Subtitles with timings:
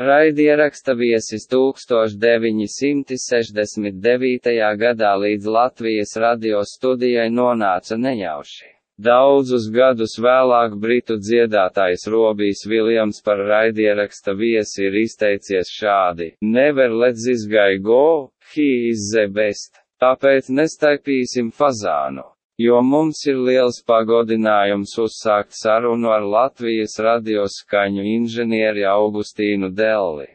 [0.00, 4.48] Raidieraksta viesis 1969.
[4.80, 8.80] gadā līdz Latvijas radio studijai nonāca nejauši.
[8.96, 17.20] Daudzus gadus vēlāk britu dziedātājs Robijs Viljams par raidieraksta viesi ir izteicies šādi: Never let
[17.20, 19.84] this guy go, he is the best.
[20.00, 22.24] Tāpēc nestaipīsim fazānu
[22.60, 30.28] jo mums ir liels pagodinājums uzsākt sarunu ar Latvijas radioskaņu inženieri Augustīnu Delli.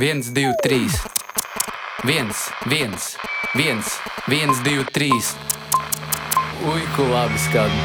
[0.00, 0.80] 1, 2, 3,
[2.04, 2.32] 1,
[2.70, 2.96] 1,
[3.60, 3.84] 1,
[4.38, 5.10] 1, 2, 3.
[6.70, 7.76] Ui, ko labi skan!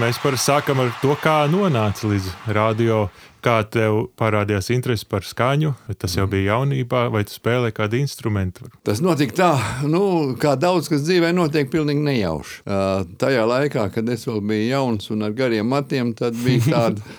[0.00, 3.02] Mēs parasti sākam ar to, kā nonāca līdz radio,
[3.42, 5.74] kā tev parādījās interese par skaņu.
[6.00, 8.68] Tas jau bija jaunībā, vai tu spēlēji kādu instrumentu?
[8.86, 9.50] Tas notika tā,
[9.88, 10.02] nu,
[10.40, 12.60] kā daudz kas dzīvē notiek, pilnīgi nejauši.
[12.64, 17.16] Uh, tajā laikā, kad es vēl biju jauns un ar gariem matiem, tad bija tāda,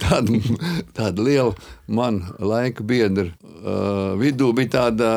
[0.00, 0.42] tāda,
[0.96, 1.54] tāda liela
[1.90, 5.10] man laika biedra uh, vidū bija tāda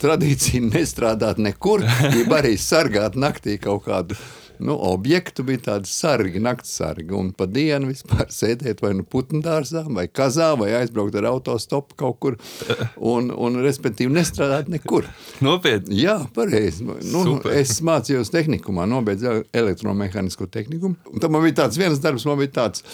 [0.00, 1.84] tradīcija nestrādāt nekur,
[2.14, 4.18] bija arī sargāt naktī kaut kādu
[4.64, 7.10] nu, objektu bija tādi sargi, naktas sargi.
[7.16, 11.98] Un pa dienu vispār sēdēt vai nu putnu dārzā, vai kazā, vai aizbraukt ar autostopu
[12.00, 12.38] kaut kur.
[13.14, 15.06] Un, un respektīvi, nestrādāt nekur.
[15.44, 15.98] Nopietni.
[16.00, 16.84] Jā, pareizi.
[16.86, 17.52] Nu, Super.
[17.58, 20.96] es mācījos tehnikumā, nobeidzu elektromehānisko tehnikumu.
[21.10, 22.84] Un tam man bija tāds viens darbs, man bija tāds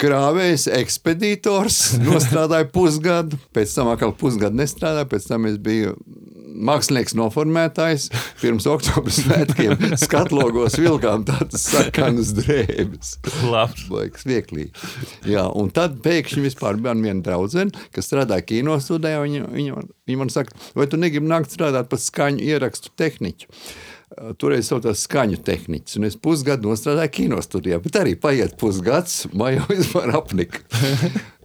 [0.00, 5.96] krāvējs, ekspeditors, nostrādāja pusgadu, pēc tam atkal pusgadu nestrādāja, pēc tam es biju
[6.56, 8.08] mākslinieks noformētājs.
[8.40, 13.16] Pirms oktobra svētkiem skatlogos vilkām tādas sarkanas drēbes.
[13.92, 14.70] Laiks vieglīgi.
[15.28, 19.20] Jā, un tad pēkšņi vispār bija viena draudzene, kas strādāja kino studijā.
[19.26, 23.52] Viņa, viņa, viņa man saka, vai tu negribi nākt strādāt par skaņu ierakstu tehniķu?
[24.40, 29.58] Toreiz saucās skaņu tehniķis, un es pusgadu strādāju kino studijā, bet arī paiet pusgads, man
[29.58, 30.62] jau vispār apnika.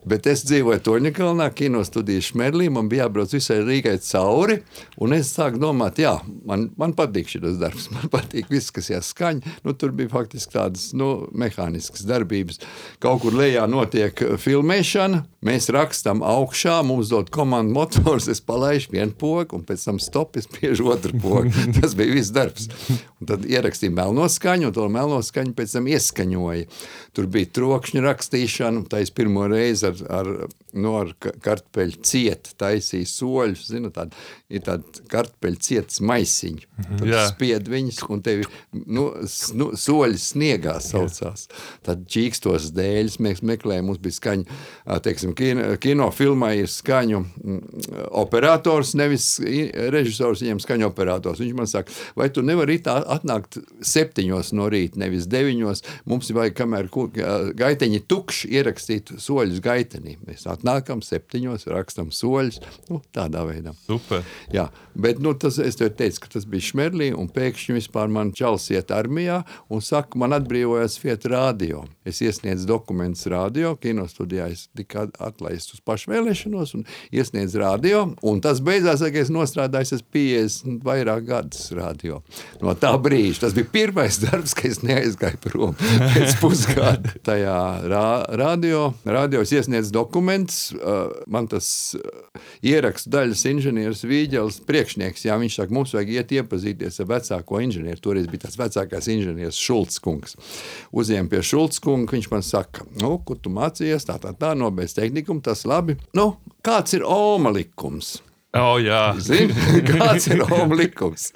[0.02, 4.58] Bet es dzīvoju Toņakalnā, kino studijas Šmerlī, man bija jābrauc visai Rīgai cauri,
[4.98, 6.16] un es sāku domāt, jā,
[6.48, 10.88] man, man patīk šis darbs, man patīk viss, kas jāskaņ, nu, tur bija faktiski tādas,
[10.98, 12.64] nu, mehāniskas darbības.
[13.04, 19.14] Kaut kur lejā notiek filmēšana, mēs rakstam augšā, mums dod komandu motors, es palaišu vienu
[19.14, 21.54] pogu, un pēc tam stop, es piežu otru pogu.
[21.78, 22.72] Tas bija viss darbs.
[23.22, 26.66] Un tad ierakstīja melno skaņu, un to melno skaņu pēc tam ieskaņoja.
[27.14, 30.30] Tur bija trokšņa rakstīšana, tā es pirmo reizi ar, ar,
[30.74, 33.68] nu, ar kartupeļu cietu taisīja soļus.
[33.72, 34.16] Zinu, tād,
[34.52, 36.68] ir tāda kartupeļu cietas maisiņa.
[36.82, 37.00] Mhm.
[37.02, 37.28] Tad yeah.
[37.32, 39.08] spied viņas, un tevi nu,
[39.58, 41.48] nu, soļi sniegā saucās.
[41.86, 43.90] Tad čīkstos dēļus mēs meklējām.
[43.92, 44.60] Mums bija skaņa,
[45.06, 47.24] teiksim, kino, kinofilmā ir skaņu
[48.22, 49.34] operators, nevis
[49.94, 51.42] režisors, viņam skaņu operators.
[51.44, 55.84] Viņš man saka, vai tu nevari atnākt septiņos no rīta, nevis deviņos.
[56.10, 56.90] Mums vajag, kamēr
[57.60, 60.18] gaiteņi tukši ierakstīt soļus gaiteņi gaitenī.
[60.28, 63.74] Mēs atnākam septiņos, rakstam soļus, nu, tādā veidā.
[63.86, 64.24] Super.
[64.54, 68.34] Jā, bet nu, tas, es tev teicu, ka tas bija Šmerlī, un pēkšņi vispār man
[68.38, 69.42] čals iet armijā
[69.72, 71.86] un saka, man atbrīvojās vieta radio.
[72.06, 78.62] Es iesniedzu dokumentus radio, kinostudijā es tika atlaists uz pašvēlēšanos un iesniedzu radio, un tas
[78.64, 82.22] beidzās, ka es nostrādāju es 50 vairāk gadus radio.
[82.62, 87.58] No tā brīža, tas bija pirmais darbs, ka es neaizgāju prom pēc pusgada tajā
[87.92, 88.08] rā,
[88.42, 88.92] radio.
[89.06, 90.74] Radio es iesniedzu iesniedz dokumentus.
[91.28, 91.96] Man tas
[92.64, 98.02] ierakstu daļas inženieris Vīģels priekšnieks, jā, viņš saka, mums vajag iet iepazīties ar vecāko inženieri.
[98.02, 100.36] Toreiz bija tas vecākais inženieris Šulcs kungs.
[100.92, 104.98] Uziem pie Šulcs kunga, viņš man saka, nu, kur tu mācījies, tā, tā, tā, nobeidz
[104.98, 105.98] tehnikumu, tas labi.
[106.18, 106.34] Nu,
[106.66, 108.20] kāds ir Oma likums?
[108.52, 109.54] Oh, jā, Zini,
[109.88, 111.30] kāds ir Roma likums?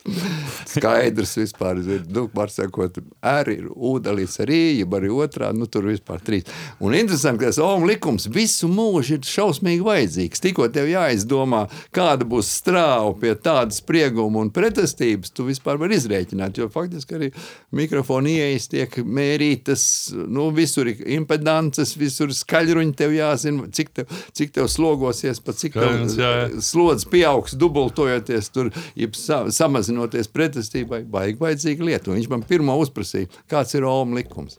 [0.67, 5.87] Skaidrs, vispār, ir, nu, var sakot, arī ir ūdenis ar īju, arī otrā, nu, tur
[5.87, 6.49] vispār trīs.
[6.83, 10.43] Un interesanti, ka tas Roma likums visu mūžu ir šausmīgi vajadzīgs.
[10.43, 11.61] Tikko tev jāizdomā,
[11.95, 17.31] kāda būs strāva pie tādas sprieguma un pretestības, tu vispār vari izrēķināt, jo faktiski arī
[17.79, 24.51] mikrofona ieejas tiek mērītas, nu, visur ir impedances, visur skaļruņi tev jāzina, cik tev, cik
[24.59, 28.72] tev slogosies, pa cik tev slodzi tas pieaugs, dubultojoties, tur,
[29.13, 32.11] sa, samazinoties pretestībai, baigi vajadzīga lieta.
[32.11, 34.57] Un viņš man pirmo uzprasīja, kāds ir Oma likums.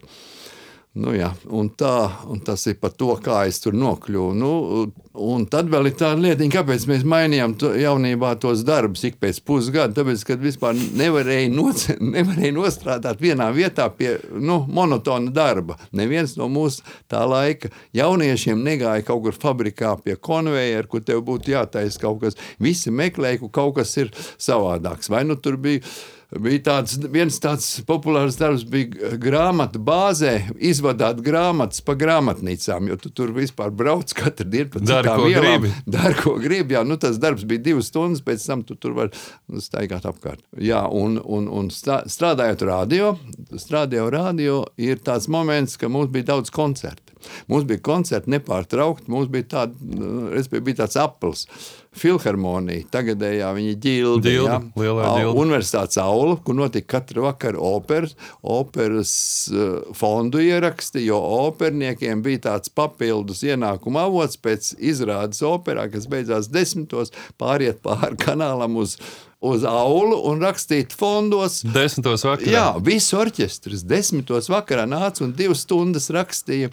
[0.97, 4.31] Nu, jā, un, tā, un tas ir par to, kā es tur nokļuvu.
[4.33, 4.49] Nu,
[5.27, 9.41] un tad vēl ir tāda lieta, kāpēc mēs mainījām to, jaunībā tos darbus ik pēc
[9.45, 9.93] pusgada.
[9.99, 11.85] Tāpēc, kad vispār nevarēja, noc,
[12.15, 15.77] nevarēja nostrādāt vienā vietā pie nu, monotona darba.
[15.97, 21.53] Neviens no mūsu tā laika jauniešiem negāja kaut kur fabrikā pie konveijera, kur tev būtu
[21.53, 22.41] jātaisa kaut kas.
[22.63, 25.13] Visi meklēja, ka kaut kas ir savādāks.
[25.13, 25.85] Vai nu tur bija
[26.35, 33.11] bija tāds, viens tāds populārs darbs, bija grāmatu bāzē, izvadāt grāmatas pa grāmatnīcām, jo tu
[33.15, 35.47] tur vispār brauc katru dienu pa Dari, citām ko ielām.
[35.47, 35.73] gribi.
[35.97, 36.75] Dari, ko gribi.
[36.75, 39.11] Jā, nu, tas darbs bija divas stundas, pēc tam tu tur var
[39.47, 40.43] nu, staigāt apkārt.
[40.59, 43.13] Jā, un, un, un strā- strādājot radio,
[43.55, 47.15] strādājot radio, ir tāds moments, ka mums bija daudz koncertu.
[47.49, 50.29] Mums bija koncerti nepārtraukti, mums bija, tād, nu,
[50.61, 51.47] bija tāds apels.
[51.97, 55.27] Filharmonija, tagadējā viņa ģilde, ģilde.
[55.33, 59.13] Universitātes aula, kur notika katru vakaru operas, operas
[59.53, 66.51] uh, fondu ieraksti, jo operniekiem bija tāds papildus ienākuma avots pēc izrādes operā, kas beidzās
[66.53, 68.97] desmitos, pāriet pāri kanālam uz,
[69.43, 71.61] uz aulu un rakstīt fondos.
[71.75, 72.53] Desmitos vakarā.
[72.53, 76.71] Jā, viss orķestris desmitos vakarā nāca un divas stundas rakstīja.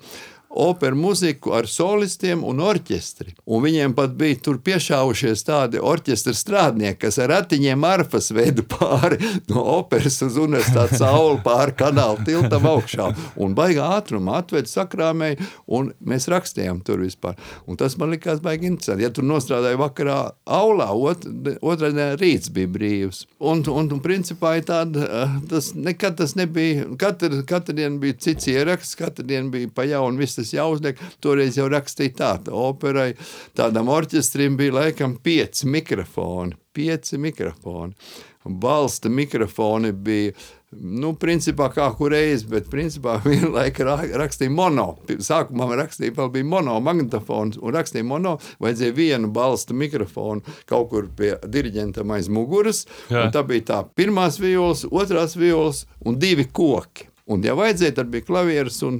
[0.54, 3.32] Operu mūziku ar solistiem un orķestri.
[3.50, 9.18] Un viņiem pat bija tur piešāvušies tādi orķestra strādnieki, kas ar ratiņiem arfas veda pāri
[9.50, 13.10] no operas uz universitātes sauli, pāri kanāla tiltam augšā.
[13.40, 15.40] Un baigā ātrumā atveda sakrāmēji,
[15.74, 17.38] un mēs rakstījām tur vispār.
[17.66, 19.06] Un tas man likās baigi interesanti.
[19.06, 21.26] Ja tur nostrādāja vakarā aulā, ot,
[21.60, 23.24] otrā dienā rīts bija brīvs.
[23.42, 28.96] Un, un, un principā tāda, tas nekad tas nebija, katra, katra diena bija cits ieraksts,
[28.98, 31.00] katra diena bija pa jaunu, viss tas jāuzliek.
[31.24, 33.14] Toreiz jau rakstīja tā, tā operai,
[33.56, 37.94] tādam orķestrim bija laikam pieci mikrofoni, pieci mikrofoni.
[38.44, 40.34] Balsta mikrofoni bija,
[40.76, 44.98] nu, principā kā kureiz, bet principā vienlaika ra- rakstīja mono.
[45.08, 51.08] Sākumā rakstīja, vēl bija mono magnetofons un rakstīja mono, vajadzēja vienu balsta mikrofonu kaut kur
[51.16, 52.84] pie diriģentam aiz muguras.
[53.32, 57.08] Tā bija tā pirmās violas, otrās violas un divi koki.
[57.30, 58.98] Un, ja vajadzēja, tad bija klavieres un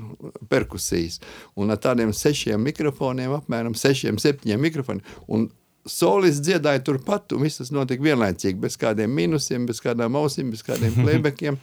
[0.49, 1.19] perkusijas.
[1.61, 5.05] Un ar tādiem sešiem mikrofoniem, apmēram sešiem, septiņiem mikrofoniem.
[5.29, 5.51] Un
[5.85, 10.63] Solis dziedāja turpat, un viss tas notika vienlaicīgi, bez kādiem minusiem, bez kādām ausīm, bez
[10.65, 11.59] kādiem playbackiem.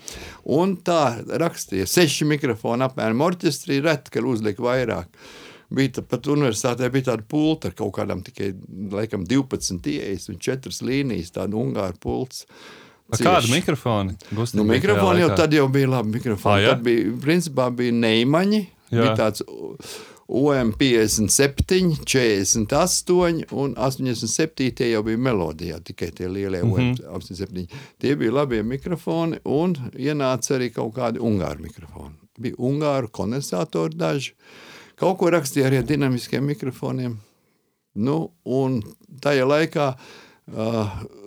[0.54, 5.10] Un tā rakstīja seši mikrofoni apmēram orķestrī, reti, ka uzlika vairāk.
[5.74, 8.52] Bija tā- pat universitātē bija tāda pulta ar kaut kādām tikai
[8.94, 12.46] laikam, 12 ieejas un 4 līnijas, tāda ungāra pults.
[12.46, 12.81] A,
[13.12, 13.52] Kādu Cieši.
[13.52, 14.16] mikrofonu?
[14.54, 16.14] Nu, mikrofoni jau tad jau bija labi.
[16.20, 16.66] Mikrofoni.
[16.66, 16.76] Ah?
[16.76, 18.62] Tad bija, principā, bija neimaņi.
[18.92, 19.02] Jā.
[19.02, 19.44] Bija tāds
[20.32, 26.72] OM 57, 48 un 87 tie jau bija melodijā, tikai tie lielie Mhm.
[26.72, 27.68] OM 87.
[28.00, 32.16] Tie bija labie mikrofoni un ienāca arī kaut kādi ungāru mikrofoni.
[32.40, 34.32] Bija ungāru kondensatori daži.
[34.96, 37.18] Kaut ko rakstīja arī ar dinamiskiem mikrofoniem.
[37.96, 38.82] Nu, un
[39.20, 40.00] tajā laikā uh,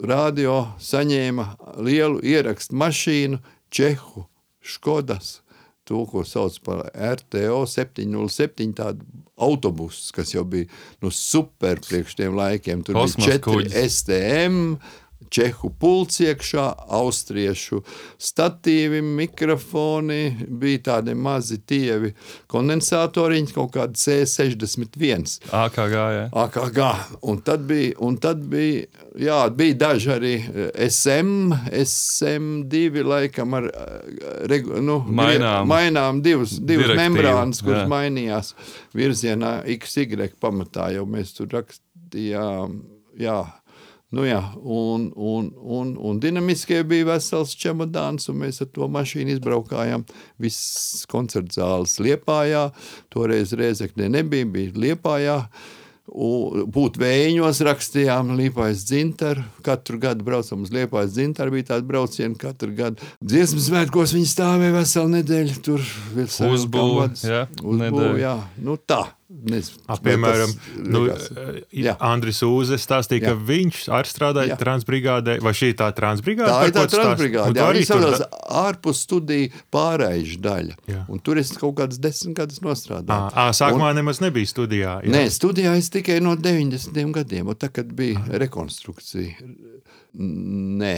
[0.05, 1.47] radio saņēma
[1.85, 3.41] lielu ierakstu mašīnu,
[3.75, 4.27] Čehu,
[4.65, 5.41] Škodas,
[5.85, 9.05] to, ko sauc par RTO 707, tādu
[9.37, 10.69] autobusu, kas jau bija
[11.03, 12.85] nu, super priekš tiem laikiem.
[12.87, 13.97] Tur Kosmosa bija četri kuģis.
[13.99, 14.61] STM.
[15.35, 16.65] Čehu pults iekšā,
[16.95, 17.81] austriešu
[18.23, 22.13] statīvi, mikrofoni, bija tādi mazi tievi
[22.51, 25.39] kondensatoriņi, kaut kādi C61.
[25.51, 25.97] AKG.
[26.15, 26.29] Jā.
[26.45, 26.81] AKG.
[27.27, 28.87] Un tad bija, un tad bija,
[29.19, 31.51] jā, bija daži arī eh, SM,
[31.83, 33.99] SM2, laikam, ar eh,
[34.51, 35.67] regu, nu, Mainām.
[35.71, 37.91] mainām divas, divas membrānas, kuras jā.
[37.91, 38.55] mainījās
[38.95, 42.79] virzienā XY pamatā, jau mēs tur rakstījām.
[43.19, 43.43] Jā.
[44.15, 49.35] Nu jā, un, un, un, un dinamiskie bija vesels čemodāns, un mēs ar to mašīnu
[49.35, 50.05] izbraukājām.
[50.43, 52.69] Viss koncerts zāles liepājā,
[53.11, 55.39] toreiz Rēzekne nebija, bija liepājā.
[56.05, 59.41] Būt vējiņos rakstījām Liepājas dzintaru.
[59.65, 63.09] Katru gadu braucam uz Liepājas dzintaru, bija tāda brauciena katru gadu.
[63.25, 65.57] Dziesmas svētkos viņi stāvēja veselu nedēļu.
[65.65, 65.81] Tur
[66.15, 67.25] virsā Uzbūve, kamvads.
[67.25, 68.21] jā, Uzbūve, nedēļu.
[68.21, 68.35] jā.
[68.69, 69.01] Nu tā.
[69.35, 70.53] Nezinu, A, piemēram,
[70.87, 71.01] nu.
[72.07, 73.41] Andris Uzes stāstīja, ka Jā.
[73.49, 74.59] viņš arī strādāja Jā.
[74.61, 76.49] transbrigādē, vai šī ir tā transbrigāde?
[76.53, 77.49] Tā ir tā transbrigāde.
[77.51, 78.29] Un Jā, arī saucās da-
[78.63, 80.77] ārpus studiju pārējuša daļa.
[80.89, 81.03] Jā.
[81.11, 83.33] Un tur es kaut kādas desmit gadus nostādīju.
[83.35, 84.95] Ā, Sākumā nemaz nebija studijā.
[85.03, 85.11] jā.
[85.11, 89.35] Nē, studijā es tikai no 90 gadiem, un tā, kad bija rekonstrukcija.
[90.15, 90.95] Nē,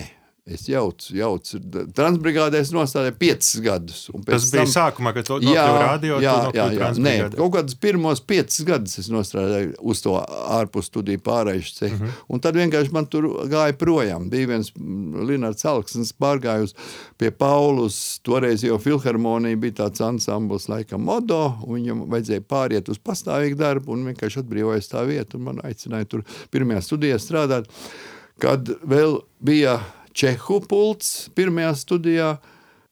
[0.47, 1.59] es jaucu, jaucu.
[1.97, 4.05] Transbrigādē es nostādīju 5 gadus.
[4.27, 6.91] Tas bija tam- sākumā, kad tu Jā, radio, jā, tu jā, jā.
[7.03, 10.15] Nē, kaut kādus pirmos piecus gadus es strādāju uz to
[10.55, 11.97] ārpus studiju pārējušu ceļu.
[11.97, 12.05] Mhm.
[12.05, 12.23] Uh -huh.
[12.29, 14.31] Un tad vienkārši man tur gāja projām.
[14.31, 16.75] Bija viens Linnards Alksnis, pārgāja uz
[17.19, 18.21] pie Paulus.
[18.23, 21.59] Toreiz jau filharmonija bija tāds ansambls, laikam, modo.
[21.67, 25.35] un Viņam vajadzēja pāriet uz pastāvīgu darbu un vienkārši atbrīvojas tā vieta.
[25.35, 26.23] un Man aicināja tur
[26.53, 27.67] pirmajā studijā strādāt,
[28.39, 29.81] kad vēl bija
[30.17, 32.37] Čehu pults pirmajā studijā.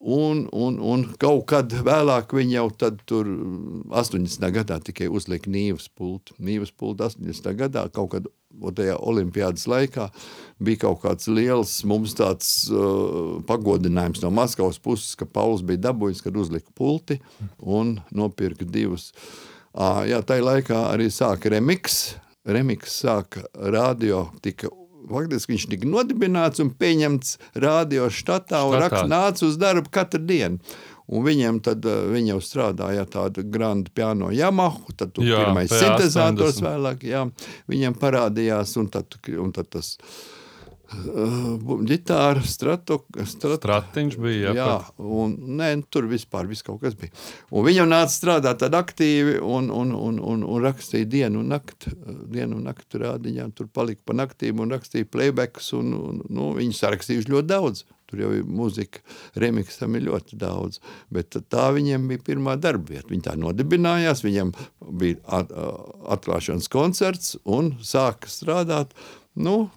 [0.05, 2.67] Un, un, un kaut kad vēlāk viņi jau
[3.09, 3.29] tur
[3.89, 4.43] 80.
[4.53, 6.37] gadā tikai uzlika Nīvas pultu.
[6.37, 7.49] Nīvas pultu 80.
[7.57, 8.29] gadā kaut kad
[8.77, 10.11] tajā olimpiādas laikā
[10.61, 16.21] bija kaut kāds liels mums tāds uh, pagodinājums no Maskavas puses, ka Pauls bija dabūjis,
[16.27, 17.23] kad uzlika pulti
[17.59, 19.15] un nopirka divus.
[19.73, 22.19] Uh, jā, tajā laikā arī sāka remiks.
[22.45, 24.69] Remiks sāka radio, tika
[25.11, 30.61] Faktiski viņš tika nodibināts un pieņemts radio štatā un rakst, nāca uz darbu katru dienu.
[31.05, 36.63] Un viņiem tad uh, viņi jau strādāja tādu grandu piano Yamahu, tad jā, pirmais sintezators
[36.65, 37.27] vēlāk, jā,
[37.69, 40.44] viņiem parādījās un tad, un tad tas Uh,
[41.89, 43.59] ģitāra, stratu, strat...
[43.63, 44.53] stratiņš bija.
[44.53, 47.15] Jā, jā un, nē, tur vispār viss kaut kas bija.
[47.55, 51.95] Un viņam nāca strādāt tad aktīvi un, un, un, un, un rakstīja dienu un nakti,
[52.05, 53.49] dienu un nakti rādiņā.
[53.57, 57.85] Tur palika pa naktīm un rakstīja playbacks un, un nu, viņi sarakstījuši ļoti daudz.
[58.11, 59.01] Tur jau ir mūzika,
[59.41, 60.79] remiksam ir ļoti daudz.
[61.13, 63.09] Bet tā viņiem bija pirmā darba vieta.
[63.11, 64.53] Viņi tā nodibinājās, viņiem
[65.01, 65.43] bija
[66.15, 68.93] atklāšanas koncerts un sāka strādāt.
[69.35, 69.69] Nu,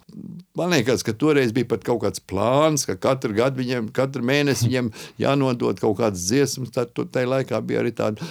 [0.54, 4.68] man liekas, ka toreiz bija pat kaut kāds plāns, ka katru gadu viņiem, katru mēnesi
[4.68, 6.70] viņiem jānodod kaut kādas dziesmas.
[6.76, 8.22] Tad tajā laikā bija arī tāda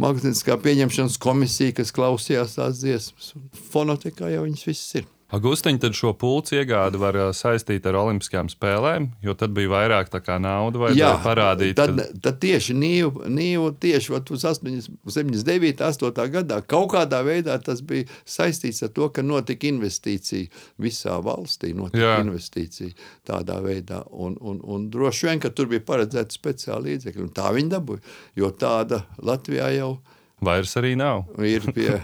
[0.00, 3.32] mākslinieckā pieņemšanas komisija, kas klausījās tās dziesmas.
[3.72, 5.08] Fonotekā jau viņas visas ir.
[5.40, 10.10] Gustiņš tad šo pulci iegādi var saistīt ar Olimpiskajām spēlēm, jo tad bija vairāk
[10.42, 11.74] naudas, vai Jā, parādīt.
[11.78, 15.82] Tad, tad tieši Nīvu, Nīvu tieši uz 79.
[15.88, 16.24] 8.
[16.34, 22.04] gadā kaut kādā veidā tas bija saistīts ar to, ka notika investīcija visā valstī, notika
[22.04, 22.16] Jā.
[22.24, 22.94] investīcija
[23.26, 27.54] tādā veidā, un, un, un droši vien, ka tur bija paredzēta speciāla līdzekļa, un tā
[27.54, 28.04] viņi dabūja,
[28.38, 29.94] jo tāda Latvijā jau
[30.44, 31.24] Vairs arī nav.
[31.38, 32.00] Ir pie,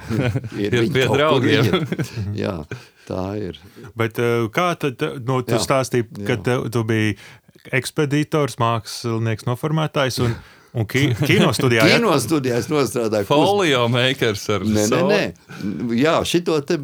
[0.60, 1.84] ir ir pie draugiem.
[2.44, 2.60] Jā,
[3.08, 3.58] tā ir.
[3.98, 6.62] Bet eh, kā tad nu, tu jā, stāstīji, ka jā.
[6.72, 7.18] tu biji
[7.76, 10.22] ekspeditors, mākslinieks, noformētājs?
[10.24, 10.38] Un,
[10.70, 13.26] Un ki kino studijā tādā studijā strādāju.
[13.26, 15.22] Folio makers ar nē, nē, nē.
[15.98, 16.76] Jā, šito te,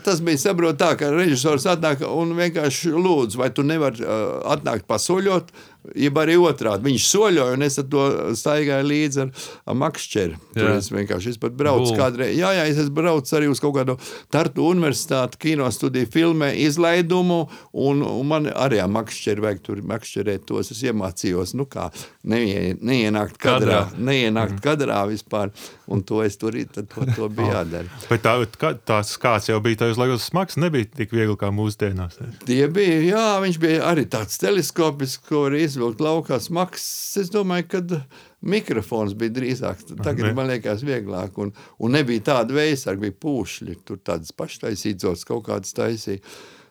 [0.00, 4.88] tas bija saprot tā, ka režisors atnāk un vienkārši lūdzu, vai tu nevari uh, atnākt
[4.88, 5.52] pasoļot,
[5.92, 6.86] Jeb arī otrādi.
[6.88, 8.04] Viņš soļoja, un es to
[8.38, 9.32] staigāju līdzi ar,
[9.68, 10.38] ar makšķeri.
[10.56, 10.76] Tur jā.
[10.80, 12.32] es vienkārši es braucu kādreiz.
[12.38, 13.98] Jā, jā, es esmu braucis arī uz kaut kādu
[14.32, 17.42] Tartu universitāti, kino studiju filmē, izlaidumu,
[17.84, 20.72] un, un man arī ar makšķeri vajag tur makšķerēt tos.
[20.72, 21.90] Es iemācījos, nu kā,
[22.32, 24.04] neie, neienākt kadrā, kadrā.
[24.08, 24.64] neienākt mm.
[24.64, 25.52] kadrā vispār,
[25.92, 28.00] un to es tur, to, to bija jādara.
[28.08, 32.18] Bet tā, tās kāds jau bija tajos laikos smags, nebija tik viegli kā mūsdienās.
[32.48, 36.86] Tie bija, jā, viņš bija arī tāds teleskopisks, ko arī izvilkt laukā smags.
[37.20, 38.00] Es domāju, ka
[38.46, 39.84] mikrofons bija drīzāk.
[40.00, 41.36] Tagad man liekas vieglāk.
[41.42, 41.52] Un,
[41.82, 43.78] un nebija tāda veisarga, bija pūšļi.
[43.86, 46.22] Tur tādas paštaisītas kaut kādas taisīja.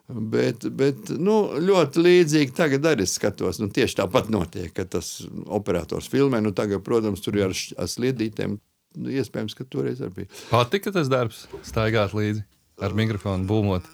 [0.08, 3.62] Bet, bet nu, ļoti līdzīgi tagad arī skatos.
[3.62, 5.16] Nu, tieši tāpat notiek, ka tas
[5.48, 6.42] operators filmē.
[6.44, 8.58] Nu, tagad, protams, tur ir ar, ar sliedītēm.
[9.00, 10.34] Nu, iespējams, ka toreiz arī bija.
[10.52, 12.44] Patika tas darbs, staigāt līdzi
[12.84, 13.88] ar mikrofonu, būmot.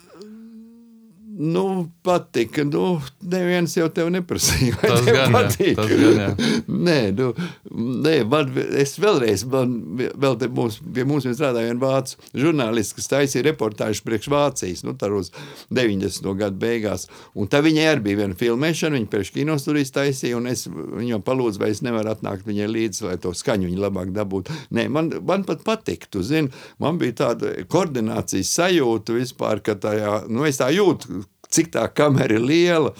[1.42, 2.64] Nu, patika.
[2.64, 4.76] Nu, neviens jau tev neprasīja.
[4.82, 5.78] Tas gan patīk.
[5.78, 6.26] Tas gan, jā.
[6.68, 7.30] nē, nu,
[8.04, 13.08] nē, man, es vēlreiz, man vēl te mums, pie mums strādāja viena vācu žurnālists, kas
[13.14, 15.32] taisīja reportāžu priekš Vācijas, nu, tā uz
[15.72, 16.28] 90.
[16.42, 17.06] gadu beigās.
[17.32, 21.64] Un tā viņai arī bija viena filmēšana, viņa priekš kinostudijas taisīja, un es viņam palūdzu,
[21.64, 24.60] vai es nevaru atnākt viņai līdzi, lai to skaņu viņa labāk dabūtu.
[24.76, 26.52] Nē, man, man pat patiktu, zini,
[26.84, 32.38] man bija tāda koordinācijas sajūta vispār, ka tajā, nu, es tā jūtu, cik tā kamera
[32.38, 32.94] ir liela.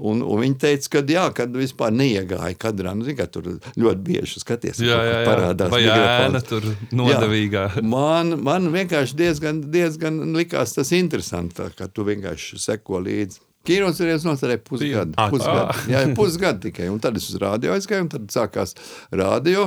[0.00, 2.94] Un, un viņi teica, ka jā, kad vispār neiegāja kadrā.
[2.96, 5.26] Nu, zin, tur ļoti bieži skaties, jā, jā, jā.
[5.28, 5.72] parādās.
[5.74, 6.64] Vai ēna tur
[6.96, 7.66] nodevīgā.
[7.76, 13.44] Jā, man, man vienkārši diezgan, diezgan likās tas interesanti, ka tu vienkārši seko līdzi.
[13.60, 15.12] Kīnos ir nostrādājis pusgadu.
[15.28, 15.74] Pusgadu.
[15.92, 16.86] Jā, pusgadu tikai.
[16.88, 18.72] Un tad es uz rādio aizgāju, un tad sākās
[19.12, 19.66] rādio,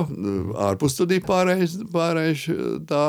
[0.66, 2.42] ārpus studiju pārējais, pārējais
[2.90, 3.04] tā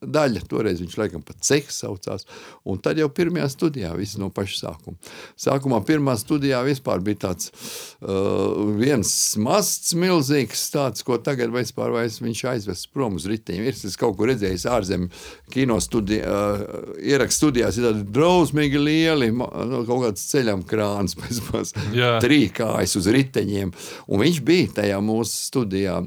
[0.00, 0.44] daļa.
[0.48, 2.24] Toreiz viņš laikam pat cehs saucās.
[2.64, 4.96] Un tad jau pirmajā studijā, viss no paša sākuma.
[5.36, 9.12] Sākumā pirmā studijā vispār bija tāds uh, viens
[9.44, 13.68] masts milzīgs tāds, ko tagad vispār vairs viņš aizvests prom uz riteņiem.
[13.68, 15.10] Ir tas kaut kur redzējis ārzem
[15.52, 21.74] kino studijā, uh, ierakst studijās ir tādi drausmīgi lieli, no, kaut kāds ceļam krāns, pēc
[22.22, 23.72] trīkājas uz riteņiem.
[24.08, 25.98] Un viņš bija tajā mūsu studijā,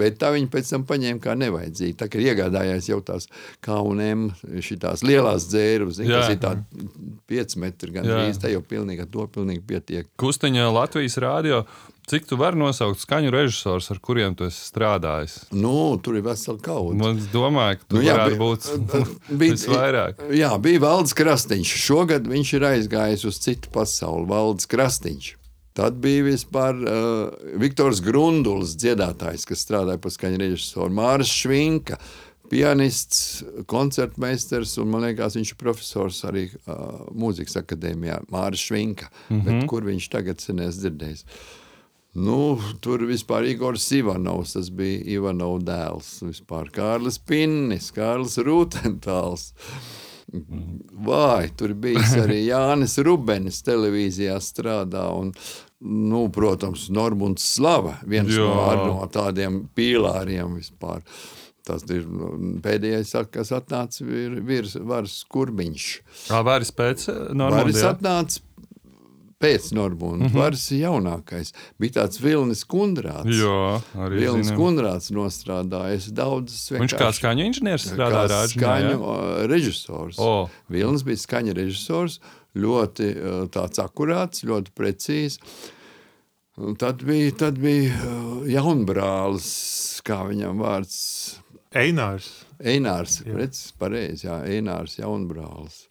[0.00, 1.98] bet tā viņa pēc tam paņēma kā nevajadzīga.
[2.04, 3.28] Tā kā iegādājās jau tās
[3.64, 4.28] K&M
[4.64, 6.88] šitās lielās dzērus, kas ir tādi
[7.30, 10.10] 5 metri gan drīz, tā jau pilnīgi, to pilnīgi pietiek.
[10.20, 11.64] Kusteņā Latvijas rādio
[12.10, 15.36] Cik tu vari nosaukt skaņu režisors, ar kuriem tu esi strādājis?
[15.54, 16.96] Nu, tur ir vesela kaudzes.
[16.98, 18.66] Nu, es domāju, ka tur nu, jā, varētu būt
[19.42, 20.24] bija, visvairāk.
[20.34, 21.74] Jā, bija Valdis Krastīņš.
[21.84, 24.26] Šogad viņš ir aizgājis uz citu pasauli.
[24.32, 25.28] Valdis Krastīņš.
[25.78, 32.00] Tad bija vispār uh, Viktors Grunduls, dziedātājs, kas strādāja pie skaņa režisora Māras Švinka.
[32.50, 39.06] Pianists, koncertmeistars, un man liekas, viņš ir profesors arī uh, mūzikas akadēmijā, Mārcis Švinka.
[39.28, 39.46] Mm -hmm.
[39.46, 41.26] Bet, kur viņš tagad senēs dzirdējis?
[42.18, 46.08] Nu, tur vispār Igors Ivanovs, tas bija Ivanovs dēls.
[46.26, 49.52] Vispār Kārlis Pinnis, Kārlis Rūtentāls.
[51.06, 55.06] Vai tur bija arī Jānis Rubens, televīzijā strādā.
[55.14, 55.30] Un,
[55.80, 58.50] nu, protams, Normons Slava, viens Jā.
[58.82, 61.06] no, tādiem pīlāriem vispār.
[61.66, 65.90] Tas ir nu, pēdējais, kas atnāca, ir virs varas kurbiņš.
[66.26, 67.06] Tā varas pēc
[67.38, 67.84] Normandijas.
[67.84, 68.46] Varas atnāca
[69.40, 70.26] pēc Normūna.
[70.26, 70.38] Mm -hmm.
[70.38, 73.32] Varas jaunākais bija tāds Vilnis Kundrāts.
[73.32, 76.80] Jā, arī Vilnis Kundrāts nostrādājis daudzas vienkārši.
[76.80, 79.46] Viņš kā skaņu inženieris strādāja rāģinā, skaņu jā?
[79.48, 80.18] režisors.
[80.18, 80.50] Oh.
[80.68, 82.20] Vilnis bija skaņa režisors,
[82.54, 83.14] ļoti
[83.50, 85.38] tāds akurāts, ļoti precīzs.
[86.60, 87.94] Un tad bija, tad bija
[88.44, 91.38] jaunbrālis, kā viņam vārds.
[91.72, 92.44] Einārs.
[92.60, 95.86] Einārs, redz, pareizi, jā, Einārs jaunbrālis.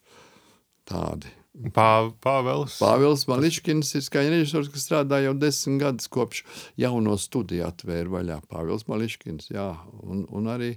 [0.86, 1.39] Tādi.
[1.68, 2.78] Pā, Pāvils.
[2.80, 6.44] Pāvils Mališkins ir skaņa režisors, kas strādā jau desmit gadus kopš
[6.80, 8.38] jauno studiju atvēra vaļā.
[8.48, 9.66] Pāvils Mališkins, jā,
[10.00, 10.70] un, un arī,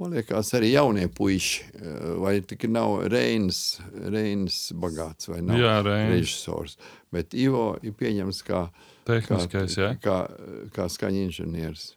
[0.00, 1.66] man liekas, arī jaunie puiši,
[2.24, 6.78] vai tik nav Reinas, Reinas bagāts vai nav jā, režisors,
[7.12, 8.64] bet Ivo ir pieņems kā,
[9.08, 10.18] Tehniskais, kā, kā,
[10.72, 11.92] kā skaņa inženieris.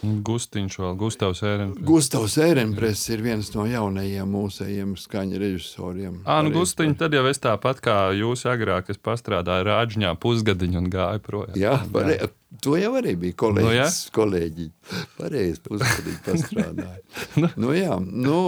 [0.00, 1.84] Gustiņš vēl, Gustavs Ērenpress.
[1.84, 6.20] Gustavs Ērenpress ir viens no jaunajiem mūsējiem skaņa režisoriem.
[6.24, 10.92] Ā, nu Gustiņ, tad jau es tāpat kā jūs agrāk, es pastrādāju rāģņā pusgadiņu un
[10.92, 11.58] gāju projām.
[11.60, 12.30] Jā, var, jā.
[12.58, 13.68] To jau arī bija kolēģis.
[13.68, 13.86] Nu, ja?
[14.16, 14.66] kolēģi.
[15.14, 16.98] Pareizi, pusgadīgi pastrādāja.
[17.40, 17.50] nu.
[17.62, 18.40] nu, jā, nu,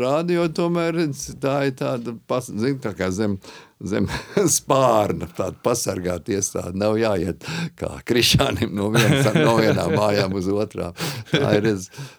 [0.00, 1.02] rādio tomēr
[1.42, 3.36] tā ir tāda, pas, zin, tā kā zem,
[3.76, 4.08] zem
[4.56, 6.72] spārna, tāda pasargāta iestāde.
[6.80, 7.44] Nav jāiet
[7.76, 10.96] kā krišānim no, viens, no vienām mājām uz otrām.
[11.28, 11.68] Tā ir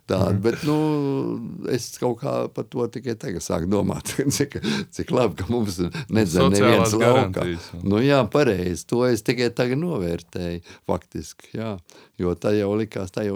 [0.05, 0.77] tāda, bet, nu,
[1.73, 4.59] es kaut kā par to tikai tagad sāku domāt, cik,
[4.93, 5.81] cik labi, ka mums
[6.13, 7.49] nedzēr neviens laukā.
[7.81, 10.61] Nu, jā, pareizi, to es tikai tagad novērtēju.
[10.87, 11.57] Fakt faktiski.
[11.57, 11.77] Jā.
[12.17, 13.35] Jo tā jau likās, tā jau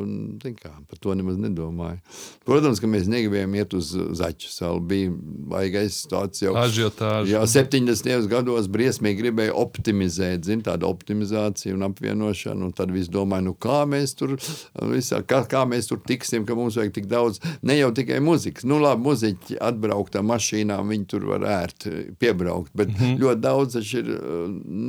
[0.58, 2.00] kā, par to nemaz nedomāju.
[2.48, 4.82] Protams, ka mēs negribējām iet uz zaķu salu.
[4.90, 5.12] Bija
[5.52, 6.56] baigais tāds jau.
[6.58, 7.36] Ažiotāži.
[7.36, 8.26] Jā, 70.
[8.32, 12.72] gados briesmīgi gribēja optimizēt, zin, tādu optimizāciju un apvienošanu.
[12.72, 14.34] Un tad viss domāja, nu kā mēs tur,
[14.90, 18.66] visā, kā, kā mēs tur tiksim, ka mums vajag tik daudz, ne jau tikai muzikas.
[18.66, 21.86] Nu labi, muziķi atbraukt ar mašīnām, viņi tur var ērt,
[22.18, 23.22] piebraukt, bet mm -hmm.
[23.22, 24.12] ļoti daudz ir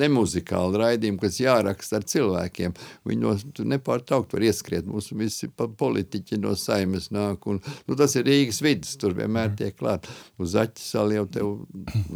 [0.01, 2.75] nemuzikāli raidījumi, kas jāraksta ar cilvēkiem.
[3.05, 3.37] Viņi no,
[3.83, 4.87] nepārtraukt var ieskriet.
[4.87, 7.47] Mūsu visi politiķi no saimes nāk.
[7.51, 9.57] Un, nu, tas ir Rīgas vidus, tur vienmēr mm.
[9.59, 10.09] tiek klāt.
[10.39, 11.51] Uz zaķa sali jau tev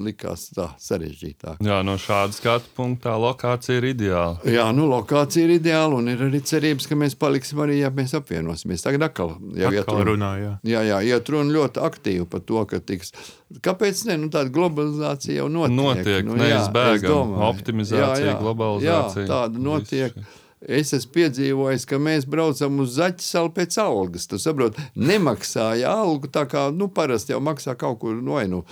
[0.07, 1.63] likās tā sarežģītāk.
[1.67, 4.39] Jā, no šāda skatu punktā lokācija ir ideāla.
[4.47, 8.15] Jā, nu lokācija ir ideāla un ir arī cerības, ka mēs paliksim arī, ja mēs
[8.19, 8.85] apvienosimies.
[8.87, 10.07] Tagad atkal jau iet runa.
[10.07, 10.53] Runā, jā.
[10.71, 13.13] jā, jā, iet runa ļoti aktīvi par to, ka tiks.
[13.63, 14.19] Kāpēc ne?
[14.23, 15.77] Nu, tāda globalizācija jau notiek.
[15.77, 17.37] Notiek, nu, neizbēgam.
[17.51, 19.23] Optimizācija, jā, jā, globalizācija.
[19.27, 20.19] Jā, tāda notiek.
[20.19, 20.46] Visu.
[20.65, 24.25] Es esmu piedzīvojis, ka mēs braucam uz zaķu salu pēc algas.
[24.31, 28.63] Tu saproti, nemaksāja algu tā kā nu, parasti jau maksā kaut kur no nu,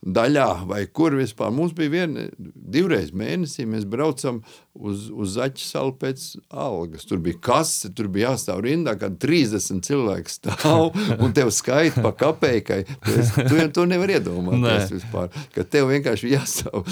[0.00, 1.52] daļā vai kur vispār.
[1.52, 4.40] Mums bija viena, divreiz mēnesī mēs braucam
[4.72, 7.04] uz, uz zaķu salu pēc algas.
[7.08, 12.14] Tur bija kase, tur bija jāstāv rindā, kad 30 cilvēki stāv un tev skaita pa
[12.16, 12.80] kapeikai.
[12.88, 16.88] Tu, es, tu to nevar iedomāties vispār, ka tev vienkārši jāstāv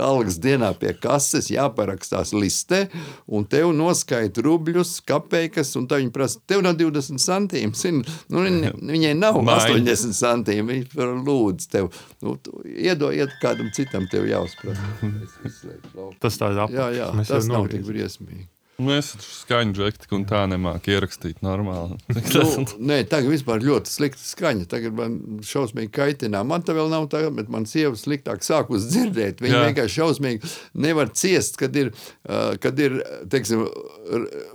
[0.00, 2.84] algas dienā pie kases, jāparakstās listē
[3.26, 7.74] un tev noskaita rubļus, kapeikas un tā viņi prasa, tev nav 20 centīmi,
[8.30, 8.46] nu,
[8.92, 9.82] viņai nav Maiņ.
[9.82, 11.90] 80 centīmi, viņi lūdz tev,
[12.24, 12.36] nu,
[12.68, 14.78] iedod kādam citam tev jāuzprot.
[16.22, 18.46] Tas tāds apmēram jā, Mēs tas nav tik briesmīgi.
[18.80, 21.98] Mēs skaņu džekti un tā nemāki ierakstīt normāli.
[22.36, 24.68] nu, nē, tagad vispār ļoti slikta skaņa.
[24.70, 26.42] Tagad man šausmīgi kaitinā.
[26.46, 29.42] Man tā vēl nav tā, bet man sieva sliktāk sākus dzirdēt.
[29.44, 29.64] Viņa Jā.
[29.68, 31.92] vienkārši šausmīgi nevar ciest, kad ir,
[32.28, 33.66] uh, kad ir teiksim,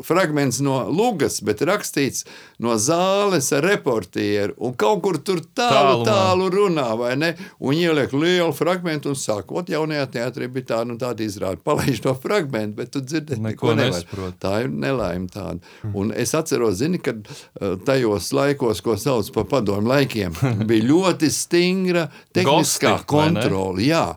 [0.06, 2.26] fragments no lugas, bet rakstīts
[2.64, 4.56] no zāles ar reportieru.
[4.66, 6.10] Un kaut kur tur tālu, Tālumā.
[6.10, 7.34] tālu runā, vai ne?
[7.60, 11.62] Un ieliek lielu fragmentu un saka, ot jaunajā teatrī bija tā, nu tāda izrāda.
[11.66, 14.06] Palaiž to fragmentu, bet tu dzirdēt neko, neko nevar.
[14.16, 14.40] Nesaprot.
[14.40, 15.60] Tā ir nelaime tāda.
[15.94, 20.34] Un es atceros, zini, kad eh, tajos laikos, ko sauc par padomu laikiem,
[20.70, 23.84] bija ļoti stingra tehniskā kontrole.
[23.86, 24.16] Jā.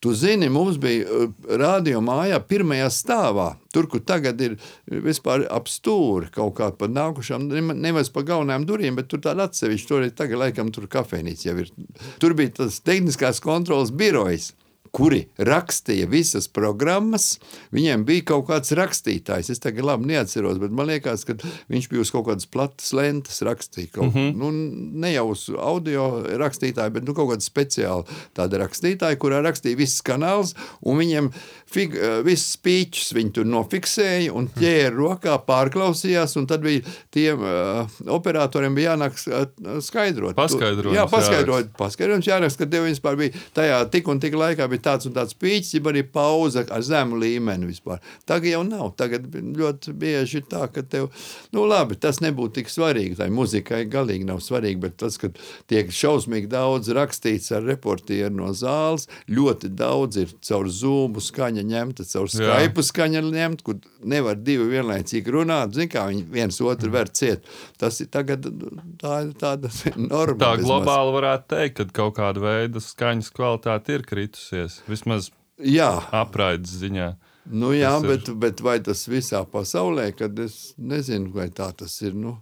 [0.00, 3.54] Tu zini, mums bija eh, radio mājā, pirmajā stāvā.
[3.72, 8.96] Tur, kur tagad ir vispār ap stūri kaut kāda pa nākušām, nevis pa galvenajām durvīm,
[8.96, 11.72] bet tur tāda atsevišķa, tur ir tagad laikam tur kafejnīca jau ir.
[12.22, 14.54] Tur bija tas tehniskās kontrolas birojs
[14.96, 17.36] kuri rakstīja visas programmas.
[17.74, 19.50] Viņiem bija kaut kāds rakstītājs.
[19.52, 21.36] Es tagad labi neatceros, bet man liekas, ka
[21.72, 23.92] viņš bija uz kaut kādas platas lentes rakstījis.
[23.96, 24.32] Mm -hmm.
[24.40, 24.50] nu,
[25.02, 30.00] ne jau uz audio rakstītāju, bet nu, kaut kāda speciāla tāda rakstītāja, kurā rakstīja visas
[30.06, 31.30] kanāls, un viņiem
[31.66, 36.80] fig, eh, visas pīķus viņi tur nofiksēja un ķēra rokā, pārklausījās, un tad bija
[37.10, 39.18] tiem uh, operatoriem bija jānāk
[39.82, 40.36] skaidrot.
[40.38, 40.94] Paskaidrot.
[40.94, 41.72] Jā, paskaidrot.
[41.78, 45.36] Paskaidrojums jāraksta, ka tev vispār bija tajā tik un tik laikā bija tāds un tāds
[45.38, 48.02] pīķis, ja arī pauze ar zemu līmeni vispār.
[48.28, 48.92] Tagad jau nav.
[49.00, 51.10] Tagad ļoti bieži ir tā, ka tev,
[51.56, 53.18] nu labi, tas nebūtu tik svarīgi.
[53.20, 55.32] Tai muzikai galīgi nav svarīgi, bet tas, ka
[55.70, 62.06] tiek šausmīgi daudz rakstīts ar reportieru no zāles, ļoti daudz ir caur zūmu skaņa ņemta,
[62.10, 65.74] caur Skype skaņa ņemta, kur nevar divi vienlaicīgi runāt.
[65.76, 67.46] Zin kā viņi viens otru ver ciet.
[67.80, 68.46] Tas ir tagad
[69.00, 69.72] tā, tāda
[70.10, 70.38] norma.
[70.42, 74.75] Tā globāli varētu teikt, ka kaut kāda veida skaņas kvalitāte ir kritusies.
[74.90, 75.90] Vismaz jā.
[76.14, 77.10] apraides ziņā.
[77.46, 78.38] Nu, jā, tas bet, ir...
[78.42, 82.16] bet vai tas visā pasaulē, kad es nezinu, vai tā tas ir.
[82.18, 82.36] Nu,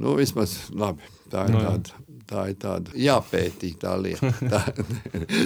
[0.00, 2.03] nu vismaz labi, tā ir nu, tāda
[2.34, 4.32] tā ir tāda jāpētī tā lieta.
[4.54, 4.60] Tā,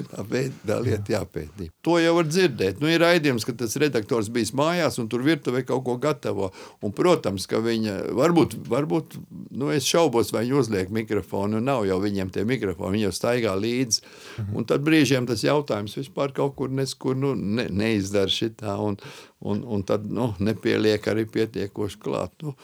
[0.09, 1.69] tā, pēt, tā lieta jāpētī.
[1.87, 2.81] To jau var dzirdēt.
[2.83, 6.51] Nu, ir raidījums, ka tas redaktors bijis mājās un tur virtuvē kaut ko gatavo.
[6.85, 9.19] Un, protams, ka viņa varbūt, varbūt
[9.59, 11.63] nu, es šaubos, vai viņi uzliek mikrofonu.
[11.65, 14.05] Nav jau viņiem tie mikrofoni, viņi jau staigā līdzi.
[14.05, 14.53] Mhm.
[14.59, 18.79] Un tad brīžiem tas jautājums vispār kaut kur neskur nu, ne, neizdara šitā.
[18.83, 18.99] Un,
[19.41, 22.35] un, un tad nu, nepieliek arī pietiekoši klāt.
[22.43, 22.57] Nu,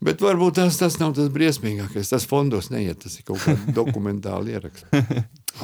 [0.00, 2.08] Bet varbūt tas, tas nav tas briesmīgākais.
[2.12, 4.88] Tas fondos neiet, tas ir kaut kāds dokumentāli ieraksts.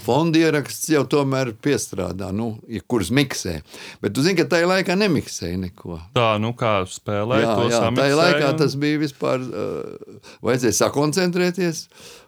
[0.04, 3.60] Fonda ieraksts jau tomēr piestrādā, nu, ja kurus miksē.
[4.02, 6.00] Bet tu zini, ka tajā laikā nemiksēja neko.
[6.16, 11.86] Tā, nu kā spēlēja to jā, tajā laikā tas bija vispār, uh, vajadzēja sakoncentrēties.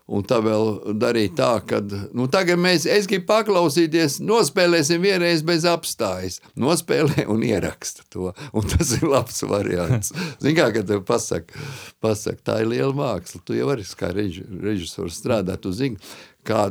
[0.09, 1.83] Un tā vēl darīja tā, ka
[2.17, 6.39] nu, tagad mēs, es gribu paklausīties, nospēlēsim vienreiz bez apstājas.
[6.57, 8.31] Nospēlē un ieraksta to.
[8.57, 10.15] Un tas ir labs variants.
[10.41, 11.53] Zini, kā tev pasaka,
[12.01, 13.43] pasaka, tā ir liela māksla.
[13.45, 16.01] Tu jau vari kā reži, režisors strādāt, tu zini,
[16.49, 16.71] kā,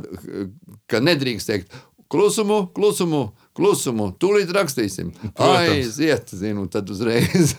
[0.90, 1.78] ka nedrīkst teikt
[2.10, 5.10] klusumu, klusumu, klusumu, tūlīt rakstīsim.
[5.42, 7.56] Aiziet, zinu, tad uzreiz.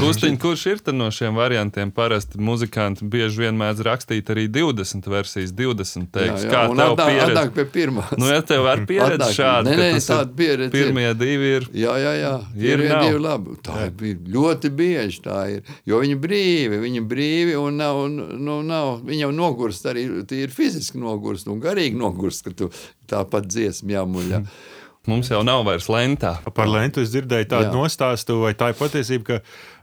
[0.00, 1.90] Gustiņ, kurš ir no šiem variantiem?
[1.94, 6.46] Parasti muzikanti bieži vien mēdz rakstīt arī 20 versijas, 20 teiks.
[6.46, 7.32] Jā, jā, kā tev atnāk, pieredze?
[7.32, 8.12] Atnāk pie pirmās.
[8.20, 9.72] Nu, ja tev ar pieredzi šādi.
[9.72, 10.72] Nē, nē, tāda pieredze.
[10.74, 11.18] Pirmie ir.
[11.18, 11.68] divi ir.
[11.82, 12.34] Jā, jā, jā.
[12.62, 13.56] Ir divi labi.
[13.66, 15.72] Tā ir ļoti bieži tā ir.
[15.88, 20.06] Jo viņi brīvi, viņi brīvi un nav, nu, nav, viņi jau nogurst arī,
[20.38, 22.70] ir fiziski nogurst un garīgi nogurst, ka tu
[23.10, 24.44] tāpat dziesmu jāmuļā.
[25.10, 26.36] Mums jau nav vairs lentā.
[26.54, 27.74] Par lentu es dzirdēju tādu Jā.
[27.74, 29.38] nostāstu, vai tā ir patiesība, ka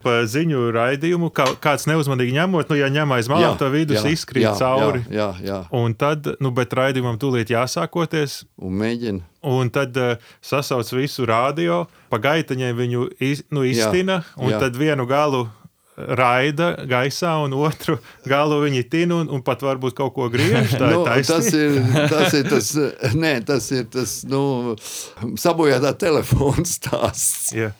[0.05, 4.13] pa ziņu raidījumu kā, kāds neuzmanīgi ņemot, nu, ja ņem aiz malām, tad vidus jā,
[4.15, 5.03] izkrīt jā, cauri.
[5.11, 5.59] Jā, jā, jā.
[5.75, 8.45] Un tad, nu, bet raidījumam tūlīt jāsākoties.
[8.63, 9.27] Un mēģina.
[9.51, 14.63] Un tad uh, sasauc visu rādio, pa gaitaņiem viņu iz, nu, iztina, jā, un jā.
[14.63, 15.49] tad vienu galu
[16.19, 20.75] raida gaisā, un otru galu viņi tin un, un pat varbūt kaut ko griež.
[20.81, 21.79] nu, tas, ir,
[22.11, 22.71] tas ir tas,
[23.17, 24.41] nē, tas ir tas nu,
[25.39, 27.51] sabojātā telefona stāsts.
[27.55, 27.75] Yeah.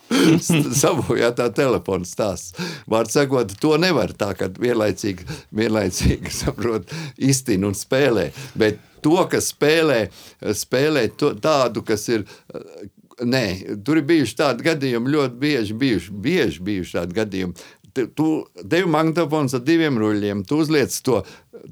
[0.84, 2.56] sabojātā telefona stāsts.
[2.90, 8.30] Vārds sakot, to nevar tā, ka vienlaicīgi, vienlaicīgi saprot, iztin un spēlē.
[8.60, 10.06] Bet to, kas spēlē,
[10.56, 12.28] spēlē to, tādu, kas ir
[13.20, 17.66] Nē, tur ir bijuši tādi gadījumi, ļoti bieži bijuši, bieži bijuši tādi gadījumi
[18.16, 18.28] tu
[18.64, 21.20] devi magnetofons ar diviem ruļļiem, tu uzliec to,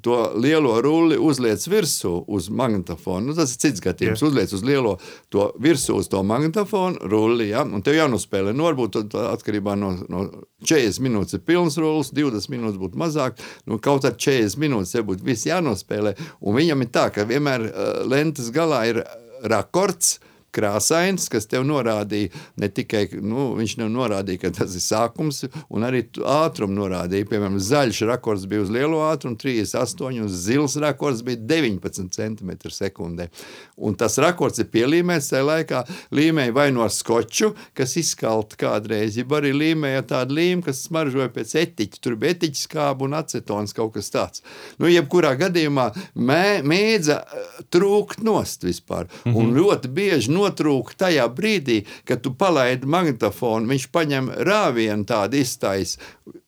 [0.06, 3.30] to lielo rulli, uzliec virsū uz magnetofonu.
[3.30, 4.22] Nu, tas ir cits gadījums.
[4.22, 4.32] Yeah.
[4.32, 4.96] Uzliec uz lielo
[5.34, 7.64] to virsū uz to magnetofonu rulli, ja?
[7.64, 8.54] un tev jānospēlē.
[8.58, 10.26] Nu, varbūt atkarībā no, no
[10.68, 13.42] 40 minūtes ir pilns rullis, 20 minūtes būtu mazāk.
[13.70, 16.18] Nu, kaut ar 40 minūtes tev būtu viss jānospēlē.
[16.44, 19.04] Un viņam ir tā, ka vienmēr uh, lentes galā ir
[19.48, 20.18] rakords
[20.56, 25.86] krāsains, kas tev norādīja ne tikai, nu, viņš tev norādīja, ka tas ir sākums, un
[25.88, 27.28] arī ātrumu norādīja.
[27.30, 33.30] Piemēram, zaļš rakors bija uz lielo ātrumu, 38, un zils rakors bija 19 cm/sekundē.
[33.78, 35.84] Un tas rakors ir pielīmēts tajā laikā,
[36.18, 41.54] līmēja vai no skoču, kas izskalta kādreiz, jeb arī līmēja tādu līmu, kas smaržoja pēc
[41.62, 42.02] etiķa.
[42.02, 44.44] Tur bija etiķa skāba un acetons kaut kas tāds.
[44.82, 47.20] Nu, jebkurā gadījumā mē, mēdza
[47.74, 49.06] trūkt nost vispār.
[49.06, 49.38] Mm -hmm.
[49.38, 55.98] Un ļoti bieži notrūka tajā brīdī, kad tu palaidi magnetofonu, viņš paņem rāvienu tādu iztais,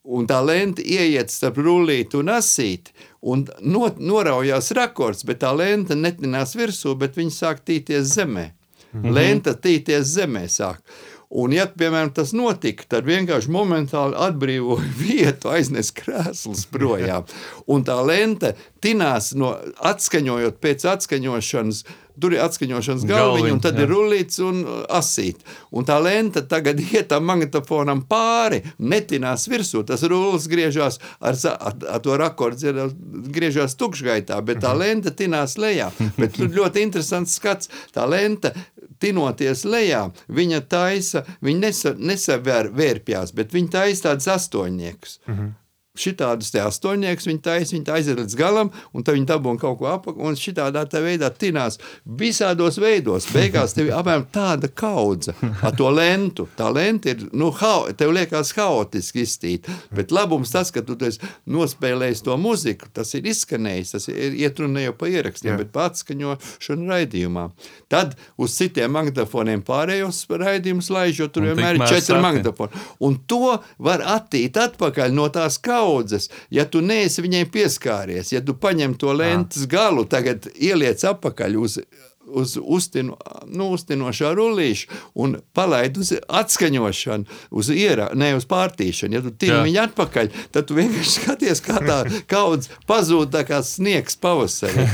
[0.03, 5.97] un tā lente ieiet starp rullīti un asīti, un not, noraujās rakords, bet tā lente
[5.97, 8.49] netinās virsū, bet viņa sāk tīties zemē.
[8.93, 9.13] Mhm.
[9.13, 10.81] Lenta tīties zemē sāk.
[11.29, 17.27] Un, ja piemēram tas notika, tad vienkārši momentāli atbrīvoja vietu, aiznes krēslus projām.
[17.69, 19.53] Un tā lente tinās no
[19.91, 21.83] atskaņojot pēc atskaņošanas
[22.19, 23.85] Tur ir atskaņošanas galviņa, un tad jā.
[23.85, 25.43] ir rullīts un uh, asīt.
[25.75, 29.83] Un tā lente tagad iet tam magnetofonam pāri, netinās virsū.
[29.87, 32.89] Tas rullis griežās ar, ar, ar to rakordu,
[33.33, 35.91] griežās tukšgaitā, bet tā lente tinās lejā.
[36.17, 37.71] Bet tur ļoti interesants skats.
[37.95, 38.53] Tā lente
[38.99, 41.71] tinoties lejā, viņa taisa, viņa
[42.11, 45.19] nesavērpjās, bet viņa taisa tādus astoņniekus.
[45.27, 45.55] Mhm.
[45.99, 49.79] -huh šitādus te astoņniekus viņi taisa, viņi aiziet līdz galam, un tad viņi dabūna kaut
[49.81, 51.79] ko apakšā, un šitādā veidā tinās
[52.19, 53.27] visādos veidos.
[53.33, 55.35] Beigās tev ir apmēram tāda kaudze
[55.65, 56.47] ar to lentu.
[56.57, 60.97] Tā lenta ir, nu, hao, tev liekas haotiski iztīta, bet labums tas, ka tu
[61.49, 65.59] nospēlējies to muziku, tas ir izskanējis, tas ir iet runa jau pa ierakstiem, Jā.
[65.63, 67.49] bet pa atskaņošanu raidījumā.
[67.91, 72.83] Tad uz citiem magnetofoniem pārējos raidījumus laiž, jo tur un vienmēr ir četri magnetofoni.
[73.05, 78.41] Un to var attīt atpakaļ no tās kaudzes kaudzes, ja tu neesi viņai pieskāries, ja
[78.45, 81.79] tu paņem to lentes galu, tagad ieliec apakaļ uz
[82.29, 83.17] uz uztinu,
[83.49, 89.17] nu, uztinošā rullīša un palaid uz atskaņošanu, uz ierā, ne uz pārtīšanu.
[89.17, 93.61] Ja tu tini viņu atpakaļ, tad tu vienkārši skaties, kā tā kaudz pazūd tā kā
[93.65, 94.85] sniegs pavasarī.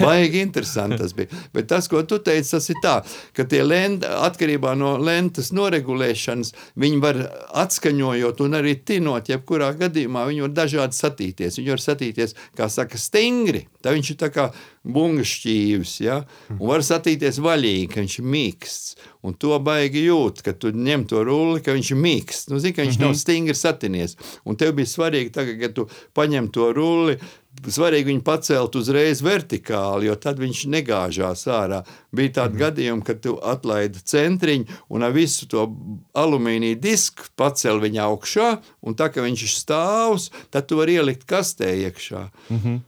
[0.00, 1.32] Baigi interesanti tas bija.
[1.54, 2.96] Bet tas, ko tu teici, tas ir tā,
[3.36, 7.20] ka tie lenti, atkarībā no lentas noregulēšanas, viņi var
[7.64, 11.58] atskaņojot un arī tinot, jebkurā gadījumā viņi var dažādi satīties.
[11.60, 13.66] Viņi var satīties, kā saka, stingri.
[13.84, 14.48] Tā viņš ir tā kā
[14.84, 16.20] bungas šķīvis, ja?
[16.54, 18.96] un var satīties vaļīgi, ka viņš ir mīksts.
[19.24, 22.50] Un to baigi jūt, ka tu ņem to rulli, ka viņš ir mīksts.
[22.52, 23.14] Nu, zini, ka viņš mm -hmm.
[23.14, 24.16] nav stingri satinies.
[24.44, 27.16] Un tev bija svarīgi, tagad, kad tu paņem to rulli,
[27.64, 31.82] svarīgi viņu pacelt uzreiz vertikāli, jo tad viņš negāžās ārā.
[32.12, 32.60] Bija tādi mm.
[32.60, 35.68] gadījumi, kad tu atlaidi centriņu un ar visu to
[36.12, 38.50] alumīnija disku pacēl viņu augšā,
[38.82, 42.28] un tā kā viņš ir stāvs, tad tu vari ielikt kastē iekšā.
[42.50, 42.82] Mm -hmm.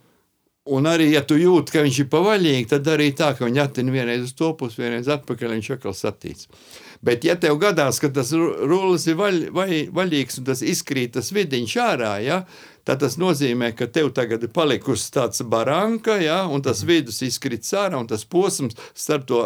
[0.67, 3.93] Un arī, ja tu jūti, ka viņš ir pavaļīgi, tad arī tā, ka viņi attina
[3.95, 6.49] vienreiz uz to pusi, vienreiz atpakaļ, viņš atkal satīts.
[7.07, 11.31] Bet, ja tev gadās, ka tas rullis ir vaļ, vaļ, vaļīgs un tas izkrīt tas
[11.37, 12.41] vidiņš ārā, ja,
[12.89, 17.69] tad tas nozīmē, ka tev tagad ir palikusi tāds baranka, ja, un tas vidus izkrīt
[17.77, 19.45] ārā, un tas posms starp to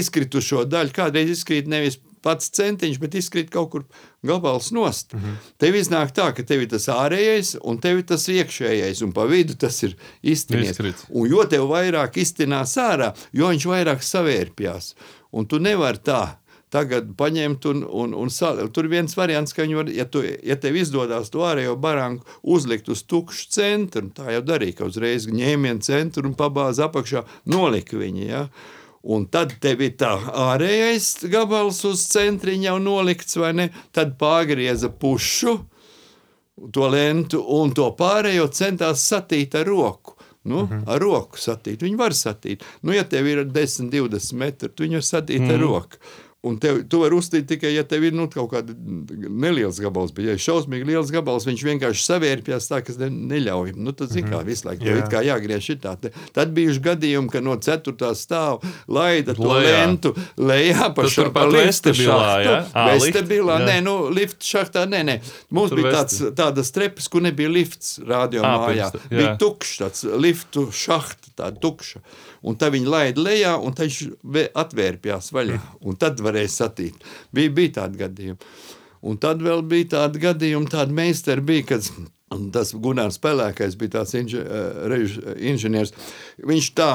[0.00, 3.84] izkritušo daļu kādreiz izkrīt nevis pats centiņš, bet izkrīt kaut kur
[4.26, 5.14] gabals nost.
[5.14, 5.36] Mm -hmm.
[5.58, 9.24] Tev iznāk tā, ka tev ir tas ārējais un tev ir tas iekšējais, un pa
[9.24, 10.78] vidu tas ir iztinies.
[11.10, 14.94] Un jo tev vairāk iztinās ārā, jo viņš vairāk savērpjās.
[15.32, 16.38] Un tu nevari tā
[16.72, 18.72] tagad paņemt un, un, un salikt.
[18.76, 23.04] Tur viens variants, ka var, ja, tu, ja tev izdodas to ārējo baranku uzlikt uz
[23.08, 28.26] tukšu centru, tā jau darīja, ka uzreiz ņēmienu centru un pabāza apakšā, nolika viņu.
[28.28, 28.48] Ja?
[29.08, 33.68] Un tad tev ir tā ārējais gabals uz centriņa jau nolikts, vai ne?
[33.96, 35.54] Tad pārgrieza pušu,
[36.74, 40.18] to lentu, un to pārējo centās satīt ar roku.
[40.48, 40.74] Nu, mhm.
[40.74, 40.92] -huh.
[40.94, 41.82] Ar roku satīt.
[41.82, 42.62] Viņi var satīt.
[42.82, 45.50] Nu, ja tev ir 10, 20 metri, tu viņu satīt mm.
[45.50, 45.64] ar mhm.
[45.64, 45.96] roku.
[46.46, 50.28] Un tev, tu vari uzstīt tikai, ja tev ir nu, kaut kāda neliels gabals, bet,
[50.28, 53.72] ja ir šausmīgi liels gabals, viņš vienkārši savērpjas tā, kas ne, neļauj.
[53.74, 54.46] Nu, tad, zin, kā, mhm.
[54.46, 55.00] visu laiku Jā.
[55.10, 55.96] kā jāgriež šitā.
[56.36, 58.12] Tad bijuši gadījumi, ka no 4.
[58.14, 59.74] stāva laida to lejā.
[59.80, 62.54] lentu lejā pa šo pa lifta šahtu.
[62.54, 62.86] Ja?
[62.92, 65.18] Vestabilā, nē, nu, lifta šahtā, nē, nē.
[65.50, 68.92] Mums Tur bija tāds, tādas trepes, kur nebija lifts radio à, mājā.
[69.10, 72.06] Bija tukšs tāds liftu šahta, tāda tukša
[72.46, 73.98] un tad viņi laida lejā, un viņš
[74.58, 75.58] atvērpjās vaļā.
[75.88, 77.08] Un tad varēja satīt.
[77.34, 78.52] Bija, bija tādi gadījumi.
[79.08, 81.90] Un tad vēl bija tādi gadījumi, tādi meistari bija, kad
[82.34, 84.42] Un tas Gunārs Pelēkais bija tāds inži,
[84.90, 85.14] rež,
[85.48, 85.94] inženieris.
[86.44, 86.88] Viņš, tā,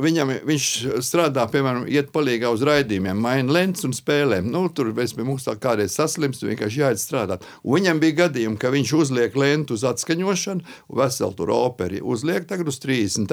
[0.00, 0.68] viņam, viņš
[1.04, 4.48] strādā, piemēram, iet palīgā uz raidījumiem, maina lents un spēlēm.
[4.48, 7.44] Nu, tur mēs pie mums tā kādreiz saslimst, vienkārši jāiet strādāt.
[7.60, 10.64] Un viņam bija gadījumi, ka viņš uzliek lentu uz atskaņošanu,
[11.02, 13.28] veselu tur operi uzliek tagad uz 30,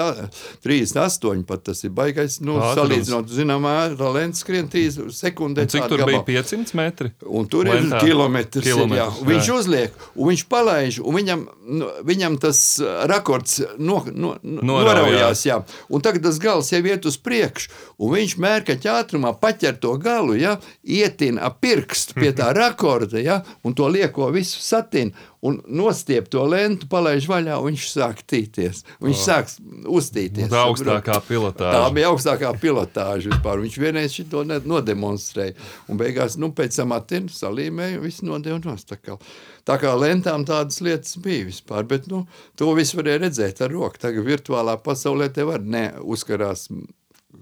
[0.65, 2.81] 38, pat tas ir baigais, nu, Ātrums.
[2.81, 5.69] salīdzinot, zinām, tā lents skrien 3 sekundē.
[5.71, 6.19] Cik tur gabal.
[6.27, 7.13] bija 500 metri?
[7.25, 8.03] Un tur Lentā.
[8.03, 8.65] ir kilometrs.
[8.67, 9.07] kilometrs ir, jā.
[9.07, 9.27] Jā.
[9.31, 15.45] Viņš uzliek, un viņš palaiž, un viņam nu, viņam tas uh, rakords no, no, noraujās.
[15.47, 15.59] Jā.
[15.89, 20.37] Un tagad tas gals jau iet uz priekšu, un viņš mērķa ātrumā paķer to galu,
[20.39, 26.43] ja, ietina pirkstu pie tā rakorda, ja, un to lieko visu satina un nostiep to
[26.47, 28.83] lentu, palaiž vaļā, un viņš sāk tīties.
[29.03, 29.23] Viņš oh.
[29.23, 29.51] sāk
[29.91, 30.49] uztīties.
[30.51, 31.77] Tā augstākā pilotāža.
[31.77, 33.61] Tā bija augstākā pilotāža vispār.
[33.65, 35.55] Viņš vienreiz to nodemonstrēja.
[35.91, 38.89] Un beigās, nu, pēc tam atinu, salīmēju, viss nodeva nost.
[38.91, 39.19] Tā kā,
[39.67, 42.25] tā kā lentām tādas lietas bija vispār, bet, nu,
[42.59, 44.01] to visu varēja redzēt ar roku.
[44.01, 46.69] Tagad virtuālā pasaulē te var neuzkarās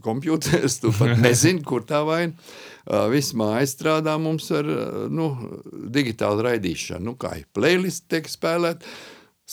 [0.04, 2.34] kompjuters, tu pat nezini, kur tā vaina.
[3.14, 4.68] Viss mājas strādā mums ar
[5.12, 5.30] nu,
[5.72, 7.06] digitālu raidīšanu.
[7.12, 8.84] Nu, kā ir playlist tiek spēlēt,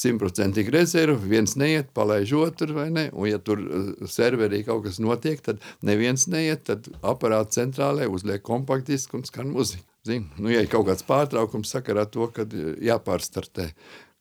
[0.00, 3.08] simtprocentīgi rezervu, viens neiet, palaiž otru, vai ne?
[3.12, 3.62] Un, ja tur
[4.10, 9.86] serverī kaut kas notiek, tad neviens neiet, tad aparāta centrālē uzliek kompaktdisku un skan muzika.
[10.06, 10.30] Zin?
[10.40, 13.68] Nu, ja ir kaut kāds pārtraukums sakarā to, kad jāpārstartē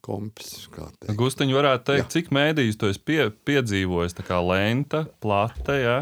[0.04, 0.68] kompis.
[1.08, 2.12] Gustiņš varētu teikt, jā.
[2.18, 4.18] cik mēdījus tu esi pie, piedzīvojis?
[4.18, 6.00] Tā kā lenta, plate, jā.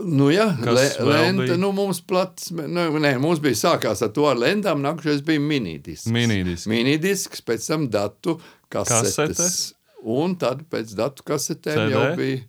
[0.00, 4.38] Nu, jā, le, lenta, nu, mums plats, nu, nē, mums bija sākās ar to ar
[4.40, 6.08] lentām, nākušais bija minidisks.
[6.12, 6.68] Minidisks.
[6.70, 8.38] Minidisks, pēc tam datu
[8.72, 9.16] kasetes.
[9.16, 9.80] Kasete?
[10.14, 11.92] Un tad pēc datu kasetēm CD?
[11.94, 12.40] jau bija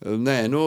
[0.00, 0.62] Nē, nu,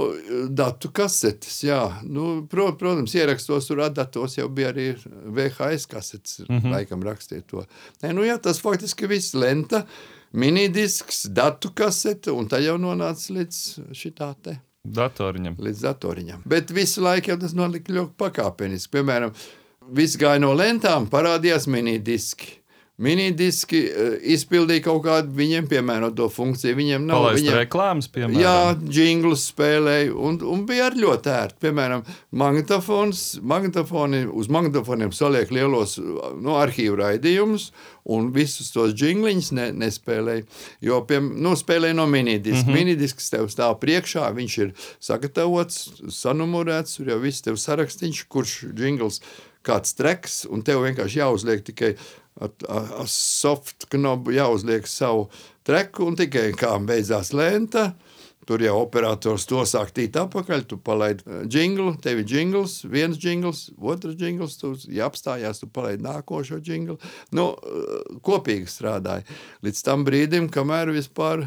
[0.54, 1.80] datu kasetes, jā.
[2.06, 6.72] Nu, pro, protams, ierakstos tur datos jau bija arī VHS kasetes, mm -hmm.
[6.76, 7.64] laikam rakstīja to.
[8.04, 9.88] Nē, nu, jā, tas faktiski viss lenta,
[10.32, 14.60] minidisks, datu kasete, un tā jau nonāca līdz šitā te.
[14.84, 15.56] Datoriņam.
[15.64, 16.42] Līdz datoriņam.
[16.50, 18.92] Bet visu laiku tas notika ļoti pakāpeniski.
[18.98, 19.32] Piemēram,
[19.96, 22.58] viss gāja no lentām, parādījās minidiski.
[23.02, 26.76] Minidiski uh, izpildīja kaut kādu viņiem piemēroto funkciju.
[26.78, 28.38] Viņiem nav viņiem, reklāmas, piemēram.
[28.38, 28.58] Jā,
[28.94, 31.58] jinglus spēlēja, un, un bija arī ļoti ērti.
[31.66, 32.04] Piemēram,
[32.44, 37.72] magnetofons, magnetofoni, uz magnetofoniem saliek lielos nu, arhīvu raidījumus,
[38.14, 40.46] un visus tos jingliņus ne, nespēlēja.
[40.86, 42.68] Jo, piemēram, nu, spēlēja no minidiska.
[42.68, 42.78] Mm -hmm.
[42.78, 45.82] Minidisks tev stāv priekšā, viņš ir sagatavots,
[46.14, 49.24] sanumurēts, tur jau viss tev sarakstīns, kurš jingls
[49.64, 51.94] kāds treks, un tev vienkārši jāuzliek tikai
[52.40, 55.28] ar, ar, ar soft knobu jāuzliek savu
[55.68, 57.92] treku, un tikai kā beidzās lenta.
[58.44, 63.70] Tur jau operators to sāk tīt apakaļ, tu palaidi jinglu, tev ir jingls, viens jingls,
[63.80, 66.98] otrs jingls, tu jāapstājās, tu palaidi nākošo jinglu.
[67.32, 67.54] Nu,
[68.28, 69.24] kopīgi strādāja
[69.64, 71.46] līdz tam brīdim, kamēr vispār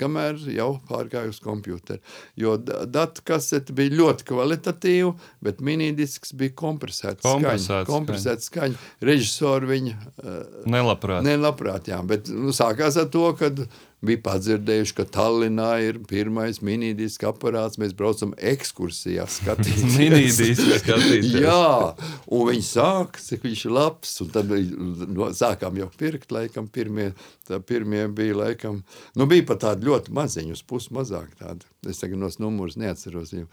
[0.00, 2.00] kamēr jau pārgāju uz komputeru.
[2.38, 5.12] Jo datu kasete bija ļoti kvalitatīva,
[5.44, 7.84] bet minidisks bija kompresēts skaņa.
[7.88, 8.80] Kompresēts skaņa.
[9.04, 10.38] Režisori viņa uh,
[10.70, 11.26] nelabprāt.
[11.26, 13.66] Nelabprāt, jā, bet nu, sākās ar to, kad
[14.06, 17.80] bija padzirdējuši, ka Tallinā ir pirmais minidisks aparāts.
[17.80, 19.96] Mēs braucam ekskursijā, skatīties.
[20.00, 21.40] minidisks skatīties.
[21.44, 21.92] Jā,
[22.28, 27.10] un viņi sāk, cik viņš ir labs, un tad no, sākām jau pirkt, laikam, pirmie,
[27.48, 28.82] tā pirmie bija, laikam,
[29.18, 31.73] nu bija pat tādi ļoti maziņi, uz pusi mazāk tādi.
[31.90, 33.32] Es tagad nos numurus neatceros.
[33.34, 33.46] Jau.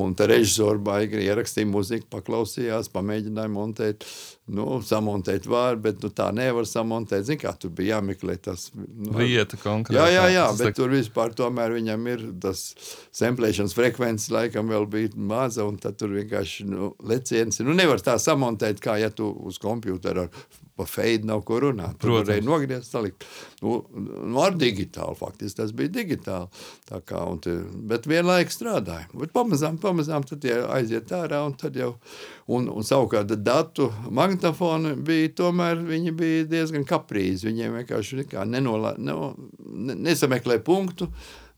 [0.00, 4.06] Un tā režisori baigi ierakstīja muziku, paklausījās, pamēģināja montēt,
[4.54, 7.26] nu, samontēt vārdu, bet nu, tā nevar samontēt.
[7.28, 8.70] Zin kā, tur bija jāmeklē tas.
[8.74, 9.98] Nu, Vieta konkrēti.
[9.98, 12.66] Jā, jā, jā, bet tur vispār tomēr viņam ir tas
[13.14, 17.62] semplēšanas frekvences laikam vēl bija maza, un tad tur vienkārši nu, leciens.
[17.64, 20.44] Nu, nevar tā samontēt, kā ja tu uz kompjūtera ar
[20.76, 21.98] pa feidu nav ko runāt.
[22.02, 23.26] Tur varēja nogriezt, salikt.
[23.62, 26.64] Nu, nu, ar digitālu faktiski tas bija digitāli.
[26.88, 27.54] Tā kā, un te,
[27.90, 29.06] bet vienlaikus strādāja.
[29.14, 31.92] Bet pamazām, pamazām tad aiziet ārā un tad jau,
[32.50, 37.48] un, un savukārt datu magnetofoni bija tomēr, viņi bija diezgan kaprīzi.
[37.52, 39.32] Viņiem vienkārši nenola, no,
[39.94, 41.10] nesameklē punktu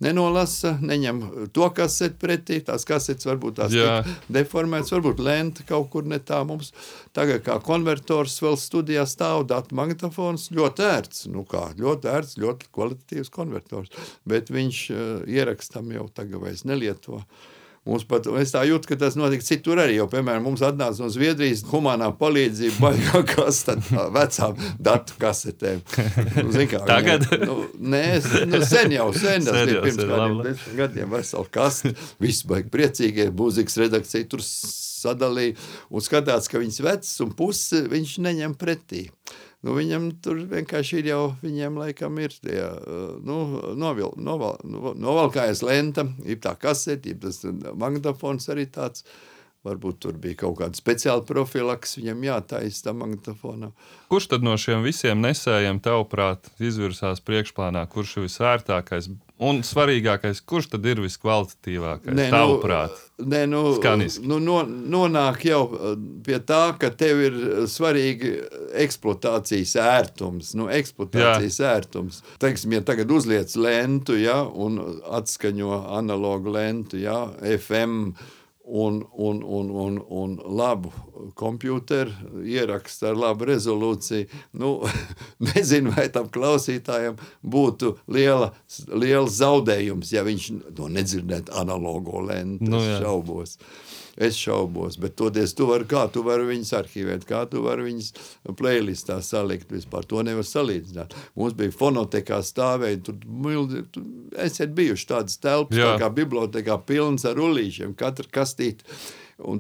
[0.03, 1.23] nenolasa, neņem
[1.57, 2.59] to kaseti pretī.
[2.65, 3.75] Tās kasetes varbūt tās
[4.33, 6.43] deformētas, varbūt lenta kaut kur ne tā.
[6.49, 6.73] Mums
[7.17, 10.51] tagad kā konvertors vēl studijā stāv datu magnetofons.
[10.57, 13.93] Ļoti ērts, nu kā, ļoti ērts, ļoti kvalitatīvs konvertors.
[14.29, 17.23] Bet viņš uh, ierakstam jau tagad vairs nelieto.
[17.87, 19.95] Mums pat, es tā jūtu, ka tas notika citur arī.
[20.01, 25.85] Jo, piemēram, mums atnāca no Zviedrijas humanā palīdzība, baigā kas tad vecām datu kasetēm.
[26.41, 27.29] Nu, kā, Tagad?
[27.31, 28.03] Viņam, nu, nē,
[28.51, 31.95] nu, sen jau, sen, tas bija pirms kādiem desmit gadiem veseli kasti.
[32.23, 35.55] Viss baigi priecīgie, mūzikas redakcija tur sadalīja
[35.91, 39.07] un skatās, ka viņas vecs un pusi viņš neņem pretī.
[39.65, 42.61] Nu, viņam tur vienkārši ir jau, viņiem laikam ir tie,
[43.27, 43.39] nu,
[43.79, 47.41] novil, noval, novalkājas lenta, ir tā kasete, ir tas
[47.75, 49.07] magnetofons arī tāds.
[49.67, 53.73] Varbūt tur bija kaut kāda speciāla profilaks, viņam jātaisa tam magnetofonam.
[54.13, 57.83] Kurš tad no šiem visiem nesējiem, tavuprāt, izvirsās priekšplānā?
[57.91, 59.11] Kurš ir visvērtākais?
[59.37, 62.15] Un svarīgākais, kurš tad ir viskvalitatīvākais?
[62.17, 64.25] Nē, nu, tavuprāt, nu, nē, nu, Skaniski.
[64.31, 65.91] nu, no, nonāk jau uh,
[66.25, 67.37] pie tā, ka tev ir
[67.69, 68.33] svarīgi
[68.87, 70.55] eksploatācijas ērtums.
[70.57, 71.75] Nu, eksploatācijas Jā.
[71.77, 72.23] ērtums.
[72.41, 74.81] Teiksim, ja tagad uzliec lentu, ja, un
[75.21, 77.27] atskaņo analogu lentu, ja,
[77.59, 78.17] FM
[78.67, 80.91] un, un, un, un, un labu
[81.35, 84.27] kompjuteru, ierakstu ar labu rezolūciju.
[84.59, 84.73] Nu,
[85.49, 88.53] nezinu, vai tam klausītājam būtu liela,
[88.91, 92.67] liels zaudējums, ja viņš to nu, nedzirdētu analogo lentu.
[92.71, 93.57] Nu, šaubos.
[94.17, 98.13] Es šaubos, bet toties tu vari, kā tu vari viņus arhīvēt, kā tu vari viņus
[98.57, 101.13] playlistā salikt, vispār to nevar salīdzināt.
[101.37, 104.09] Mums bija fonotekā stāvēja, tur mildi, tur,
[104.47, 105.93] esiet bijuši tādas telpas, Jā.
[105.93, 108.89] tā kā bibliotekā pilns ar rullīšiem, katra kastīte
[109.45, 109.59] Un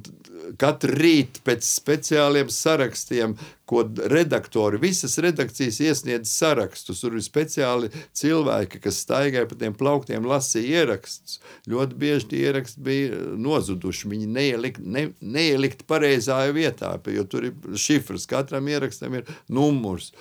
[0.56, 3.34] katru rītu pēc speciāliem sarakstiem,
[3.68, 7.02] ko redaktori, visas redakcijas iesniedz sarakstus.
[7.02, 11.42] Tur ir speciāli cilvēki, kas staigāja pa tiem plauktiem, lasīja ierakstus.
[11.68, 14.08] Ļoti bieži tie ieraksti bija nozuduši.
[14.14, 20.14] Viņi neielikt, ne, neielikt pareizā vietā, jo tur ir šifrs, katram ierakstam ir numurs.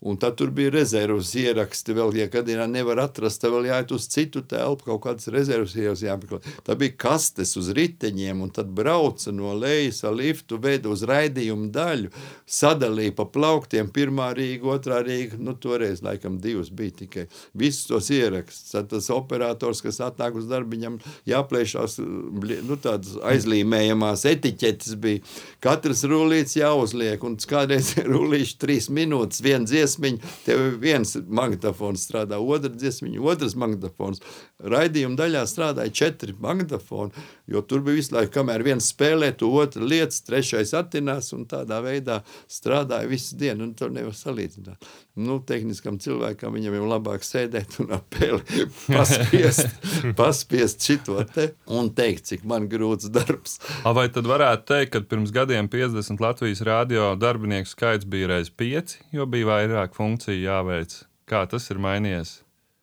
[0.00, 1.92] Un tad tur bija rezerves ieraksti.
[1.92, 6.06] Vēl, ja gadījumā nevar atrast, tad vēl jāiet uz citu telpu, kaut kādas rezerves ieraksti
[6.06, 6.38] jāmeklē.
[6.64, 11.68] Tā bija kastes uz riteņiem, un tad brauca no lejas ar liftu, veda uz raidījumu
[11.74, 12.12] daļu,
[12.48, 17.26] sadalīja pa plauktiem, pirmā rīga, otrā rīga, nu toreiz laikam divas bija tikai.
[17.52, 18.72] Visus tos ierakstus.
[18.72, 20.96] Tad tas operators, kas atnāk uz darbu, viņam
[21.28, 25.20] jāplēšās, nu tādas aizlīmējamās etiķetes bija.
[25.60, 32.38] Katrs rullīts jāuzliek, un kādreiz rullīši trīs minūtes, viens dziesmas dziesmiņa, tev viens magnetofons strādā,
[32.38, 34.20] otrs dziesmiņa, otrs magnetofons.
[34.60, 37.12] Raidījuma daļā strādāja četri magnetofoni,
[37.48, 41.80] jo tur bija visu laiku, kamēr viens spēlē, tu otru lietas, trešais attinās, un tādā
[41.82, 44.84] veidā strādāja visu dienu, un to nevar salīdzināt.
[45.20, 48.66] Nu, tehniskam cilvēkam viņam jau labāk sēdēt un apēli
[48.96, 49.80] paspiest,
[50.20, 53.58] paspiest šito te un teikt, cik man grūts darbs.
[53.82, 58.52] A, vai tad varētu teikt, ka pirms gadiem 50 Latvijas radio darbinieku skaits bija reiz
[58.52, 61.02] 5, jo bija vairāk vairāk funkciju jāveic.
[61.28, 62.42] Kā tas ir mainījies?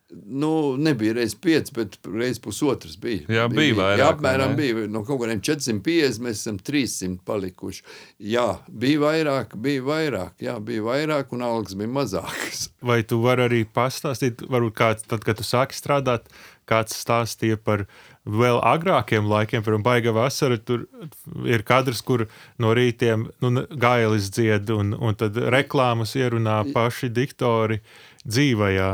[0.09, 3.25] Nu, nebija reizes pieci, bet reizes pusotras bija.
[3.27, 3.99] Jā, bija, bija vairāk.
[3.99, 4.55] Jā, apmēram ne?
[4.55, 4.85] bija.
[4.87, 7.83] No kaut kādiem 450 mēs esam 300 palikuši.
[8.23, 12.69] Jā, bija vairāk, bija vairāk, jā, bija vairāk un algas bija mazākas.
[12.87, 16.31] Vai tu vari arī pastāstīt, varbūt kāds, tad, kad tu sāki strādāt,
[16.67, 17.83] kāds stāstīja par
[18.27, 20.85] vēl agrākiem laikiem, piemēram, Baiga vasara, tur
[21.47, 22.27] ir kadrs, kur
[22.61, 27.81] no rītiem nu, gailis dzied un, un tad reklāmas ierunā paši diktori
[28.27, 28.91] dzīvajā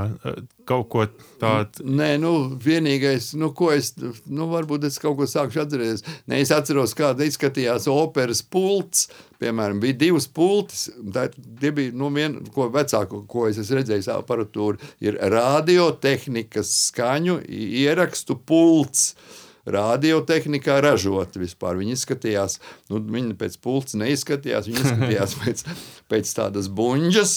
[0.70, 1.05] kaut ko
[1.41, 1.86] tādu?
[1.86, 2.34] Nē, nu,
[2.64, 6.05] vienīgais, nu, ko es, nu, varbūt es kaut ko sākšu atcerēties.
[6.32, 9.07] Nē, es atceros, kāda izskatījās operas pults.
[9.43, 10.88] Piemēram, bija divas pultis.
[11.14, 18.39] Tā bija, nu, viena, ko vecāko, ko es esmu redzējis, aparatūra ir radiotehnikas skaņu ierakstu
[18.47, 19.11] pults
[19.70, 21.78] radiotehnikā ražoti vispār.
[21.80, 22.57] Viņi izskatījās,
[22.91, 25.64] nu, viņi pēc pulca neizskatījās, viņi izskatījās pēc,
[26.14, 27.34] pēc tādas buļģas,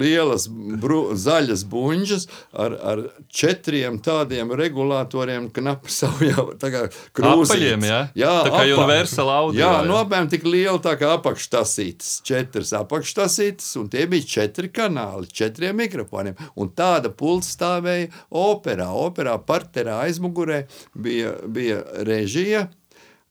[0.00, 2.26] lielas bru, zaļas buļģas
[2.62, 5.92] ar, ar četriem tādiem regulatoriem, knapi
[6.72, 6.84] kā
[7.16, 7.86] krūzīm.
[7.86, 9.62] Jā, jā tā kā universāla audio.
[9.62, 15.30] Jā, nu, apmēram tik liela tā kā apakštasītes, četras apakštasītes, un tie bija četri kanāli,
[15.32, 18.12] četriem mikrofoniem, un tāda pulca stāvēja
[18.42, 20.64] operā, operā parterā aizmugurē
[20.94, 22.68] bija, bija režija.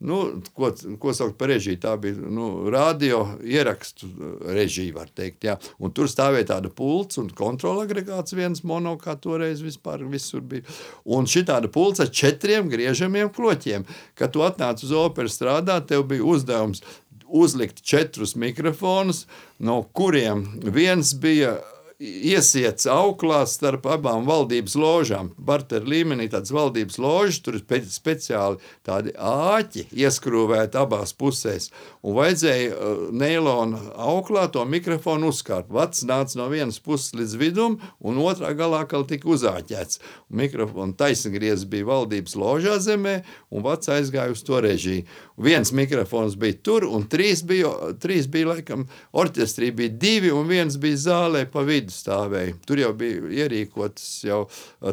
[0.02, 0.18] Nu,
[0.58, 1.78] ko, ko sauc par režiju?
[1.84, 4.10] Tā bija nu, radio ierakstu
[4.49, 5.45] režija, var teikt.
[5.45, 5.58] Jā.
[5.78, 10.66] Un tur stāvēja tāda pults un kontrola agregāts, viens mono, kā toreiz vispār bija.
[11.06, 13.86] Un šī tāda pults ar četriem griežamiem kloķiem.
[14.18, 16.82] Kad tu atnāc uz operu strādāt, tev bija uzdevums
[17.32, 19.26] uzlikt četrus mikrofonus,
[19.60, 21.60] no kuriem viens bija
[22.02, 25.32] iesiets auklā starp abām valdības ložām.
[25.38, 31.70] Barter līmenī tāds valdības ložas, tur ir speciāli tādi āķi ieskrūvēti abās pusēs.
[32.02, 35.70] Un vajadzēja uh, neilona auklā to mikrofonu uzkārt.
[35.70, 40.02] Vats nāca no vienas puses līdz vidum, un otrā galā vēl tika uzāķēts.
[40.34, 43.22] Mikrofona taisngriezis bija valdības ložā zemē,
[43.54, 45.06] un vats aizgāja uz to režiju.
[45.42, 47.72] Viens mikrofons bija tur, un trīs bija,
[48.02, 48.84] trīs bija laikam,
[49.18, 52.54] orķestrī bija divi, un viens bija zālē pa vidu stāvēja.
[52.68, 54.42] Tur jau bija ierīkotas, jau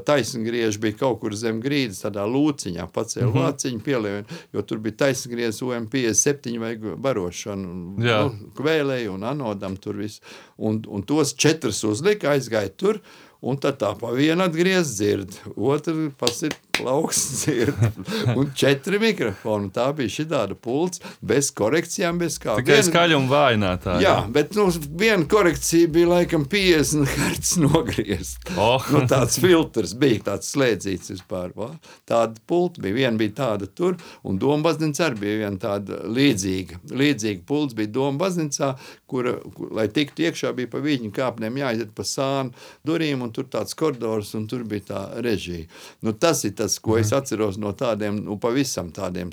[0.09, 3.45] taisngrieži bija kaut kur zem grīdas, tādā lūciņā, pacēla mm -hmm.
[3.45, 7.69] lāciņu, pielien, jo tur bija taisngriezis UM57 vai barošana,
[8.09, 8.21] Jā.
[8.25, 10.23] nu, kvēlēju un anodam tur viss.
[10.57, 13.01] Un, un tos četrus uzlika, aizgāja tur,
[13.41, 17.75] un tad tā pa vienu atgriez dzird, otru pasit plauks dzird,
[18.39, 19.71] un četri mikrofoni.
[19.75, 22.57] Tā bija šī tāda pults, bez korekcijām, bez kā.
[22.61, 22.87] Tikai Vien...
[22.89, 23.99] skaļi un vājinātā.
[24.03, 24.69] Jā, bet nu,
[25.01, 28.53] viena korekcija bija laikam 50 hertz nogriezt.
[28.57, 28.83] Oh.
[28.95, 31.53] nu, tāds filtrs bija, tāds slēdzīts vispār.
[31.59, 31.71] Va?
[32.09, 36.83] Tāda pulta bija, viena bija tāda tur, un Doma baznīca arī bija viena tāda līdzīga.
[36.95, 38.73] Līdzīga pults bija Doma baznīcā,
[39.11, 42.55] kura, kur, lai tiktu iekšā, bija pa viņu kāpnēm jāiziet pa sānu
[42.87, 45.67] durīm, un tur tāds koridors, un tur bija tā režija.
[46.05, 47.23] Nu, tas ir tas tas, ko es mhm.
[47.23, 49.33] atceros no tādiem, nu, pavisam tādiem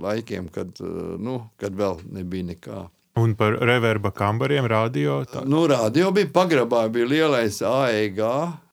[0.00, 2.80] laikiem, kad, eh, nu, kad vēl nebija nekā.
[3.20, 5.20] Un par reverba kambariem radio?
[5.28, 5.44] Tā.
[5.44, 8.20] Nu, radio bija pagrabā, bija lielais AEG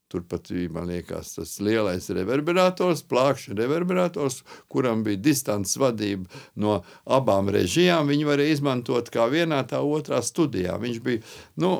[0.08, 4.40] Turpat bija, man liekas, tas lielais reverberators, plakšņa reverberators,
[4.72, 8.08] kuram bija distants vadība no abām režijām.
[8.08, 10.78] Viņi varēja izmantot kā vienā, tā otrā studijā.
[10.80, 11.26] Viņš bija,
[11.60, 11.74] nu,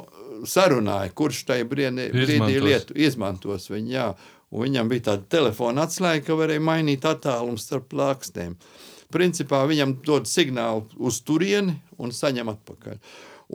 [0.44, 3.94] sarunāja, kurš tajā brīdī, brīdī lietu izmantos viņu.
[3.96, 4.10] Jā.
[4.52, 8.56] Un viņam bija tāda telefona atslēga, ka varēja mainīt attālumu starp plākstiem.
[9.12, 13.02] Principā viņam dod signālu uz turieni un saņem atpakaļ.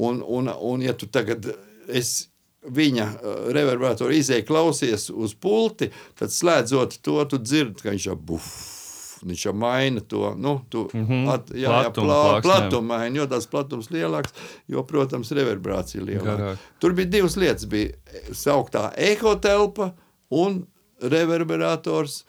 [0.05, 1.49] Un, un, un ja tu tagad
[1.88, 2.28] esi
[2.62, 8.16] viņa uh, reverbātoru izēja klausies uz pulti, tad slēdzot to, tu dzirdi, ka viņš jau
[8.16, 8.53] buf.
[9.22, 11.28] Viņš jau maina to nu, tu, mm -hmm.
[11.30, 14.34] at, jā, Platumu, jā, plā, platumu maina, jo tās platums lielāks,
[14.66, 16.57] jo, protams, reverbrācija lielāka.
[16.78, 17.66] Tur bija divas lietas.
[17.66, 17.95] Bija
[18.32, 19.93] sauktā ekotelpa
[20.30, 20.66] un
[21.03, 22.22] reverberators.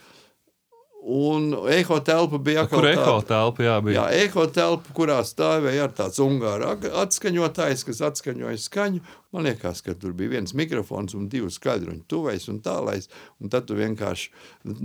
[1.03, 2.77] Un eho telpa bija tāda.
[2.77, 4.05] Kur eho telpa jā, bija?
[4.05, 9.01] Jā, eho telpa, kurā stāvēja ar tāds ungāra atskaņotājs, kas atskaņoja skaņu.
[9.35, 13.09] Man liekas, ka tur bija viens mikrofons un divi skaļruņi, tuvais un tālais.
[13.43, 14.31] Un tad tu vienkārši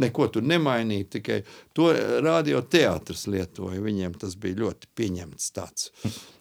[0.02, 1.38] neko tur nemainīji, tikai
[1.76, 1.92] to
[2.26, 3.78] radioteātris lietoja.
[3.84, 5.92] Viņiem tas bija ļoti pieņemts tāds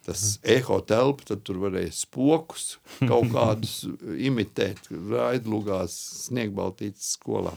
[0.07, 3.81] tas eho telpa, tad tur varēja spokus kaut kādus
[4.15, 5.97] imitēt, raidlugās,
[6.27, 7.53] sniegbaltītas skolā,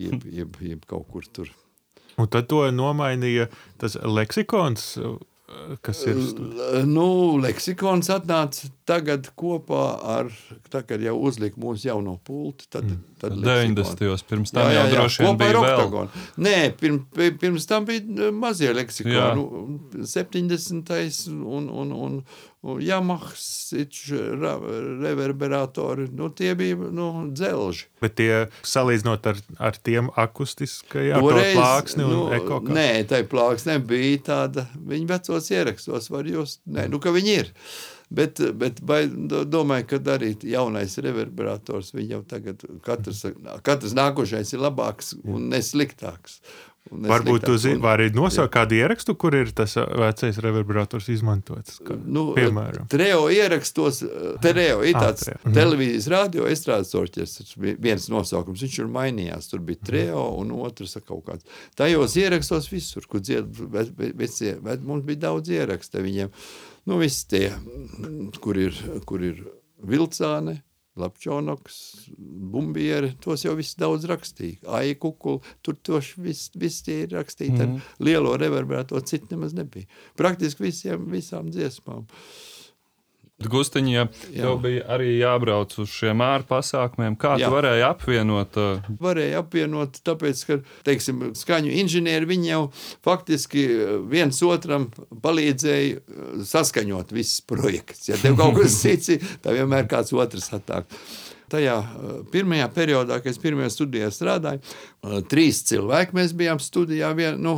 [0.00, 1.52] jeb, jeb, jeb kaut kur tur.
[2.16, 3.46] Un tad to nomainīja
[3.80, 4.96] tas leksikons,
[5.84, 6.18] kas ir.
[6.88, 9.82] Nu, leksikons atnāca tagad kopā
[10.16, 10.30] ar,
[10.70, 12.68] tā, kad jau uzlika mūsu jauno pulti.
[12.70, 13.04] Tad, mm.
[13.22, 14.26] tad 90.
[14.30, 15.70] pirms tam jā, jā, jau droši vien bija vēl.
[15.76, 16.26] Oktagonu.
[16.46, 20.92] Nē, pirms, pirms tam bija mazie leksikoni, nu, 70.
[21.36, 22.20] un, un, un,
[22.66, 23.74] un Yamahas
[25.02, 27.90] reverberatori, nu, tie bija nu, dzelži.
[28.02, 32.62] Bet tie salīdzinot ar, ar tiem akustiskajām plāksni un nu, eko?
[32.66, 32.78] Kā?
[32.78, 37.52] Nē, tai plāksne bija tāda, viņi vecos ierakstos var just, nē, nu, ka viņi ir.
[38.06, 39.00] Bet, bet vai,
[39.50, 43.24] domāju, ka arī jaunais reverberators, jau tagad, katrs,
[43.66, 46.38] katrs nākošais ir labāks un nesliktāks.
[46.86, 51.80] Varbūt jūs varat nosaukt kādu ierakstu, kur ir tas vecais reverberators izmantots.
[51.82, 54.04] Kā, nu, piemēram, Treo ierakstos,
[54.44, 59.64] Treo ir ah, tāds ah, televīzijas radio estrādes orķestris, viens nosaukums, viņš ir mainījās, tur
[59.66, 61.58] bija Treo un otrs kaut kāds.
[61.78, 63.50] Tajos ierakstos visur, kur dzied,
[64.14, 66.30] vecie, mums bija daudz ieraksta viņiem,
[66.86, 67.50] nu visi tie,
[68.42, 68.78] kur ir,
[69.08, 69.42] kur ir
[69.86, 70.60] vilcāne,
[70.96, 71.74] Lapčonoks,
[72.16, 74.62] bumbieri, tos jau viss daudz rakstīja.
[74.78, 77.62] Aija kukuli, tur tos viss, viss tie ir rakstīti mm -hmm.
[77.62, 78.06] ar mhm.
[78.08, 79.84] lielo reverberēto, citu nemaz nebija.
[80.16, 82.06] Praktiski visiem, visām dziesmām.
[82.06, 82.55] Uh,
[83.36, 87.50] Gustiņa, ja tev bija arī jābrauc uz šiem ārpasākumiem, kā Jā.
[87.50, 88.56] tu varēji apvienot?
[88.56, 88.86] Uh...
[89.02, 90.56] Varēja apvienot, tāpēc, ka,
[90.88, 92.62] teiksim, skaņu inženieri, viņi jau
[93.04, 94.88] faktiski uh, viens otram
[95.20, 98.08] palīdzēja uh, saskaņot visus projekts.
[98.08, 99.12] Ja tev kaut kas cits
[99.44, 100.88] tad vienmēr kāds otrs atāk.
[101.52, 101.76] Tajā
[102.32, 104.62] pirmajā periodā, kad es pirmajā studijā strādāju,
[105.30, 107.12] trīs cilvēki mēs bijām studijā.
[107.18, 107.56] Vien, nu,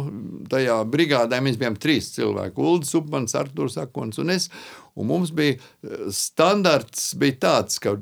[0.50, 2.60] tajā brigādē mēs bijām trīs cilvēki.
[2.60, 4.50] Ulrichs, Upmans, Arthurs Akons un es.
[4.98, 7.94] Un mums bija eh, standarts bija tāds, ka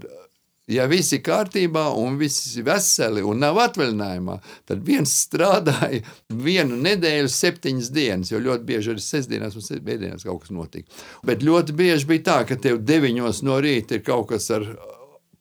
[0.71, 6.03] ja viss ir kārtībā un viss ir veseli un nav atvaļinājumā, tad viens strādāja
[6.49, 10.91] vienu nedēļu, septiņas dienas, jo ļoti bieži arī sestdienās un svētdienās kaut kas notika.
[11.27, 14.67] Bet ļoti bieži bija tā, ka tev deviņos no rīta ir kaut kas ar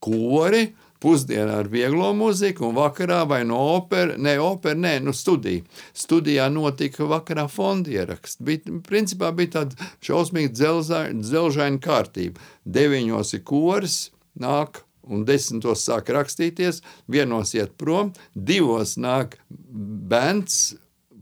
[0.04, 0.70] kori,
[1.04, 5.64] pusdienā ar vieglo mūziku, un vakarā vai no operas, ne opera, nē, nu studija.
[5.94, 8.42] Studijā notika vakarā fonda ieraksts.
[8.46, 12.42] Bija, principā bija tāda šausmīga dzelžaina kārtība.
[12.66, 14.00] Deviņos ir koris,
[14.40, 16.82] nāk un desmitos sāk rakstīties,
[17.12, 20.76] vienos iet prom, divos nāk bērns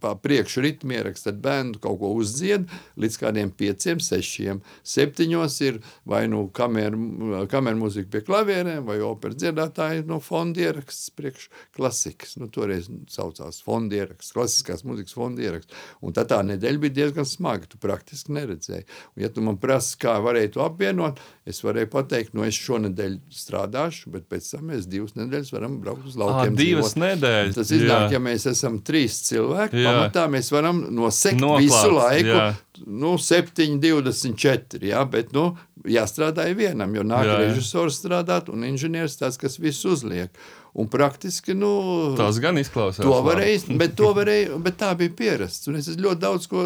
[0.04, 2.68] pa priekšu ritmu ieraksta, tad bērnu kaut ko uzdzied
[3.00, 4.60] līdz kādiem pieciem, sešiem.
[4.84, 5.80] Septiņos ir
[6.10, 11.48] vai nu kameru, kameru mūzika pie klavierēm, vai operas dziedātāji no fonda ieraksts priekš
[11.78, 12.36] klasikas.
[12.42, 15.80] Nu, toreiz saucās fonda ieraksts, klasiskās mūzikas fonda ieraksts.
[16.04, 18.88] Un tad tā nedēļa bija diezgan smaga, tu praktiski neredzēji.
[19.14, 23.18] Un, ja tu man prasi, kā varēja to apvienot, es varēju pateikt, nu es šonedēļ
[23.32, 26.56] strādāšu, bet pēc tam mēs divas nedēļas varam braukt uz laukiem.
[26.56, 27.04] À, divas dzīvot.
[27.06, 27.58] nedēļas.
[27.58, 28.18] Tas iznāk, jā.
[28.18, 32.34] ja mēs esam trīs cilvēki, jā pamatā mēs varam nosekt Noklāts, visu laiku.
[32.34, 32.50] Jā.
[32.84, 34.82] Nu, 7, 24.
[34.90, 35.52] Jā, bet nu,
[35.88, 37.46] jāstrādā vienam, jo nāk jā, jā.
[37.46, 40.34] režisors strādāt un inženieris tas, kas visu uzliek.
[40.74, 41.70] Un praktiski nu,
[42.18, 43.06] tas gan izklausās.
[43.06, 45.70] To varēja, bet, to varēja, bet tā bija pierasts.
[45.70, 46.66] Un es ļoti daudz ko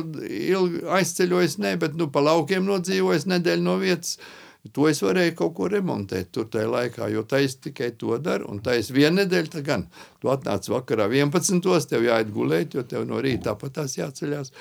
[0.98, 4.16] aizceļoju, ne, bet nu, pa laukiem nodzīvoju nedēļu no vietas.
[4.74, 8.48] To es varēju kaut ko remontēt tur tajā laikā, jo es tikai to daru.
[8.52, 9.86] Un tā es vienu nedēļu, tā gan
[10.22, 11.62] tu atnāc vakarā 11.
[11.90, 14.54] tev jāiet gulēt, jo tev no rīta tāpat tās jāceļās.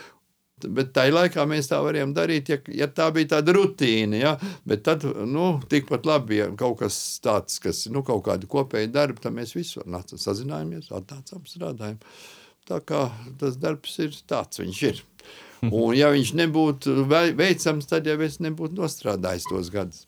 [0.56, 4.16] Bet tajā laikā mēs tā varējām darīt, ja, ja tā bija tāda rutīna.
[4.16, 4.30] Ja?
[4.64, 9.20] Bet tad, nu, tikpat labi, ja kaut kas tāds, kas, nu, kaut kāda kopēja darba,
[9.20, 9.82] tad mēs visi
[10.16, 12.00] sazinājāmies, atnācām, strādājām.
[12.66, 13.04] Tā kā
[13.38, 15.04] tas darbs ir tāds, viņš ir.
[15.70, 20.04] Un, ja viņš nebūtu veicams, tad jau es nebūtu nostrādājis tos gadus.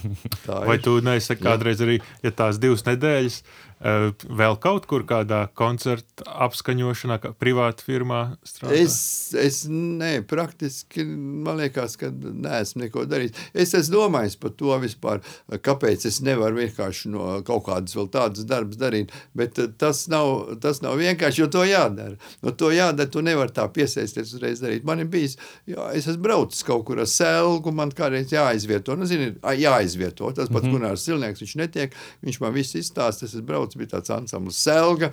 [0.46, 0.84] Vai ir.
[0.84, 3.40] tu neesi kādreiz arī, ja tās divas nedēļas,
[3.80, 8.76] vēl kaut kur kādā koncerta apskaņošanā, kā privāta firmā strādā?
[8.76, 8.96] Es,
[9.32, 13.46] es ne, praktiski man liekas, ka neesmu neko darījis.
[13.54, 18.44] Es esmu domājis par to vispār, kāpēc es nevaru vienkārši no kaut kādas vēl tādas
[18.48, 22.18] darbas darīt, bet eh, tas nav, tas nav vienkārši, jo to jādara.
[22.44, 24.84] No to jādara, tu nevari tā piesaisties uzreiz darīt.
[24.84, 25.38] Man ir bijis,
[25.70, 30.52] jā, es esmu braucis kaut kur ar selgu, man kādreiz jāizvieto, nu zini, jāizvieto, tas
[30.52, 30.76] pats mm -hmm.
[30.76, 34.58] Gunārs Silnieks, viņš netiek, viņš man viss izstāsta, es esmu braucis braucu, bija tāds ansamblis
[34.58, 35.12] Selga.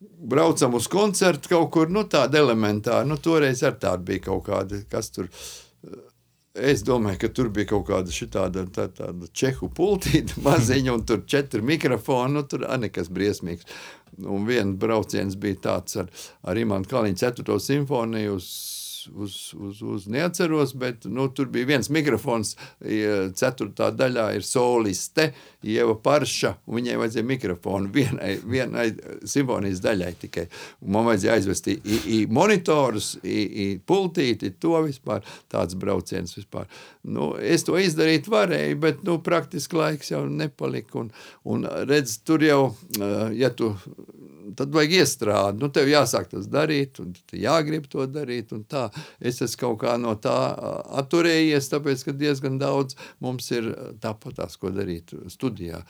[0.00, 3.06] Braucam uz koncertu kaut kur, nu tāda elementāra.
[3.06, 5.28] Nu, toreiz ar tādu bija kaut kāda, kas tur.
[6.54, 11.24] Es domāju, ka tur bija kaut kāda šitāda, tā, tāda čehu pultīta maziņa, un tur
[11.26, 13.64] četri mikrofoni, nu tur nekas briesmīgs.
[14.28, 16.10] Un viens brauciens bija tāds ar,
[16.44, 17.58] ar Imants Kaliņu 4.
[17.58, 18.50] simfoniju uz
[19.10, 22.54] uz, uz, uz neatceros, bet nu, tur bija viens mikrofons,
[23.38, 25.32] ceturtā daļā ir soliste,
[25.62, 28.88] Ieva Parša, un viņai vajadzēja mikrofonu vienai, vienai
[29.28, 30.48] simfonijas daļai tikai.
[30.82, 31.76] Un man vajadzēja aizvest i,
[32.16, 35.22] i monitorus, i, i pultīti, to vispār,
[35.52, 36.66] tāds brauciens vispār.
[37.02, 41.12] Nu, es to izdarīt varēju, bet nu, praktiski laiks jau nepalika, un,
[41.46, 42.62] un redz, tur jau,
[43.38, 43.74] ja tu
[44.58, 45.60] tad vajag iestrādāt.
[45.60, 48.52] Nu, tev jāsāk tas darīt, un jāgrib to darīt.
[49.20, 50.36] Es esmu kaut kā no tā
[51.02, 53.72] atturējies, tāpēc ka diezgan daudz mums ir
[54.02, 55.82] tāpat tās, ko darīt studijā.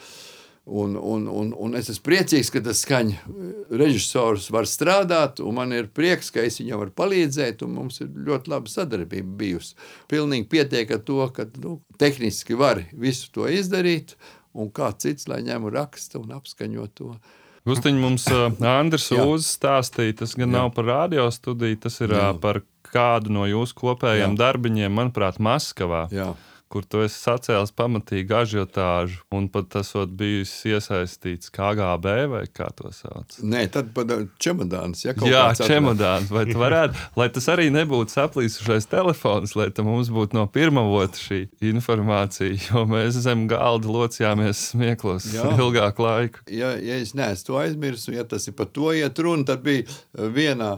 [0.64, 5.74] Un, un, un, un es esmu priecīgs, ka tas skaņa režisors var strādāt, un man
[5.74, 9.74] ir prieks, ka es viņam varu palīdzēt, un mums ir ļoti laba sadarbība bijusi.
[10.12, 14.14] Pilnīgi pietiek ar to, ka nu, tehniski var visu to izdarīt,
[14.54, 17.10] un kāds cits, lai ņemu raksta un apskaņo to.
[17.68, 18.26] Gustiņ mums
[18.66, 20.54] Andris uzstāstīja, tas gan Jā.
[20.56, 22.32] nav par radio studiju, tas ir Jā.
[22.42, 24.38] par kādu no jūsu kopējiem Jā.
[24.40, 26.08] darbiņiem, manuprāt, Maskavā.
[26.10, 26.32] Jā
[26.72, 32.92] kur tu esi sacēlis pamatīgu ažiotāžu, un pat tas bijis iesaistīts KGB vai kā to
[32.94, 33.36] sauc?
[33.44, 35.04] Nē, tad pat čemodāns.
[35.04, 36.30] Ja, Jā, čemodāns.
[36.32, 41.20] Vai tu varētu, lai tas arī nebūtu saplīsušais telefons, lai mums būtu no pirmā vota
[41.20, 41.42] šī
[41.72, 45.52] informācija, jo mēs zem galda locījāmies smieklos Jā.
[45.58, 46.46] ilgāku laiku.
[46.50, 49.84] Ja, ja es neesmu to aizmirsu, ja tas ir par to iet runa, tad bija
[50.32, 50.76] vienā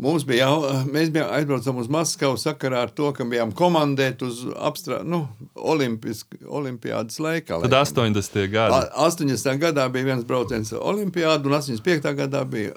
[0.00, 4.42] Mums bija jau, mēs bijām aizbraucam uz Maskavu sakarā ar to, ka bijām komandēti uz
[4.68, 5.22] apstrā, nu,
[5.56, 7.62] olimpiādas laikā.
[7.64, 8.42] Tad 80.
[8.52, 8.82] gadi.
[9.06, 9.56] 80.
[9.62, 12.12] gadā bija viens brauciens olimpiādu un 85.
[12.18, 12.74] gadā bija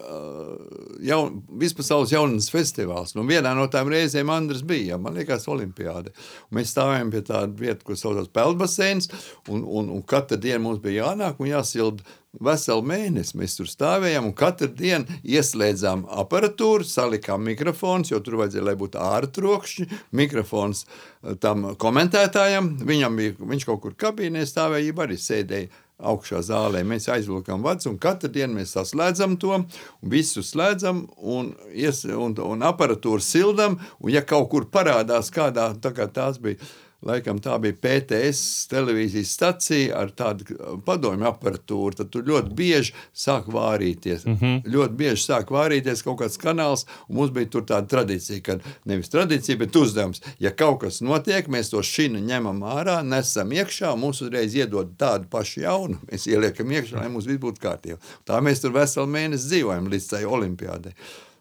[1.04, 3.16] jaun, vispasaules jaunas festivāls.
[3.18, 6.14] Nu, vienā no tām reizēm Andris bija, man liekas, olimpiāde.
[6.50, 9.12] Un mēs stāvējam pie tāda vieta, ko saucās Peldbaseins,
[9.52, 14.30] un, un, un katru dienu mums bija jānāk un jāsilda veselu mēnesi mēs tur stāvējām
[14.30, 21.36] un katru dienu ieslēdzām aparatūru, salikām mikrofons, jo tur vajadzēja, lai būtu ārtrokšņi, mikrofons eh,
[21.42, 26.84] tam komentētājam, viņam bija, viņš kaut kur kabīnē stāvēja, arī sēdēja augšā zālē.
[26.88, 32.38] Mēs aizvilkām vadus, un katru dienu mēs saslēdzam to, un visu slēdzam, un, ies, un,
[32.40, 36.62] un aparatūru sildam, un ja kaut kur parādās kādā, tā kā tās bija
[37.06, 41.96] Laikam tā bija PTS televīzijas stacija ar tādu padomju aparatūru.
[41.96, 44.26] Tad tur ļoti bieži sāk vārīties.
[44.28, 44.58] Mm -hmm.
[44.74, 49.58] Ļoti bieži sāk vārīties kaut kāds kanāls, un mums bija tāda tradīcija, ka nevis tradīcija,
[49.58, 50.22] bet uzdevums.
[50.40, 54.98] Ja kaut kas notiek, mēs to šīnu ņemam ārā, nesam iekšā, un mums uzreiz iedod
[54.98, 55.98] tādu pašu jaunu.
[56.12, 57.98] Mēs ieliekam iekšā, lai mums viss būtu kārtībā.
[58.26, 60.94] Tā mēs tur veselu mēnesi dzīvojam līdz tai olimpiādei.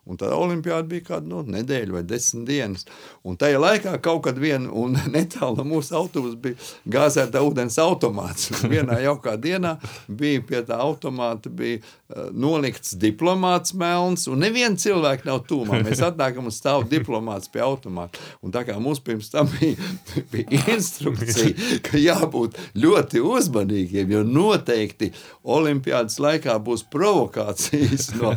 [0.08, 2.86] Un tā olimpiāda bija kāda nu, nedēļa vai desmit dienas.
[3.28, 6.56] Un tajā laikā kaut kad viena un netālu no mūsu autobusa bija
[6.88, 8.48] gāzēta ūdens automāts.
[8.72, 9.74] Vienā jaukā dienā
[10.08, 15.82] bija pie tā automāta bija, uh, nolikts diplomāts melns, un neviena cilvēka nav tūmā.
[15.84, 18.22] Mēs atnākam un stāv diplomāts pie automāta.
[18.40, 19.76] Un tā kā mums pirms tam bija,
[20.32, 25.12] bija instrukcija, ka jābūt ļoti uzmanīgiem, jo noteikti
[25.44, 28.32] olimpiādas laikā būs provokācijas no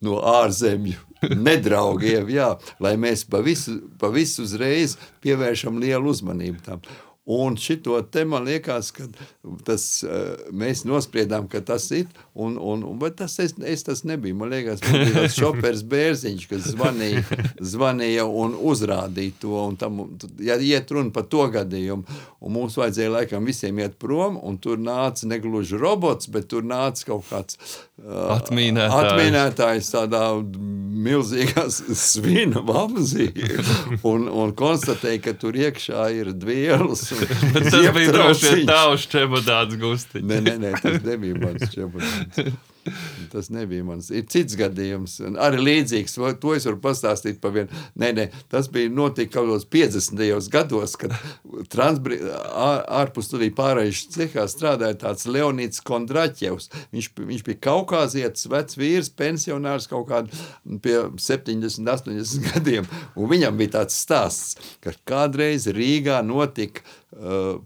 [0.00, 1.09] no ārzemju
[1.48, 6.84] nedraugiem, jā, lai mēs pa visu, pa visu uzreiz pievēršam lielu uzmanību tam.
[7.30, 9.04] Un šito te man liekas, ka
[9.66, 12.08] tas, eh, mēs nospriedām, ka tas ir.
[12.34, 14.36] Un, un, bet tas es, es tas nebiju.
[14.38, 17.24] Man liekas, man bija tas šopers bērziņš, kas zvanīja,
[17.72, 19.56] zvanīja un uzrādīja to.
[19.66, 20.04] Un tam,
[20.38, 24.78] ja iet runa par to gadījumu, un mums vajadzēja laikam visiem iet prom, un tur
[24.78, 28.94] nāca negluži robots, bet tur nāca kaut kāds uh, atmīnētājs.
[29.00, 30.22] atmīnētājs tādā
[31.00, 33.28] milzīgā svina vamzī
[34.06, 37.08] un, un konstatēja, ka tur iekšā ir dvielas
[37.54, 40.26] Bet tas bija droši vien tavs čemodāns gustiņš.
[40.30, 42.29] Nē, nē, nē, tas nebija mans čemodāns.
[43.32, 44.08] Tas nebija mans.
[44.14, 46.16] Ir cits gadījums, arī līdzīgs.
[46.40, 47.82] To es varu pastāstīt par vienu.
[48.00, 50.48] Nē, nē, tas bija notika kaut kādos 50.
[50.52, 51.14] gados, kad
[51.72, 56.70] transbri, ārpus studiju pārējais cehā strādāja tāds Leonīds Kondraķevs.
[56.94, 60.44] Viņš, viņš bija kaukāzietis, vecs vīrs, pensionārs kaut kādā
[60.82, 62.88] pie 70, 80 gadiem.
[63.14, 67.60] Un viņam bija tāds stāsts, ka kādreiz Rīgā notika uh,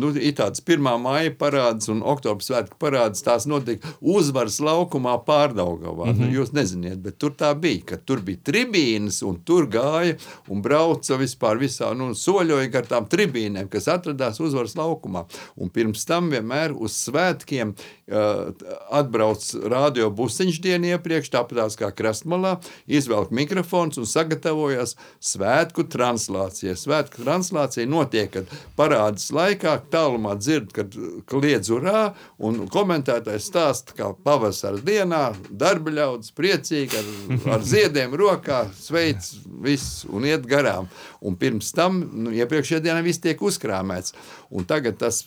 [0.00, 0.86] nu, ir tāds 1.
[1.02, 3.24] maija parāds un oktobra svētku parāds.
[3.24, 6.10] Tās notika uzvaras laukumā pārdaugavā.
[6.10, 6.20] Mm -hmm.
[6.20, 6.34] nu, mhm.
[6.36, 10.16] jūs neziniet, bet tur tā bija, ka tur bija tribīnes un tur gāja
[10.48, 15.24] un brauca vispār visā, nu, soļoja gar tām tribīnēm, kas atradās uzvaras laukumā.
[15.56, 18.52] Un pirms tam vienmēr uz svētkiem uh,
[18.90, 26.76] atbrauc radio busiņš dienu iepriekš, tāpat kā krastmalā, izvelk mikrofons un sagatavojas svētku translācija.
[26.78, 30.94] Svētku translācija notiek, kad parādas laikā tālumā dzird, kad
[31.30, 37.10] kliedz urā, un komentētājs stāsta, kā pavasara dienā darba ļaudis priecīgi ar,
[37.56, 39.26] ar ziediem rokā sveic
[39.64, 40.88] viss un iet garām.
[41.20, 44.14] Un pirms tam, nu, iepriekšējā dienā viss tiek uzkrāmēts.
[44.50, 45.22] Un tagad tas,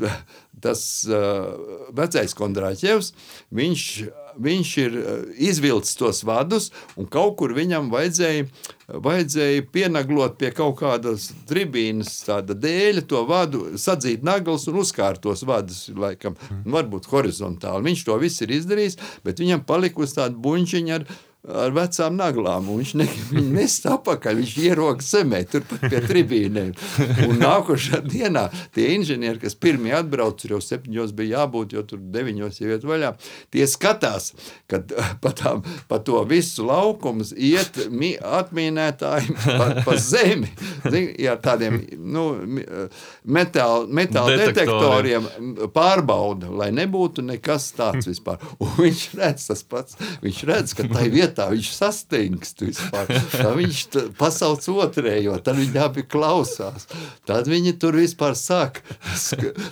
[0.64, 1.54] tas uh,
[1.96, 3.14] vecais Kondrāķevs,
[3.54, 3.88] viņš
[4.42, 6.70] viņš ir eh, izvilcis tos vadus,
[7.00, 8.46] un kaut kur viņam vajadzēja,
[9.04, 12.16] vajadzēja pienaglot pie kaut kādas tribīnas
[12.50, 17.90] dēļa to vadu, sadzīt naglas un uzkārt tos vadus, laikam, varbūt horizontāli.
[17.90, 21.08] Viņš to viss ir izdarījis, bet viņam palikusi tāda buņķiņa ar
[21.44, 22.70] ar vecām naglām.
[22.72, 23.08] Viņš ne,
[23.58, 26.72] nesa apakaļ, viņš ieroka zemē, turpat pie tribīnēm.
[27.28, 32.02] Un nākošā dienā tie inženieri, kas pirmie atbrauc, tur jau septiņos bija jābūt, jo tur
[32.14, 33.14] deviņos jau iet vaļā,
[33.54, 34.32] tie skatās,
[34.72, 40.52] kad pa, tām, pa to visu laukumu iet mi, atmīnētāji pa, pa zemi.
[40.88, 42.26] Zin, ja tādiem nu,
[43.24, 45.28] metāla, metāla detektoriem
[45.76, 48.40] pārbauda, lai nebūtu nekas tāds vispār.
[48.64, 53.10] Un viņš redz tas pats, viņš redz, ka tai vietā vietā viņš sastingst vispār.
[53.32, 53.80] Tad viņš
[54.18, 56.88] pasauc otrējo, tad viņi abi klausās.
[57.26, 58.82] Tad viņi tur vispār sāk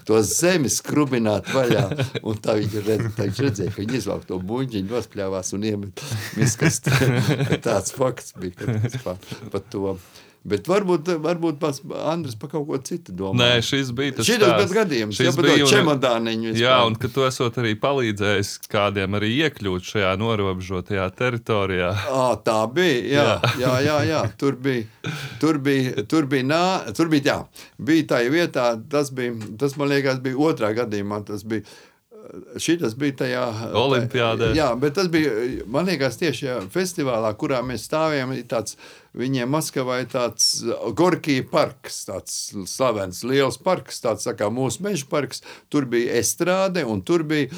[0.08, 1.86] to zemi skrubināt vaļā.
[2.24, 6.04] Un tā viņi redz, tā viņš redzēja, ka viņi izvelk to buņģiņu, nospļāvās un iemet
[6.40, 6.98] miskastē.
[7.68, 9.00] Tāds fakts bija, kad
[9.52, 9.98] par to.
[10.42, 13.38] Bet varbūt, varbūt pats Andris par kaut ko citu domā.
[13.38, 15.20] Nē, šis bija tas tāds gadījums.
[15.20, 16.58] Šis bija čemodāniņš.
[16.58, 21.92] Jā, un ka tu esot arī palīdzējis kādiem arī iekļūt šajā norobežotajā teritorijā.
[22.10, 24.24] À, tā bija, jā, jā, jā, jā, jā.
[24.42, 25.14] Tur bija,
[25.44, 26.66] tur bija, tur bija, nā,
[26.98, 27.38] tur bija, jā,
[27.78, 31.70] bija tā vietā, tas bija, tas man liekas bija otrā gadījumā, tas bija
[32.62, 33.44] Šis bija tajā
[33.76, 34.52] Olimpijādē.
[34.56, 35.32] Jā, bet tas bija,
[35.68, 38.34] man liekas, tieši jā, festivālā, kurā mēs stāvējām.
[38.52, 38.78] Tāds,
[39.18, 40.62] viņiem Maskavā ir tāds
[40.98, 42.38] Gorkija parks, tāds
[42.70, 45.44] slavens liels parks, tāds tā kā mūsu meža parks.
[45.72, 47.52] Tur bija estrāde un tur bija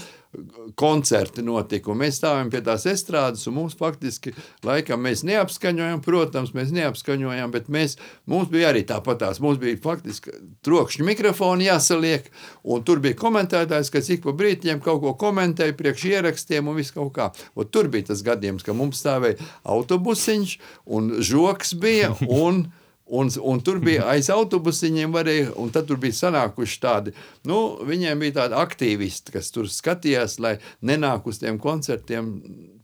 [0.79, 1.93] koncerti notika.
[1.97, 4.33] Mēs stāvam pie tās estrādes, un mums faktiski
[4.65, 7.97] laikam mēs neapskaņojam, protams, mēs neapskaņojam, bet mēs,
[8.29, 9.41] mums bija arī tāpatās.
[9.43, 10.33] Mums bija faktiski
[10.65, 12.29] trokšņu mikrofoni jāsaliek,
[12.63, 16.95] un tur bija komentētājs, kas ik pa brītiņiem kaut ko komentēja priekš ierakstiem un viss
[16.95, 17.29] kaut kā.
[17.59, 20.57] Un tur bija tas gadījums, ka mums stāvēja autobusiņš
[20.97, 22.15] un žoks bija,
[22.45, 22.65] un
[23.05, 27.11] Un, un tur bija aiz autobusiņiem, varēja, un tad tur bija sanākuši tādi,
[27.49, 30.53] nu, viņiem bija tādi aktīvisti, kas tur skatījās, lai
[30.87, 32.29] nenāk uz tiem koncertiem,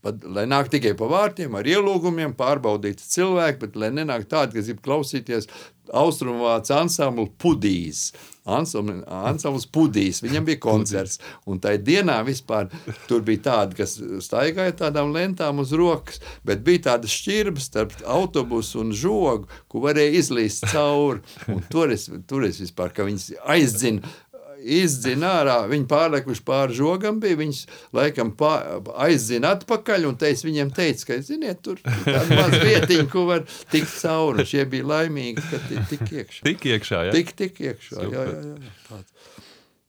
[0.03, 4.67] pat, lai nāk tikai pa vārtiem ar ielūgumiem, pārbaudīti cilvēki, bet lai nenāk tādi, kas
[4.67, 5.47] grib klausīties
[5.95, 8.09] austrumvācu ansamblu pudīs.
[8.49, 11.19] Ansambls pudīs, viņam bija koncerts.
[11.49, 12.69] Un tajā dienā vispār
[13.09, 18.83] tur bija tādi, kas staigāja tādām lentām uz rokas, bet bija tāda šķirba starp autobusu
[18.83, 21.23] un žogu, ko varēja izlīst cauri.
[21.49, 24.15] Un tur es, tur es vispār, ka viņas aizzina
[24.59, 27.61] izdzina ārā, viņi pārlekuši pāri žogam, bija viņas
[27.95, 33.27] laikam pār, aizzina atpakaļ, un teica, viņiem teica, ka, ziniet, tur tāda maz vietiņa, ko
[33.29, 36.47] var tikt cauri, šie bija laimīgi, ka tik iekšā.
[36.49, 37.13] Tik iekšā, jā?
[37.15, 38.17] Tik, tik iekšā, Super.
[38.17, 38.75] jā, jā, jā.
[38.89, 39.37] Tāds.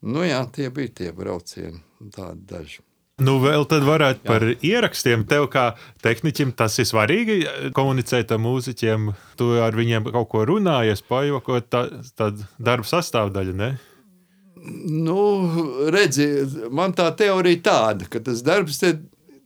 [0.00, 1.82] Nu jā, tie bija tie braucieni,
[2.14, 2.80] tādi daži.
[3.20, 4.56] Nu, vēl tad varētu par Jā.
[4.64, 5.26] ierakstiem.
[5.28, 5.66] Tev kā
[6.00, 7.36] tehniķim tas ir svarīgi
[7.76, 9.10] komunicēt ar mūziķiem.
[9.36, 11.82] Tu ar viņiem kaut ko runājies, pajokot, tā,
[12.16, 13.70] tā darba sastāvdaļa, ne?
[14.90, 15.20] Nu,
[15.92, 16.26] redzi,
[16.70, 18.94] man tā teorija tāda, ka tas darbs te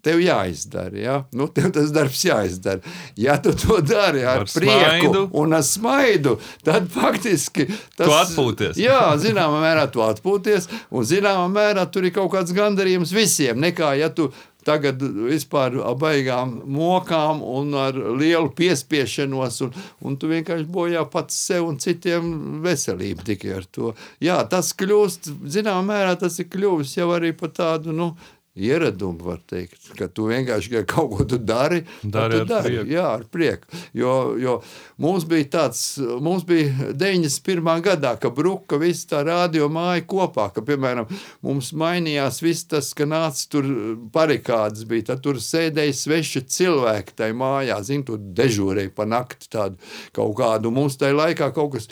[0.04, 0.98] tev jāizdara.
[0.98, 1.16] Ja?
[1.36, 2.82] Nu, tev tas darbs jāizdara.
[3.20, 5.22] Ja tu to dari ar, ar prieku smaidu.
[5.40, 6.36] un ar smaidu,
[6.66, 8.80] tad faktiski tas ir atpūties.
[8.80, 13.60] Jā, zināmā mērā tu atpūties, un zināmā mērā tur ir kaut kāds gandarījums visiem.
[13.64, 14.30] Nekā ja tu
[14.66, 21.68] tagad vispār baigām mokām un ar lielu piespiešanos, un, un tu vienkārši bojā pats sev
[21.68, 23.94] un citiem veselību tikai ar to.
[24.24, 28.12] Jā, tas kļūst, zināmā mērā tas ir kļuvis jau arī par tādu, nu,
[28.54, 32.70] ieradumu, var teikt, ka tu vienkārši kaut ko tu dari, dari, tu dari.
[32.70, 32.92] Prieku.
[32.94, 33.80] Jā, ar prieku.
[33.96, 34.54] Jo, jo
[35.02, 35.82] mums bija tāds,
[36.22, 37.82] mums bija 91.
[37.84, 41.10] gadā, ka bruka viss tā radio māja kopā, ka, piemēram,
[41.42, 43.68] mums mainījās viss tas, ka nāca tur
[44.14, 49.82] parikādas bija, tad tur sēdēja sveši cilvēki tai mājā, zin, tu dežūrēji pa nakti tādu
[50.14, 51.90] kaut kādu, mums tai laikā kaut kas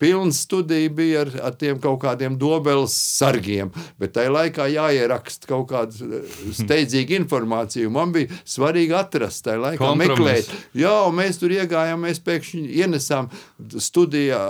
[0.00, 5.68] pilns studija bija ar, ar tiem kaut kādiem dobeles sargiem, bet tai laikā jāieraksta kaut
[5.70, 7.92] kā kādu eh, steidzīgu informāciju.
[7.94, 10.50] Man bija svarīgi atrast tajā laikā, meklēt.
[10.76, 13.30] Jā, un mēs tur iegājām, mēs pēkšņi ienesām
[13.74, 14.42] studijā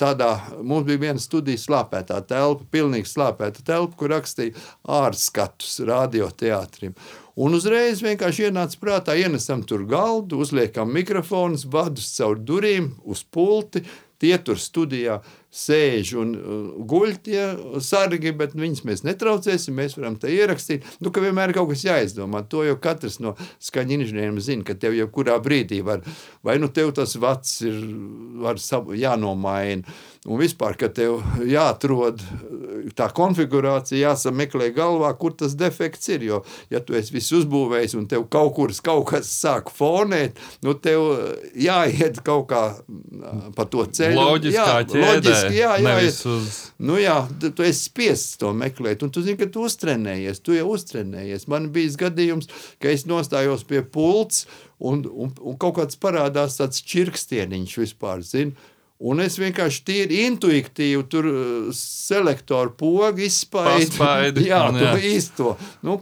[0.00, 4.56] tādā, mums bija viena studija slāpētā telpa, pilnīgi slāpēta telpa, kur rakstīja
[4.98, 6.96] ārskatus radioteātrim.
[7.38, 13.84] Un uzreiz vienkārši ienāca prātā, ienesam tur galdu, uzliekam mikrofonus, vadus caur durvīm uz pulti,
[14.22, 15.20] tie tur studijā
[15.54, 16.56] sēž un uh,
[16.90, 17.44] guļ tie
[17.84, 20.86] sargi, bet viņus mēs netraucēsim, mēs varam te ierakstīt.
[21.00, 22.42] Nu, ka vienmēr kaut kas jāizdomā.
[22.52, 26.04] To jau katrs no skaņa inženieriem zina, ka tev jau kurā brīdī var,
[26.44, 27.80] vai nu tev tas vats ir
[28.42, 29.98] var savu, jānomaina,
[30.28, 32.22] un vispār, ka tev jāatrod
[32.98, 36.40] tā konfigurācija, jāsameklē galvā, kur tas defekts ir, jo,
[36.72, 41.06] ja tu esi visu uzbūvējis un tev kaut kur kaut kas sāk fonēt, nu tev
[41.58, 42.62] jāiet kaut kā
[43.56, 44.18] pa to ceļu.
[44.18, 45.04] Loģiskā jā, ķēdē.
[45.06, 46.14] Loģiski jā, jā, jā.
[46.34, 46.60] Uz...
[46.78, 47.18] Nu, jā,
[47.48, 51.48] tu esi spiests to meklēt, un tu zini, ka tu uztrenējies, tu jau uztrenējies.
[51.50, 52.50] Man bija gadījums,
[52.82, 54.46] ka es nostājos pie pults,
[54.78, 58.54] un, un, un kaut kāds parādās tāds čirkstieniņš vispār, zini,
[58.98, 64.42] Un es vienkārši tīri intuitīvi tur uh, selektoru pogu izspaidu.
[64.50, 65.54] jā, to īsto.
[65.86, 66.00] Nu,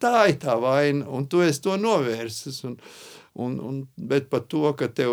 [0.00, 2.64] tā ir tā vaina, un tu esi to novērsis.
[2.68, 2.80] Un,
[3.40, 5.12] Un, un, bet par to, ka tev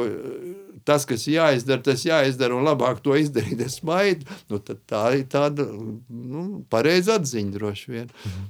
[0.88, 5.68] tas, kas jāizdara, tas jāizdara, un labāk to izdarīt ar smaidu, nu, tā ir tāda
[5.70, 8.10] nu, pareiza atziņa, droši vien.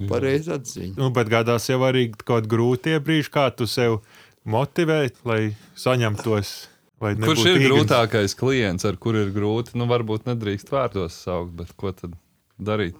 [0.09, 0.95] Pareiza atziņa.
[0.95, 3.99] Nu, bet gadās jau arī kaut kādi grūtie brīži, kā tu sev
[4.47, 5.41] motivē, lai
[5.75, 6.55] saņemtos.
[6.98, 7.68] Kurš ir īgans?
[7.68, 9.76] grūtākais klients, ar kuru ir grūti?
[9.78, 12.16] Nu, varbūt nedrīkst vārdos saukt, bet ko tad
[12.58, 12.98] darīt?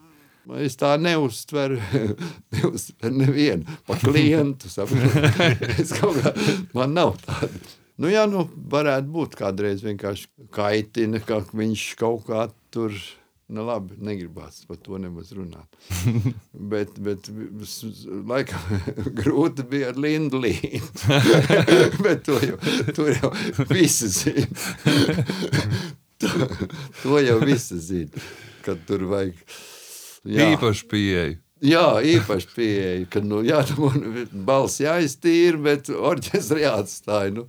[0.62, 1.80] Es tā neuztveru,
[2.56, 4.70] neuztveru nevienu pa klientu.
[5.98, 6.34] kā,
[6.78, 7.52] man nav tāda.
[7.98, 12.94] Nu, jā, nu, varētu būt kādreiz vienkārši kaitina, ka viņš kaut kā tur.
[13.48, 15.78] Nu, labi, negribās par to nemaz runāt.
[16.74, 17.30] bet, bet
[18.28, 18.82] laikam,
[19.22, 20.84] grūti bija ar Lindu Līnu.
[22.06, 22.60] bet to jau,
[22.92, 23.32] to jau
[23.72, 24.68] visi zina.
[26.20, 26.52] to,
[27.06, 28.28] to jau visi zina,
[28.68, 29.40] kad tur vajag
[30.28, 30.48] Jā.
[30.54, 31.36] Īpaši pieeja.
[31.64, 33.64] Jā, īpaši pieeja, ka nu, jā,
[34.46, 37.32] balss jāiztīra, bet orķestri jāatstāj.
[37.34, 37.48] Nu,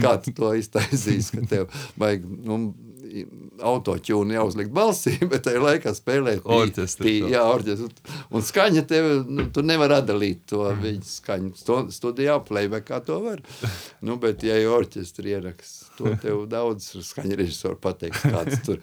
[0.00, 2.60] kā tu to iztaisīsi, ka tev vajag nu,
[3.66, 7.16] autoķūni jāuzliek balsī, bet tajā laikā spēlēt orķestri.
[7.32, 8.16] Jā, orķestri.
[8.34, 10.82] Un skaņa tev, nu, tu nevar atdalīt to mm.
[10.84, 11.52] viņu skaņu.
[11.94, 13.44] Studijā playbackā to var.
[14.06, 18.80] Nu, bet ja ir orķestri ieraksts, to tev daudz skaņa režisori pateiks, kāds tur,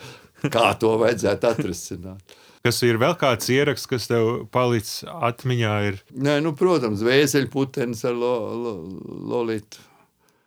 [0.53, 2.37] kā to vajadzētu atrisināt.
[2.65, 5.73] Kas ir vēl kāds ieraksts, kas tev palicis atmiņā?
[5.89, 5.99] Ir?
[6.13, 8.73] Nē, nu, protams, vēseļputenis ar lo, lo,
[9.33, 9.81] Lolitu.
[9.81, 9.96] Mm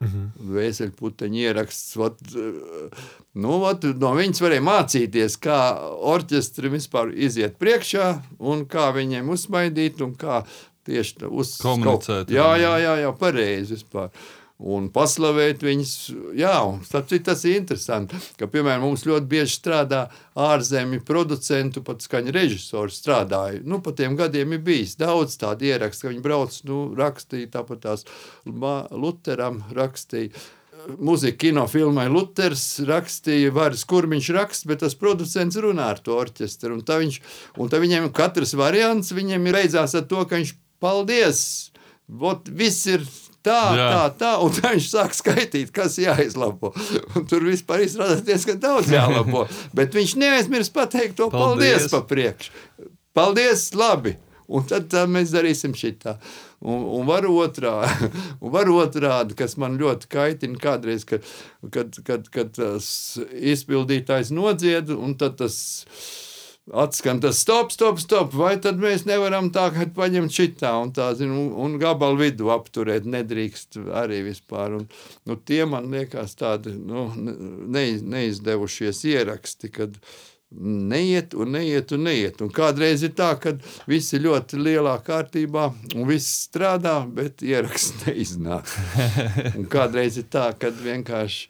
[0.00, 0.54] -hmm.
[0.56, 1.96] Vēseļputeņa ieraksts.
[1.96, 2.18] Vat,
[3.34, 5.60] nu, vat, no viņas varēja mācīties, kā
[6.14, 10.42] orķestri vispār iziet priekšā un kā viņiem uzsmaidīt un kā
[10.88, 12.30] tieši uz komunicēt.
[12.32, 14.10] Jā, jā, jā, jā pareizi vispār
[14.60, 15.94] un paslavēt viņus.
[16.38, 20.04] Jā, un citu, tas ir interesanti, ka, piemēram, mums ļoti bieži strādā
[20.38, 23.64] ārzemju producentu, pat skaņu režisori strādāja.
[23.64, 27.84] Nu, pa tiem gadiem ir bijis daudz tādu ierakstu, ka viņi brauc, nu, rakstīja tāpat
[27.88, 28.08] tās
[28.44, 30.32] Luteram rakstīja.
[30.96, 36.72] Mūzika kinofilmai Luters rakstīja, varas, kur viņš raksta, bet tas producents runā ar to orķestru.
[36.78, 37.18] Un, tā viņš,
[37.60, 41.42] un tā viņiem katrs variants viņiem ir beidzās ar to, ka viņš paldies!
[42.10, 43.04] Vot, viss ir
[43.40, 43.84] Tā, Jā.
[43.88, 46.74] tā, tā, un tā viņš sāk skaitīt, kas jāizlabo.
[47.16, 49.46] Un tur vispār izrādās diezgan daudz jālabo.
[49.76, 52.58] Bet viņš neaizmirst pateikt to paldies, paldies pa priekšu.
[53.16, 54.18] Paldies, labi!
[54.50, 56.16] un tad, tad mēs darīsim šitā.
[56.60, 57.74] Un, un var otrā,
[58.42, 61.26] un var otrādi, kas man ļoti kaitina kādreiz, kad,
[61.72, 62.90] kad, kad, kad tas
[63.30, 65.60] izpildītājs nodzied, un tad tas
[66.74, 71.10] atskan tas stop, stop, stop, vai tad mēs nevaram tā, ka paņemt šitā un tā,
[71.18, 74.78] zinu, un, un gabalu vidu apturēt nedrīkst arī vispār.
[74.80, 74.88] Un,
[75.26, 79.98] nu, tie man liekas tādi, nu, neiz, neizdevušies ieraksti, kad
[80.50, 82.40] neiet un neiet un neiet.
[82.42, 83.54] Un kādreiz ir tā, ka
[83.90, 88.74] viss ir ļoti lielā kārtībā un viss strādā, bet ieraksts neiznāk.
[89.54, 91.48] Un kādreiz ir tā, ka vienkārši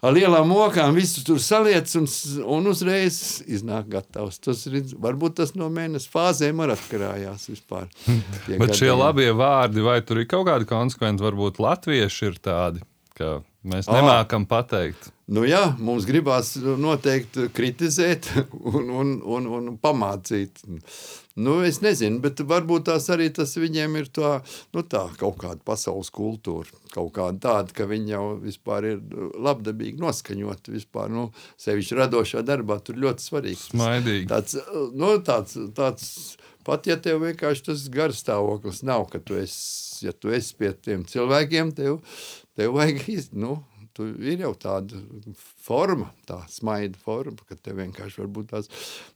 [0.00, 2.08] ar lielām mokām visu tur saliec un,
[2.56, 4.40] un uzreiz iznāk gatavs.
[4.42, 7.88] Tas ir, varbūt tas no mēneša fāzēm arī atkarājās vispār.
[8.06, 8.80] Bet gadījumi.
[8.80, 12.84] šie labie vārdi, vai tur ir kaut kādi konsekventi, varbūt latvieši ir tādi,
[13.18, 15.10] ka mēs nemākam pateikt.
[15.30, 18.32] Nu, jā, mums gribās noteikti kritizēt
[18.74, 20.62] un, un, un, un pamācīt.
[21.40, 24.32] Nu, es nezinu, bet varbūt tās arī tas viņiem ir tā,
[24.74, 26.74] nu, tā kaut kāda pasaules kultūra.
[26.90, 28.98] Kaut kāda tāda, ka viņi jau vispār ir
[29.38, 30.74] labdabīgi noskaņoti.
[30.74, 31.28] Vispār, nu,
[31.62, 33.62] sevišķi radošā darbā tur ļoti svarīgi.
[33.70, 34.26] Smaidīgi.
[34.32, 34.58] Tāds,
[34.98, 36.10] nu, tāds, tāds,
[36.66, 41.06] pat ja tev vienkārši tas garstāvoklis nav, ka tu esi, ja tu esi pie tiem
[41.08, 42.02] cilvēkiem, tev,
[42.58, 43.58] tev vajag, iz, nu,
[43.96, 45.00] tu ir jau tāda
[45.64, 48.72] forma, tā smaida forma, ka tev vienkārši varbūt tās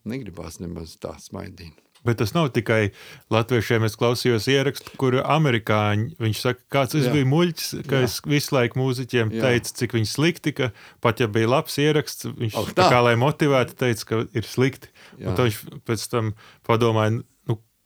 [0.08, 1.80] negribās nemaz tā smaidīt.
[2.04, 2.90] Bet tas nav tikai
[3.32, 3.86] latviešiem.
[3.88, 6.18] Es klausījos ierakstu, kur amerikāņi.
[6.20, 7.14] Viņš saka, kāds es Jā.
[7.16, 8.08] biju muļķis, ka Jā.
[8.10, 9.44] es visu laiku mūziķiem Jā.
[9.46, 10.68] teicu, cik viņi slikti, ka
[11.04, 12.82] pat ja bija labs ieraksts, viņš oh, tā.
[12.82, 14.92] tā kā lai motivētu, teica, ka ir slikti.
[15.16, 15.32] Jā.
[15.32, 16.34] Un viņš pēc tam
[16.68, 17.22] padomāja,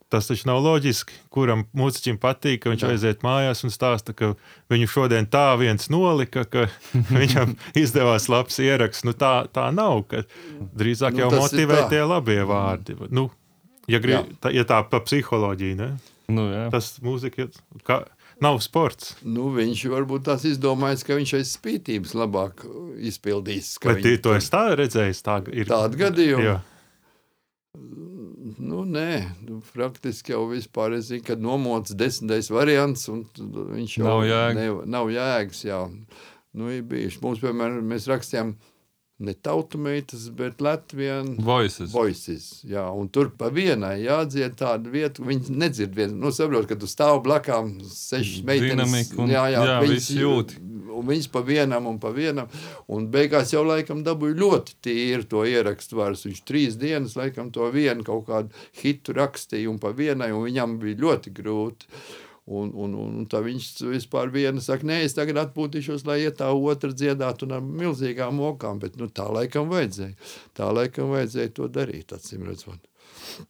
[0.08, 2.92] Tas taču nav loģiski, kuram mūziķim patīk, ka viņš Jā.
[2.94, 4.30] aiziet mājās un stāsta, ka
[4.72, 6.64] viņu šodien tā viens nolika, ka
[7.20, 9.04] viņam izdevās labs ieraksts.
[9.04, 10.06] Nu, tā, tā nav.
[10.80, 12.96] Drīzāk nu, jau motivē tie labie vārdi.
[13.12, 13.28] Nu,
[13.84, 15.90] ja, grib, tā, ja tā pa psiholoģiju, ne?
[16.32, 16.64] Nu, jā.
[16.72, 17.50] tas mūzika
[17.84, 18.02] kā,
[18.44, 19.14] nav sports.
[19.24, 22.64] Nu, viņš varbūt tās izdomājis, ka viņš aiz spītības labāk
[23.12, 23.74] izpildīs.
[23.84, 24.24] Bet viņš...
[24.24, 25.68] to es tā redzēju, tā ir.
[25.68, 26.58] Tāda gadījuma.
[28.56, 29.10] Nu, nē,
[29.48, 34.56] nu, praktiski jau vispār es zinu, ka nomots desmitais variants, un viņš jau nav, jēga.
[34.58, 35.62] ne, nav jēgas.
[35.66, 35.82] Jā.
[36.56, 37.20] Nu, ir bijuši.
[37.24, 38.54] Mums, piemēram, mēs rakstījām
[39.18, 41.90] ne tautu meitas, bet Latvijas voices.
[41.90, 46.14] voices jā, un tur pa vienai jādzied tādu vietu, viņi nedzird vienu.
[46.22, 49.10] Nu, saprot, ka tu stāv blakām sešas meitenes.
[49.18, 50.54] Un, jā, jā, jā viņas jūt.
[50.98, 52.52] Un viņas pa vienam un pa vienam.
[52.94, 56.24] Un beigās jau laikam dabūja ļoti tīri to ierakstu vairs.
[56.28, 60.78] Viņš trīs dienas laikam to vienu kaut kādu hitu rakstīja un pa vienai, un viņam
[60.82, 61.90] bija ļoti grūti.
[62.48, 66.38] Un, un, un, un tā viņš vispār viena saka, nē, es tagad atpūtīšos, lai iet
[66.40, 70.14] tā otra dziedāt un ar milzīgām mokām, bet nu, tā laikam vajadzēja.
[70.56, 72.80] Tā laikam vajadzēja to darīt, acīm redzot.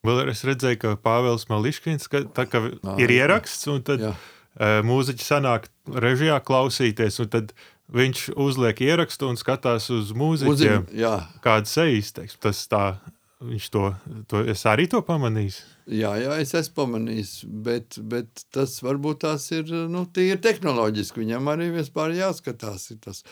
[0.03, 4.13] Vēl es redzēju, ka Pāvils Mališkins, ka, tā kā Nā, ir ieraksts, un tad jā.
[4.87, 7.55] mūziķi sanāk režijā klausīties, un tad
[7.95, 12.85] viņš uzliek ierakstu un skatās uz mūziķiem, Uzim, kādas sejas, tas tā,
[13.45, 13.89] viņš to,
[14.29, 15.78] to, es arī to pamanīju.
[15.89, 17.31] Jā, jā, es esmu pamanījis,
[17.65, 21.23] bet, bet tas varbūt tās ir nu, tīri tehnoloģiski.
[21.23, 23.23] Viņam arī vispār jāskatās, tas,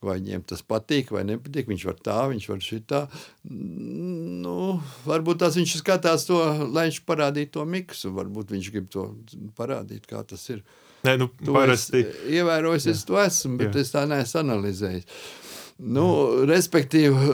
[0.00, 1.68] vai viņiem tas patīk vai nepatīk.
[1.68, 3.02] Viņš var tā, viņš var šitā.
[3.44, 4.56] Nu,
[5.04, 6.40] varbūt tās viņš skatās to,
[6.72, 8.14] lai viņš parādītu to miksu.
[8.16, 9.10] Varbūt viņš grib to
[9.58, 10.64] parādīt, kā tas ir.
[11.04, 12.06] Nē, nu, to parasti.
[12.32, 13.84] Ievērojis, es to esmu, bet jā.
[13.84, 15.20] es tā neesmu analizējis.
[15.76, 16.04] Nu,
[16.48, 17.32] respektīvi,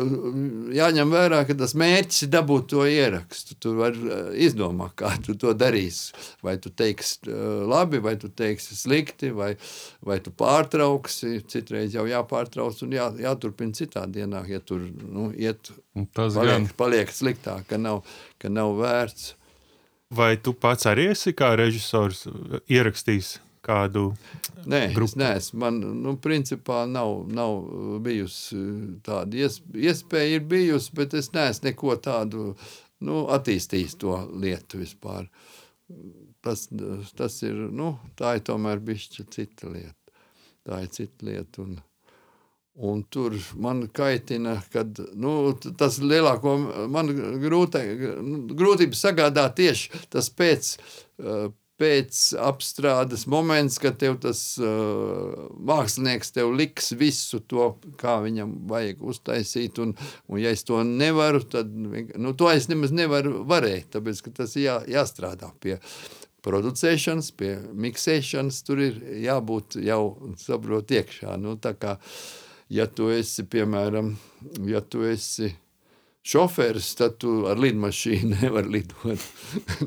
[0.74, 3.55] jāņem vērā, ka tas mērķis ir dabūt to ierakstu.
[3.62, 6.11] Tu vari eh, izdomāt, kā tu to darīsi.
[6.43, 7.36] Vai tu teiksi eh,
[7.70, 9.53] labi, vai tu teiksi slikti, vai,
[10.03, 11.36] vai tu pārtrauksi.
[11.55, 15.70] Citreiz jau jāpārtrauc un jā, jāturpina citā dienā, ja tur nu, iet,
[16.18, 18.03] paliek, paliek sliktāk, ka nav,
[18.43, 19.36] ka nav vērts.
[20.12, 22.26] Vai tu pats arī esi kā režisors
[22.66, 24.10] ierakstījis kādu
[24.66, 25.18] Nē, grupu?
[25.22, 27.56] Nē, man nu, principā nav, nav
[28.04, 28.58] bijusi
[29.06, 32.50] tāda iespēja, ir bijusi, bet es neesmu neko tādu
[33.02, 35.28] nu, attīstījis to lietu vispār.
[36.42, 36.66] Tas,
[37.18, 40.20] tas ir, nu, tā ir tomēr bišķi cita lieta.
[40.66, 41.66] Tā ir cita lieta.
[41.66, 41.80] Un,
[42.74, 44.80] Un tur man kaitina, ka
[45.12, 45.32] nu,
[45.76, 46.54] tas lielāko
[46.88, 47.10] man
[47.42, 47.82] grūta,
[48.56, 50.70] grūtības sagādā tieši tas pēc,
[51.82, 59.02] pēc apstrādes moments, kad tev tas uh, mākslinieks tev liks visu to, kā viņam vajag
[59.12, 59.96] uztaisīt, un,
[60.30, 64.54] un ja es to nevaru, tad nu, to es nemaz nevaru varēt, tāpēc, ka tas
[64.58, 65.80] jā, jāstrādā pie
[66.42, 70.02] producēšanas, pie miksēšanas, tur ir jābūt jau,
[70.42, 71.36] saprot, iekšā.
[71.42, 71.96] Nu, tā kā,
[72.72, 74.14] ja tu esi, piemēram,
[74.70, 75.52] ja tu esi
[76.22, 79.24] šoferis, tad tu ar lidmašīnu nevari lidot.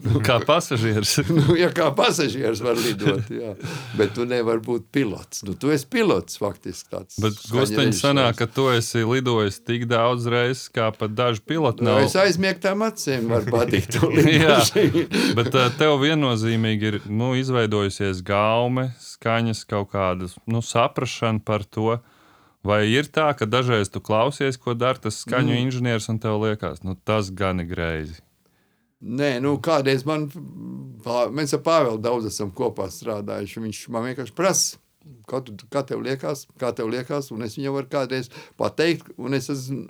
[0.03, 1.17] nu, kā pasažieris.
[1.37, 3.53] nu, ja kā pasažieris var lidot, jā.
[3.95, 5.45] bet tu nevari būt pilots.
[5.47, 6.89] Nu, tu esi pilots faktiski.
[6.91, 11.87] Tāds bet Gusteņš sanāk, ka tu esi lidojis tik daudz reizes, kā pat daži piloti
[11.87, 12.01] nav.
[12.01, 15.05] Nu, es aizmiegtām acīm var padīt to lidmašīnu.
[15.39, 21.95] bet tev viennozīmīgi ir nu, izveidojusies gaume, skaņas kaut kādas nu, saprašana par to,
[22.65, 25.65] Vai ir tā, ka dažreiz tu klausies, ko dara tas skaņu mm.
[25.67, 28.17] inženieris, un tev liekas, nu, tas gan ir greizi?
[29.05, 30.25] Nē, nu, kādreiz man,
[31.35, 33.61] mēs ar Pāvilu daudz esam kopā strādājuši.
[33.67, 34.79] Viņš man vienkārši prasa,
[35.29, 39.37] kā, tu, kā tev liekas, kā tev liekas, un es viņam varu kādreiz pateikt, un
[39.37, 39.85] es esmu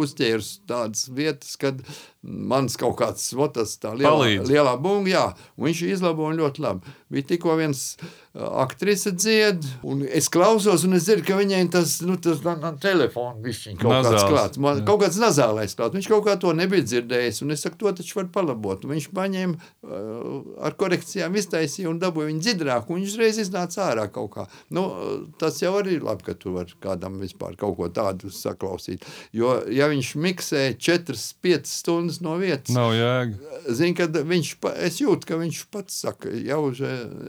[0.00, 1.82] uzķēris tādas vietas, kad
[2.24, 4.48] mans kaut kāds votas, tā lielā, Palīdz.
[4.48, 5.24] lielā bunga, jā,
[5.58, 6.94] un viņš izlabo un ļoti labi.
[7.12, 7.82] Bija tikko viens
[8.34, 12.72] aktrise dzied, un es klausos, un es dzirdu, ka viņai tas, nu, tas na, na,
[12.82, 14.16] telefons višķiņ kaut Nazāls.
[14.16, 15.94] kāds klāts, man, kaut kāds nazālais klāts.
[15.94, 18.82] Viņš kaut kā to nebija dzirdējis, un es saku, to taču var palabot.
[18.88, 23.84] Un viņš paņēma uh, ar korekcijām, iztaisīja un dabūja viņu dzirdrāk, un viņš uzreiz iznāca
[23.92, 24.48] ārā kaut kā.
[24.74, 24.88] Nu,
[25.38, 29.06] tas jau arī ir labi, ka tu vari kādam vispār kaut ko tādu saklausīt.
[29.36, 33.54] Jo, ja viņš miksē 4-5 stundas no vietas, nav jēga.
[33.70, 34.54] Zini, kad viņš,
[34.86, 36.62] es jūtu, ka viņš pats saka, jau,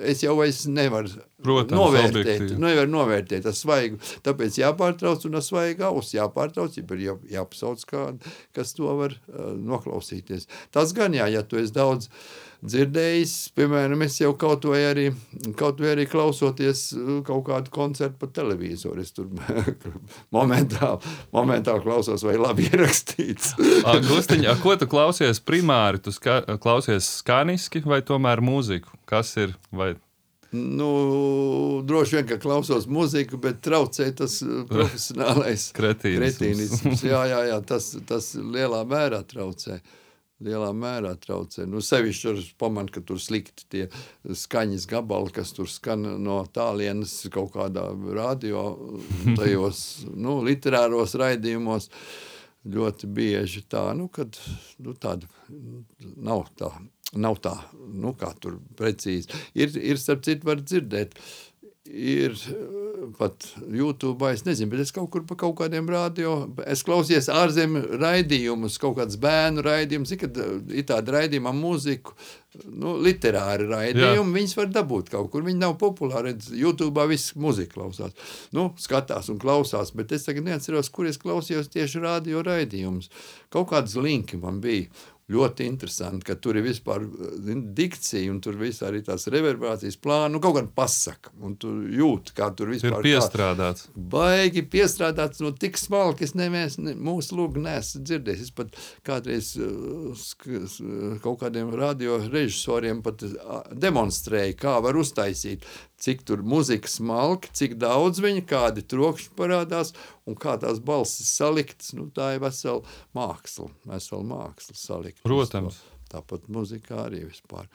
[0.04, 2.26] es jau es nevaru nevar Protams, novērtēt.
[2.26, 2.60] Objektīvi.
[2.62, 4.00] Nevar novērtēt tas svaigu.
[4.26, 9.54] Tāpēc jāpārtrauc un ar svaigu ausu jāpārtrauc, ja jā, jāpasauc kādu, kas to var uh,
[9.54, 10.48] noklausīties.
[10.76, 12.10] Tas gan jā, ja tu esi daudz
[12.68, 15.06] dzirdējis, piemēram, es jau kaut vai arī,
[15.60, 16.88] kaut vai arī klausoties
[17.28, 19.04] kaut kādu koncertu pa televizoru.
[19.04, 19.30] Es tur
[20.36, 20.96] momentā,
[21.36, 23.56] momentā klausos, vai labi ierakstīts.
[24.10, 26.04] Gustiņa, ko tu klausies primāri?
[26.04, 28.98] Tu ska, klausies skaniski vai tomēr mūziku?
[29.10, 29.54] Kas ir?
[29.76, 29.94] Vai
[30.56, 37.04] Nu, droši vien, ka klausos muziku, bet traucē tas uh, profesionālais kretīnisms.
[37.04, 39.82] Jā, jā, jā tas, tas lielā mērā traucē.
[40.44, 41.64] Lielā mērā traucē.
[41.70, 43.84] Nu, sevišķi ar pamanu, ka tur slikti tie
[44.28, 47.86] skaņas gabali, kas tur skan no tālienes kaut kādā
[48.18, 48.66] radio,
[49.40, 49.80] tajos
[50.12, 51.92] nu, literāros raidījumos.
[52.66, 54.36] Ļoti bieži tā, nu, kad
[54.82, 55.30] nu, tāda
[56.18, 56.72] nav tā
[57.16, 57.54] Nav tā,
[57.96, 59.30] nu, kā tur precīzi.
[59.56, 61.14] Ir, ir starp citu, var dzirdēt.
[61.86, 66.32] Ir eh, pat YouTube, es nezinu, bet es kaut kur pa kaut kādiem rādio,
[66.66, 72.16] es klausījos ārzemju raidījumus, kaut kāds bērnu raidījumus, kad eh, ir tāda raidījuma mūziku,
[72.74, 74.36] nu, literāri raidījumi, Jā.
[74.40, 75.46] viņas var dabūt kaut kur.
[75.46, 76.34] Viņi nav populāri.
[76.58, 78.18] YouTube viss mūzika klausās.
[78.56, 83.12] Nu, skatās un klausās, bet es tagad neatceros, kur es klausījos tieši radio raidījumus.
[83.54, 84.90] Kaut kādas linki man bija
[85.32, 87.02] ļoti interesanti, ka tur ir vispār
[87.76, 92.36] dikcija, un tur viss arī tās reverberācijas plāni, nu, kaut kāda pasaka, un tu jūti,
[92.38, 93.88] kā tur vispār ir piestrādāts.
[93.88, 98.46] Kā, baigi piestrādāts, no tik smalki, es neviens, ne, mūsu lūgu neesmu dzirdējis.
[98.46, 99.56] Es pat kādreiz
[101.26, 103.26] kaut kādiem radio režisoriem pat
[103.74, 105.66] demonstrēju, kā var uztaisīt
[106.02, 109.94] cik tur muzika smalki, cik daudz viņa, kādi trokšņi parādās
[110.28, 111.94] un kā tās balsis saliktas.
[111.98, 112.84] Nu, tā ir vesela
[113.18, 115.24] māksla, vesela māksla salikt.
[115.26, 115.82] Protams.
[116.16, 117.68] Tāpat muzikā arī vispār.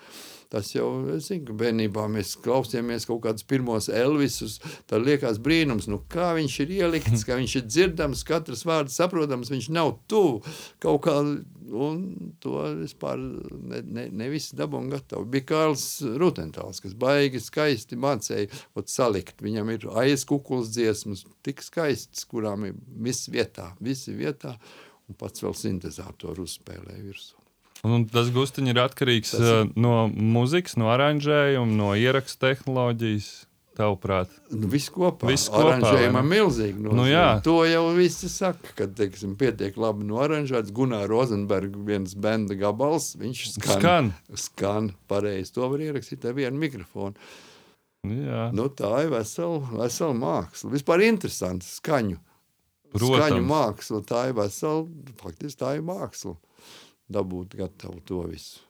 [0.51, 4.57] Tas jau, es zinu, ka bērnībā mēs klausījāmies kaut kādus pirmos Elvisus,
[4.91, 9.53] tad liekas brīnums, nu kā viņš ir ielikts, kā viņš ir dzirdams, katrs vārds saprotams,
[9.53, 10.41] viņš nav tuvu
[10.83, 11.17] kaut kā,
[11.71, 12.01] un
[12.43, 15.29] to vispār ne, ne, ne visi dabūn gatavi.
[15.37, 15.87] Bija Kārls
[16.23, 18.49] Rutentāls, kas baigi skaisti mācēja
[18.81, 24.57] ot salikt, viņam ir aizkukuls dziesmas, tik skaistas, kurām ir viss vietā, visi vietā,
[25.07, 27.40] un pats vēl sintezātoru uzspēlēja virsū.
[27.87, 29.71] Un tas gustiņš ir atkarīgs tas ir...
[29.81, 33.31] no mūzikas, no aranžējuma, no ierakstu tehnoloģijas.
[33.81, 35.29] Tavuprāt, nu, viss kopā.
[35.31, 36.83] Viss kopā Oranžējumā milzīgi.
[36.85, 37.39] Nu, jā.
[37.45, 40.75] to jau visi saka, kad, teiksim, pietiek labi noranžēts.
[40.77, 43.79] Gunārs Rozenbergs, viens benda gabals, viņš skan.
[43.79, 44.11] Skan.
[44.43, 45.55] Skan pareizi.
[45.57, 47.17] To var ierakstīt ar vienu mikrofonu.
[48.11, 48.51] Jā.
[48.57, 50.75] Nu, tā ir vesela, vesela māksla.
[50.75, 52.21] Vispār interesanti skaņu.
[52.91, 53.17] Protams.
[53.23, 54.05] Skaņu māksla.
[54.11, 54.85] Tā ir vesela,
[55.23, 56.37] faktiski tā ir māksla
[57.13, 58.61] dabūt gatavu to visu.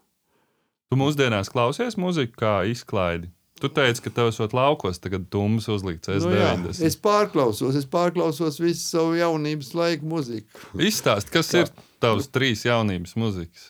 [0.91, 3.31] Tu mūsdienās klausies muziku kā izklaidi.
[3.61, 6.25] Tu teici, ka tev esot laukos, tagad tums uzlikts S90.
[6.25, 10.63] Nu jā, es pārklausos, es pārklausos visu savu jaunības laiku muziku.
[10.81, 11.61] Izstāst, kas kā?
[11.61, 13.69] ir tavs trīs jaunības muzikas?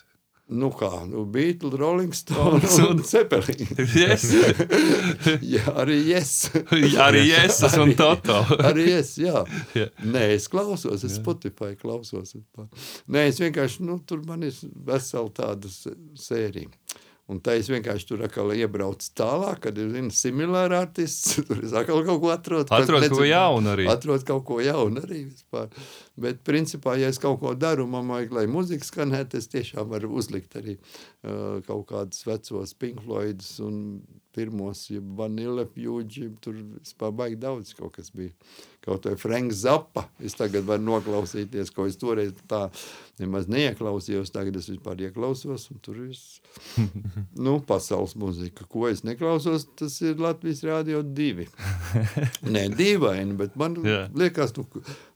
[0.51, 3.71] Nu kā, nu, Beatles, Rolling Stones un, Cepelīns.
[4.01, 4.25] Yes.
[5.53, 6.33] jā, arī yes.
[6.99, 8.41] arī yes, un Toto.
[8.59, 9.45] arī yes, jā.
[9.77, 9.87] jā.
[10.03, 11.21] Nē, es klausos, es jā.
[11.21, 12.35] Spotify klausos.
[13.07, 16.71] Nē, es vienkārši, nu, tur man ir vesela tāda sērija.
[17.31, 21.37] Un tā es vienkārši tur iebraucu tālāk, kad ir zinu, similāri artists.
[21.47, 22.67] Tur es atkal kaut ko atrodu.
[22.75, 23.85] Atrod kaut ko jaunu arī.
[23.91, 25.69] Atrod kaut ko jaunu arī vispār.
[26.19, 30.11] Bet, principā, ja es kaut ko daru, man vajag, lai muzika skanētu, es tiešām varu
[30.19, 34.01] uzlikt arī uh, kaut kādus vecos Pink Floydus un
[34.35, 38.33] pirmos, ja vanila pjūģi, tur vispār baigi daudz kaut kas bija.
[38.81, 42.63] Kaut vai Frank Zappa, es tagad varu noklausīties, ko es toreiz tā
[43.21, 46.15] nemaz neieklausījos, tagad es vispār ieklausos, un tur ir,
[47.45, 48.65] nu, pasaules muzika.
[48.65, 51.45] Ko es neklausos, tas ir Latvijas Rādio 2.
[52.55, 54.09] Nē, dīvaini, bet man yeah.
[54.17, 54.65] liekas, nu,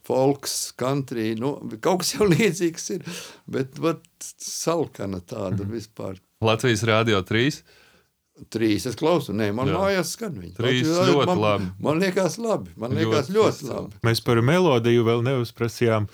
[0.06, 3.10] folks, country, nu, kaut kas jau līdzīgs ir,
[3.50, 5.74] bet, vat, salkana tāda mhm.
[5.74, 6.22] vispār.
[6.46, 7.64] Latvijas Rādio 3?
[8.52, 9.80] Trīs es klausu, nē, man Jā.
[9.80, 10.58] mājās skan viņa.
[10.58, 11.68] Trīs Latvijas, ļoti man, labi.
[11.88, 14.00] Man liekas labi, man liekas ļoti, ļoti labi.
[14.04, 16.10] Mēs par melodiju vēl neuzprasījām.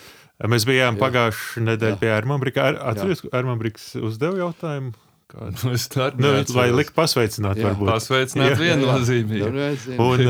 [0.51, 2.67] Mēs bijām pagājušā nedēļa pie Armānbrika.
[2.69, 4.93] Ar, atceries, ka Armābriks uzdeva jautājumu?
[5.31, 5.73] Kādu?
[5.77, 7.71] Es tā nu, vai likt pasveicināt, Jā.
[7.71, 7.89] varbūt.
[7.89, 9.97] Pasveicināt viennozīmīgi.
[9.97, 10.25] Un,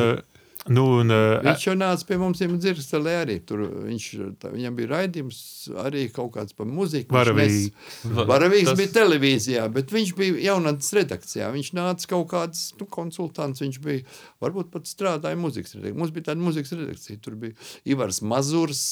[0.70, 3.64] Nu, un, uh, viņš jau nāca pie mums, jau dzirdēja, arī tur.
[3.88, 4.08] Viņš,
[4.42, 5.38] tā, viņam bija raidījums
[5.82, 7.16] arī kaut kāds par muziku.
[7.16, 7.72] Varavīgs.
[8.06, 8.78] Varavīgs tas...
[8.78, 11.48] bija televīzijā, bet viņš bija jaunatnes redakcijā.
[11.56, 14.04] Viņš nāca kaut kāds nu, konsultants, viņš bija,
[14.44, 15.98] varbūt pat strādāja muzikas redakcijā.
[15.98, 17.58] Mums bija tāda muzikas redakcija, tur bija
[17.96, 18.84] Ivars Mazurs,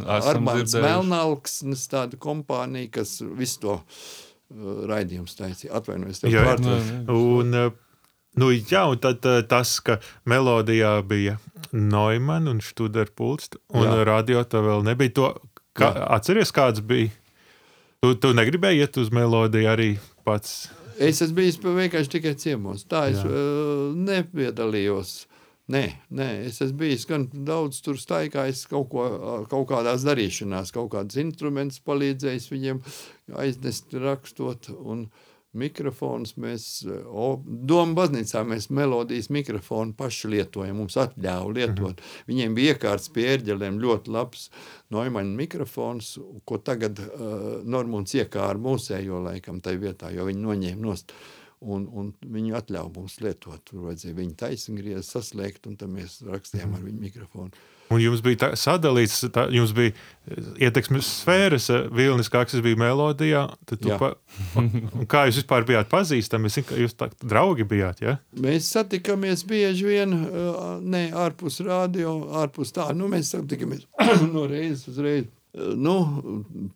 [0.00, 1.60] Armāns Melnalks,
[1.92, 5.74] tāda kompānija, kas visu to uh, raidījumu taisīja.
[5.76, 7.84] Atvainojos, tev pārtraucu.
[8.38, 9.98] Nu, jā, un tad uh, tas, ka
[10.28, 11.38] melodijā bija
[11.72, 14.02] Neumann un Studerpults, un jā.
[14.08, 15.14] radio tā vēl nebija.
[15.18, 15.30] To,
[15.78, 17.10] kā, atceries, kāds bija?
[18.04, 19.88] Tu, tu negribēji iet uz melodiju arī
[20.26, 20.68] pats?
[20.98, 22.84] Es esmu bijis vienkārši tikai ciemos.
[22.90, 25.16] Tā es uh, nepiedalījos.
[25.68, 25.82] Nē,
[26.16, 29.04] nē, es esmu bijis gan daudz tur staigājis, kaut, ko,
[29.50, 32.80] kaut kādās darīšanās, kaut kādus instrumentus palīdzējis viņiem
[33.36, 34.70] aiznest rakstot.
[34.78, 35.27] Un, uh,
[35.58, 36.34] mikrofons.
[36.40, 40.80] Mēs Doma baznīcā mēs melodijas mikrofonu paši lietojam.
[40.82, 41.98] Mums atļāva lietot.
[41.98, 42.28] Mhm.
[42.30, 44.48] Viņiem bija iekārts pie ērģelēm ļoti labs
[44.94, 46.14] Noimaņa mikrofons,
[46.48, 51.12] ko tagad uh, Normons iekāra mūsējo laikam tai vietā, jo viņi noņēma nost.
[51.58, 53.64] Un, un viņi atļāva mums lietot.
[53.66, 57.66] Tur vajadzēja viņu taisngriezt, saslēgt, un tad mēs rakstījām ar viņu mikrofonu.
[57.88, 62.60] Un jums bija tā, sadalīts, tā, jums bija eh, ietekmes sfēras, eh, vilnis, kā tas
[62.64, 63.46] bija melodijā.
[64.00, 64.10] Pa,
[65.08, 66.50] kā jūs vispār bijāt pazīstami?
[66.50, 68.02] Es zinu, ka jūs tā, draugi bijāt.
[68.04, 68.18] Ja?
[68.36, 72.90] Mēs satikāmies bieži vien, eh, ne ārpus rādio, ārpus tā.
[72.96, 73.88] Nu, mēs satikāmies
[74.34, 75.32] no reizes uz reizi.
[75.58, 75.96] Nu,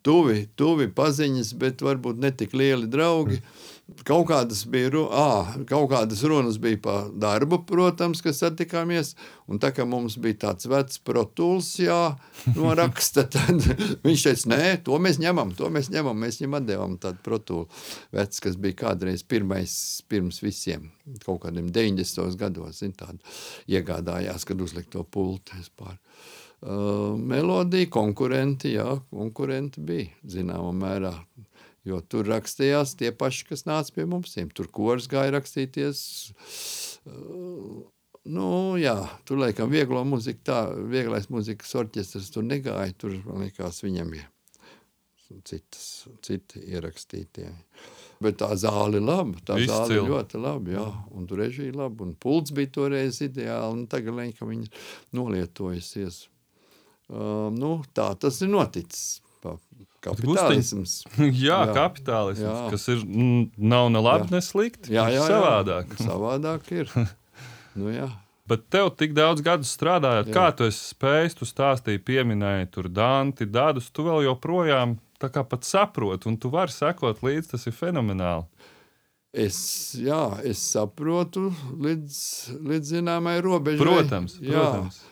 [0.02, 3.36] tuvi, tuvi paziņas, bet varbūt ne tik lieli draugi.
[3.38, 3.71] Mm.
[4.06, 9.12] Kaut kādas bija à, kaut kādas runas bija par darbu, protams, kas satikāmies.
[9.50, 12.14] Un tā kā mums bija tāds vecs protuls, jā,
[12.56, 13.58] noraksta, tad
[14.06, 16.18] viņš teica, nē, to mēs ņemam, to mēs ņemam.
[16.24, 17.20] Mēs viņam atdevām tādu
[18.14, 19.74] vecs, kas bija kādreiz pirmais,
[20.08, 20.88] pirms visiem,
[21.26, 22.38] kaut kādiem 90.
[22.40, 23.18] gados, zin, tādu
[23.70, 25.04] iegādājās, kad uzlikt to
[25.58, 25.98] vispār.
[26.62, 31.16] Uh, melodija, konkurenti, jā, konkurenti bija zināmā mērā.
[31.88, 34.36] Jo tur rakstījās tie paši, kas nāca pie mums.
[34.54, 36.02] Tur kurs gāja rakstīties.
[37.02, 37.82] Uh,
[38.30, 38.94] nu, jā,
[39.26, 40.60] tur laikam vieglo muziku, tā
[40.92, 42.94] vieglais muzikas orķestris tur negāja.
[42.94, 44.28] Tur, man liekas, viņam ir
[45.48, 47.48] citas, citi ierakstītie.
[48.22, 49.40] Bet tā zāle ir laba.
[49.42, 49.72] Tā Izcil.
[49.72, 50.74] zāle ir ļoti laba.
[50.76, 50.86] Jā,
[51.16, 52.06] un tur režija laba.
[52.06, 53.80] Un pults bija toreiz ideāli.
[53.80, 54.70] Un tagad laikam viņi
[55.16, 56.26] nolietojusies.
[57.12, 59.18] Uh, nu, tā tas ir noticis.
[60.02, 60.96] Kapitālisms.
[61.18, 62.70] jā, jā, kapitālisms, jā.
[62.72, 63.04] kas ir,
[63.54, 64.34] nav ne labi, jā.
[64.34, 64.90] ne slikti.
[64.96, 65.28] Jā, jā, jā.
[65.30, 65.94] savādāk.
[66.08, 66.90] savādāk ir.
[67.78, 68.08] nu, jā.
[68.50, 70.34] Bet tev tik daudz gadu strādājot, jā.
[70.34, 75.62] kā tu spēj, tu stāstīji, pieminēji tur Danti, Dādus, tu vēl joprojām tā kā pat
[75.62, 78.48] saproti, un tu vari sekot līdzi, tas ir fenomenāli.
[79.32, 79.56] Es,
[79.96, 81.46] jā, es saprotu
[81.80, 82.18] līdz,
[82.68, 83.80] līdz zināmai robežai.
[83.86, 84.98] Protams, protams.
[84.98, 85.11] Jā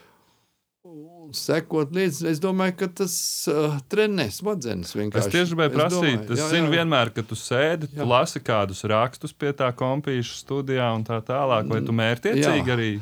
[1.36, 2.26] sekot līdzi.
[2.30, 3.14] Es domāju, ka tas
[3.50, 5.28] uh, trenē smadzenes vienkārši.
[5.28, 6.80] Es tieši gribēju prasīt, es, es zinu jā.
[6.80, 11.68] vienmēr, ka tu sēdi, tu lasi kādus rakstus pie tā kompīša studijā un tā tālāk,
[11.70, 12.76] vai tu mērķiecīgi jā.
[12.76, 12.92] arī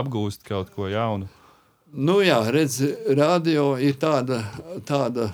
[0.00, 1.30] apgūst kaut ko jaunu?
[1.90, 2.82] Nu jā, redz,
[3.18, 4.44] radio ir tāda,
[4.86, 5.32] tāda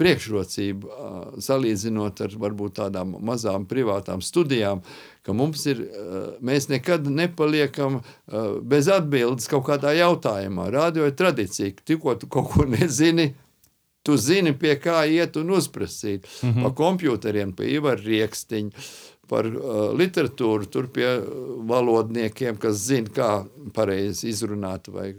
[0.00, 4.80] priekšrocība salīdzinot ar varbūt tādām mazām privātām studijām,
[5.26, 5.84] ka mums ir,
[6.40, 8.00] mēs nekad nepaliekam
[8.64, 10.70] bez atbildes kaut kādā jautājumā.
[10.72, 13.30] Radio ir tradīcija, tikko tu kaut ko nezini,
[14.06, 16.26] tu zini, pie kā iet un uzprasīt.
[16.42, 16.62] Mm -hmm.
[16.62, 18.70] Pa kompjuteriem, pa Ivar Riekstiņu,
[19.30, 21.06] par uh, literatūru, tur pie
[21.70, 23.28] valodniekiem, kas zina, kā
[23.76, 25.10] pareizi izrunāt, vai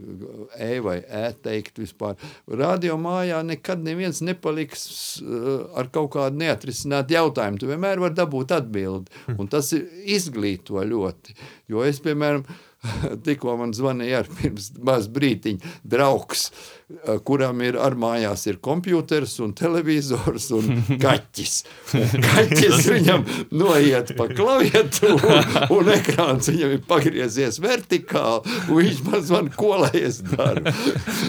[0.59, 2.17] e vai e teikt vispār.
[2.51, 4.83] Radio mājā nekad neviens nepaliks
[5.23, 7.61] uh, ar kaut kādu neatrisinātu jautājumu.
[7.61, 11.37] Tu vienmēr vari dabūt atbildi, un tas izglīto ļoti.
[11.71, 12.43] Jo es, piemēram,
[13.25, 16.80] tikko man zvanīja ar pirms maz brītiņa draugs, Eh,
[17.25, 21.55] kuram ir ar mājās ir kompjuters un televizors un kaķis.
[21.97, 25.35] Un kaķis viņam noiet pa klaviatūru
[25.73, 30.73] un, ekrāns viņam ir pagriezies vertikāli un viņš man zvan, ko lai es daru.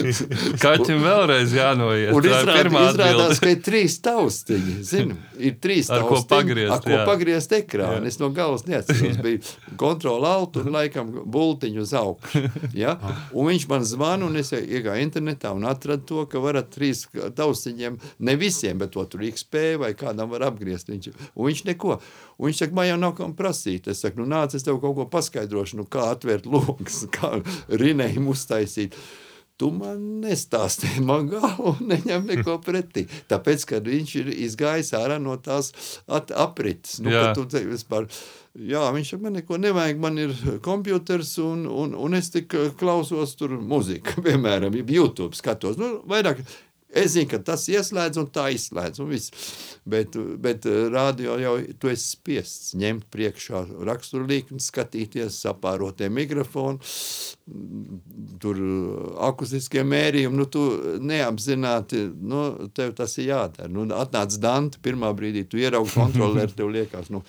[0.63, 2.11] Kaķim vēlreiz jānoiet.
[2.15, 4.75] Un izrād, izrādās, ka ir trīs taustiņi.
[4.87, 6.23] Zinu, ir trīs ar taustiņi.
[6.23, 8.01] Ko pagriezt, ar ko pagriezt ekrānu.
[8.03, 8.11] Jā.
[8.13, 9.19] Es no galvas neatceros.
[9.23, 12.43] Bija kontrola alt un laikam bultiņu uz augšu.
[12.77, 12.95] Ja?
[13.31, 17.05] Un viņš man zvana un es iegāju internetā un atrada to, ka varat trīs
[17.37, 20.91] taustiņiem, ne visiem, bet to tur XP vai kādam var apgriezt.
[20.91, 21.97] Viņš, un viņš neko.
[22.37, 23.89] Un viņš saka, man jau nav kam prasīt.
[23.91, 27.37] Es saku, nu nāc, es tev kaut ko paskaidrošu, nu kā atvērt lokus, kā
[27.69, 28.97] rinējumu uztaisīt.
[29.61, 33.05] Tu man nestāstīji, man galvu neņem neko pretī.
[33.29, 35.71] Tāpēc, kad viņš ir izgājis ārā no tās
[36.09, 36.97] aprites.
[37.05, 38.09] Nu, tu vispār,
[38.53, 40.35] jā, viņš man neko nevajag, man ir
[40.65, 45.79] kompjuters un, un, un es tik klausos tur muziku, piemēram, YouTube skatos.
[45.81, 46.43] Nu, vairāk
[46.93, 49.01] Es zinu, ka tas ieslēdz un tā izslēdz.
[49.01, 49.31] Un viss.
[49.89, 56.79] bet, bet eh, rādio jau tu esi spiests ņemt priekšā raksturlīkni, skatīties, sapārotie mikrofoni,
[58.43, 58.61] tur
[59.27, 60.37] akustiskie mērījumi.
[60.37, 60.63] Nu, tu
[61.03, 62.45] neapzināti, nu,
[62.77, 63.71] tev tas ir jādara.
[63.73, 67.23] Nu, atnāc Dante, pirmā brīdī tu ieraugi kontroleri, tev liekas, nu,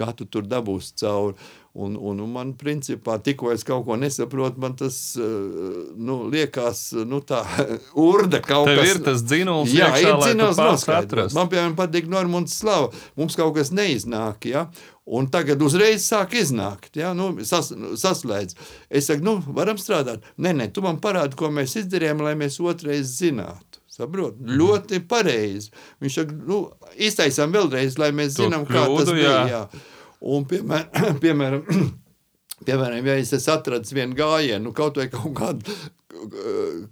[0.00, 1.36] kā tu tur dabūsi cauri.
[1.72, 7.20] Un, un, un man, principā, tikko es kaut ko nesaprotu, man tas nu, liekas, nu,
[7.22, 7.44] tā
[8.10, 8.90] urda kaut Tev kas.
[8.90, 11.36] ir tas dzinuls, jā, iekšā, ir dzinuls noskaidrots.
[11.36, 12.88] Man, piemēram, patīk Normunds Slava.
[13.20, 14.64] Mums kaut kas neiznāk, ja?
[15.10, 17.12] Un tagad uzreiz sāk iznākt, ja?
[17.14, 17.70] nu, sas,
[18.02, 18.58] saslēdz.
[18.90, 20.26] Es saku, nu, varam strādāt.
[20.42, 23.78] Nē, nē, tu man parādi, ko mēs izdarījām, lai mēs otrais zinātu.
[23.90, 24.38] Saprot?
[24.38, 24.58] Mm.
[24.58, 25.70] Ļoti pareizi.
[26.02, 26.60] Viņš saka, nu,
[26.98, 29.38] iztaisām vēlreiz, lai mēs zinām, kā tas bija.
[29.50, 29.64] Jā.
[30.20, 31.64] Un, piemēram, piemēram,
[32.66, 35.80] piemēram ja es atradu vienu gājienu, nu, kaut vai kaut kādu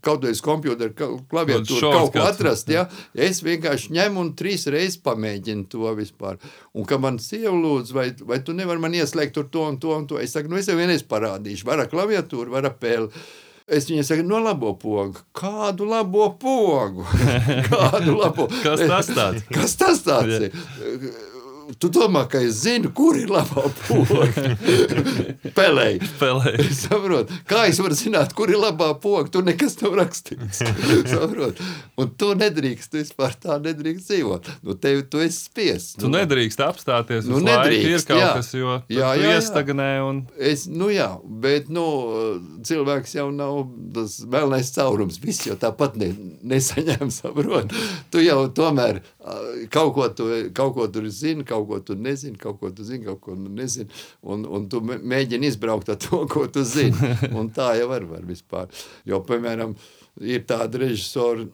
[0.05, 0.93] kaut uz kompjutera
[1.31, 2.87] klaviatūru kaut ko atrast, ja?
[3.13, 6.39] es vienkārši ņemu un trīs reizes pamēģinu to vispār.
[6.73, 9.93] Un ka man sieva lūdz, vai, vai tu nevari man ieslēgt tur to un to
[9.97, 13.11] un to, es saku, nu es jau vienreiz parādīšu, var ar klaviatūru, var ar pēli.
[13.69, 15.21] Es viņai saku, no labo pogu.
[15.37, 17.05] Kādu labo pogu?
[17.69, 18.49] Kādu labo?
[18.63, 19.45] Kas tas tāds?
[19.57, 20.49] Kas tas tāds?
[21.77, 24.55] Tu domā, ka es zinu, kur ir labā poga.
[25.59, 26.01] Pelēji.
[26.21, 26.69] Pelēji.
[26.77, 29.29] Saprot, kā es varu zināt, kur ir labā poga?
[29.35, 30.63] Tur nekas nav rakstīts.
[31.13, 31.61] Saprot?
[32.01, 34.51] Un tu nedrīkst, tu vispār tā nedrīkst dzīvot.
[34.65, 35.99] Nu, tev tu esi spiests.
[36.01, 37.29] Tu nu, nedrīkst apstāties.
[37.29, 37.91] Nu, nedrīkst.
[37.93, 38.31] Ir kaut jā.
[38.39, 39.91] kas, jo jā, jā, iestagnē.
[40.07, 40.23] Un...
[40.39, 41.11] Es, nu jā,
[41.45, 41.85] bet, nu,
[42.65, 43.61] cilvēks jau nav
[43.97, 45.21] tas melnais caurums.
[45.23, 46.13] Viss jau tāpat ne,
[46.55, 47.77] nesaņem, saprot.
[48.13, 49.03] Tu jau tomēr
[49.75, 53.05] kaut ko, tu, kaut ko tur zini, kaut ko tu nezini, kaut ko tu zini,
[53.07, 53.89] kaut ko tu nezini,
[54.23, 57.15] un, un tu mēģini izbraukt ar to, ko tu zini.
[57.33, 58.69] Un tā jau var, var vispār.
[59.09, 59.77] Jo, piemēram,
[60.25, 61.49] ir tādi režisori,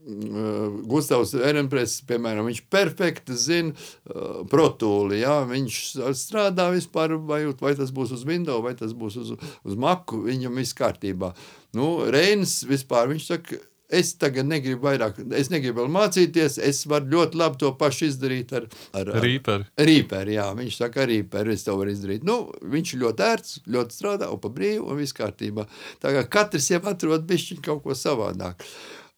[0.00, 5.80] Uh, Gustavs Ehrenpress, piemēram, viņš perfekti zina uh, protūli, jā, viņš
[6.16, 10.56] strādā vispār, vai, vai tas būs uz Windows, vai tas būs uz, uz Macu, viņam
[10.56, 11.34] viss kārtībā.
[11.76, 16.58] Nu, Reinis vispār, viņš saka, Es tagad negribu vairāk, es negribu vēl mācīties.
[16.62, 19.66] Es varu ļoti labi to pašu izdarīt ar, ar, ar Rīperu.
[19.90, 22.26] Rīperu, jā, viņš saka, ar Rīperu es to varu izdarīt.
[22.26, 22.38] Nu,
[22.74, 25.66] viņš ir ļoti ērts, ļoti strādā un pa brīvu un viss kārtībā.
[26.02, 28.62] Tā kā katrs jau atrod bišķiņ kaut ko savādāk,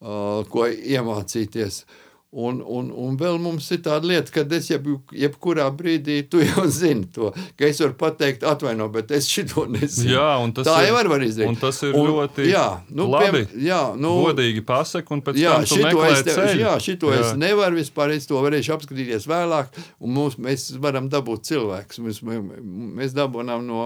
[0.01, 1.83] uh, ko iemācīties.
[1.83, 2.02] Uh,
[2.33, 6.63] Un, un, un vēl mums ir tāda lieta, ka es jeb, jebkurā brīdī, tu jau
[6.79, 7.27] zini to,
[7.59, 10.15] ka es varu pateikt, atvaino, bet es šito nezinu.
[10.15, 11.51] Jā, un tas tā ir, jau var izdarīt.
[11.51, 13.43] Un tas ir un, ļoti jā, nu, labi.
[13.43, 16.63] Piem, jā, nu, godīgi pasaka, un pēc jā, tam tu meklē es, ceļu.
[16.63, 17.19] Jā, šito jā.
[17.21, 22.01] es nevaru vispār, es to varēšu apskatīties vēlāk, un mums, mēs varam dabūt cilvēks.
[22.01, 23.85] Mēs, mēs dabūnām no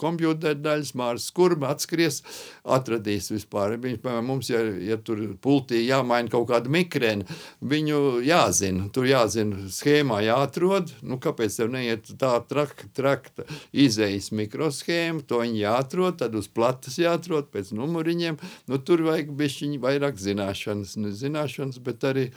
[0.00, 2.22] kompjūtera daļas, Māris Skurba atskries,
[2.64, 3.76] atradīs vispār.
[3.84, 7.26] Viņš, mums, ja, ja tur pultī jāmaina kaut kāda mikrēna,
[7.70, 8.86] viņu jāzina.
[8.94, 10.92] Tur jāzina, schēmā jāatrod.
[11.06, 15.24] Nu, kāpēc tev neiet tā trakta, trakta izējas mikroshēma?
[15.30, 18.38] To viņi jāatrod, tad uz platas jāatrod pēc numuriņiem.
[18.70, 22.28] Nu, tur vajag bišķiņi vairāk zināšanas, ne zināšanas, bet arī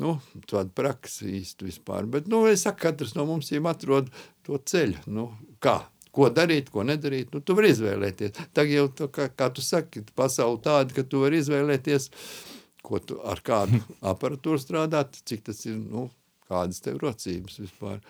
[0.00, 2.08] nu, tāda praksa īsti vispār.
[2.10, 4.12] Bet, nu, es saku, katrs no mums jau atrod
[4.46, 5.06] to ceļu.
[5.10, 5.32] Nu,
[5.62, 5.80] kā?
[6.12, 8.34] Ko darīt, ko nedarīt, nu, tu vari izvēlēties.
[8.52, 12.51] Tagad jau, tā, kā, kā tu saki, pasauli tāda, ka tu vari izvēlēties uh,
[12.82, 13.82] ko tu ar kādu
[14.12, 16.08] aparatūru strādāt, cik tas ir, nu,
[16.50, 18.00] kādas tev rocības vispār.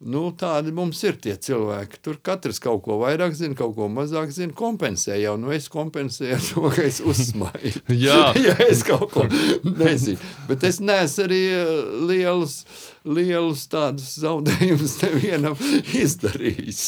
[0.00, 1.98] Nu, tādi mums ir tie cilvēki.
[2.00, 4.54] Tur katrs kaut ko vairāk zina, kaut ko mazāk zina.
[4.56, 5.34] Kompensē jau.
[5.36, 7.82] Nu, es kompensēju ar to, ka es uzsmaidu.
[8.06, 10.16] Jā, ja es kaut ko nezinu.
[10.48, 11.74] Bet es neesmu arī eh,
[12.08, 12.62] lielus,
[13.08, 15.56] lielus tādus zaudējumus nevienam
[15.96, 16.82] izdarījis.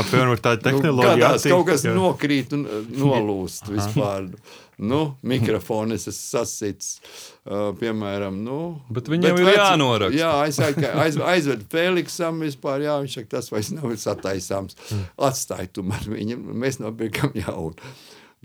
[0.00, 1.20] Apvienot tādu tehnoloģiju.
[1.22, 4.28] Kādās kaut kas nokrīt un eh, nolūst vispār.
[4.80, 6.86] Nu, mikrofonu es esmu sasits,
[7.44, 8.38] uh, piemēram.
[8.40, 10.16] Nu, bet viņam bet ir vec, jānoraksta.
[10.16, 14.78] Jā, aizved, aiz, aizved Feliksam vispār, jā, viņš saka, tas vairs nav sataisāms.
[15.20, 17.76] Atstāj tu man viņu, mēs nopirkam jaunu.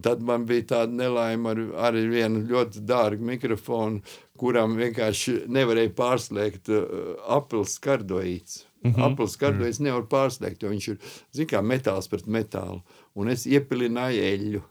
[0.04, 4.04] Tad man bija tāda nelaime ar arī vienu ļoti dārgu mikrofonu,
[4.40, 6.86] kuram vienkārši nevarēja pārslēgt uh,
[7.38, 8.64] apelsīnu skardoīts.
[8.84, 9.08] Mm -hmm.
[9.10, 9.90] Apelsīnu skardoīts mm -hmm.
[9.90, 12.82] nevar pārslēgt, jo viņš ir, kā, metāls pret metālu.
[13.16, 14.62] Un es iepilināju eļļu.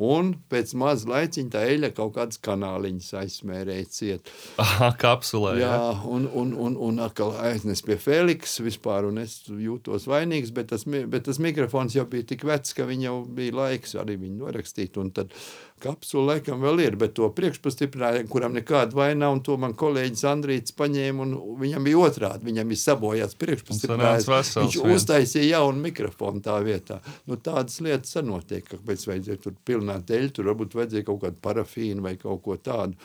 [0.00, 4.30] Un pēc maza laiciņa tā eļļa kaut kādas kanāliņas aizsmērēja ciet.
[4.62, 5.58] Aha, kapsulē.
[5.60, 5.90] Jā, ja?
[6.08, 10.86] un, un, un, un atkal aiznes pie Feliks vispār, un es jūtos vainīgs, bet tas,
[10.88, 14.96] bet tas mikrofons jau bija tik vecs, ka viņam jau bija laiks arī viņu norakstīt.
[14.96, 15.36] Un tad
[15.80, 20.76] kapsula laikam vēl ir, bet to priekšpastiprinājumu, kuram nekāda vaina, un to man kolēģis Andrīts
[20.78, 24.54] paņēma, un viņam bija otrādi, viņam bija sabojāts priekšpastiprinājums.
[24.60, 27.00] Viņš uztaisīja jaunu mikrofonu tā vietā.
[27.30, 31.40] Nu, tādas lietas sanotiek, ka pēc vajadzēja tur pilnāt eļu, tur varbūt vajadzēja kaut kādu
[31.48, 32.96] parafīnu vai kaut ko tādu.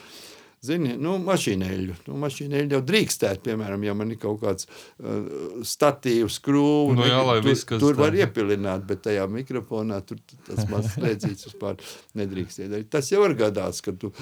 [0.66, 1.96] Zini, nu, mašīnēļu.
[2.08, 6.98] Nu, mašīnēļu jau drīkstēt, piemēram, ja man ir kaut kāds uh, statīvs krūvis.
[6.98, 11.50] Nu, jā, lai tur, viss, tur var iepilināt, bet tajā mikrofonā tur tas mazs slēdzīts
[11.50, 11.80] vispār
[12.18, 12.90] nedrīkst iedarīt.
[12.92, 14.12] Tas jau ir gadās, ka tu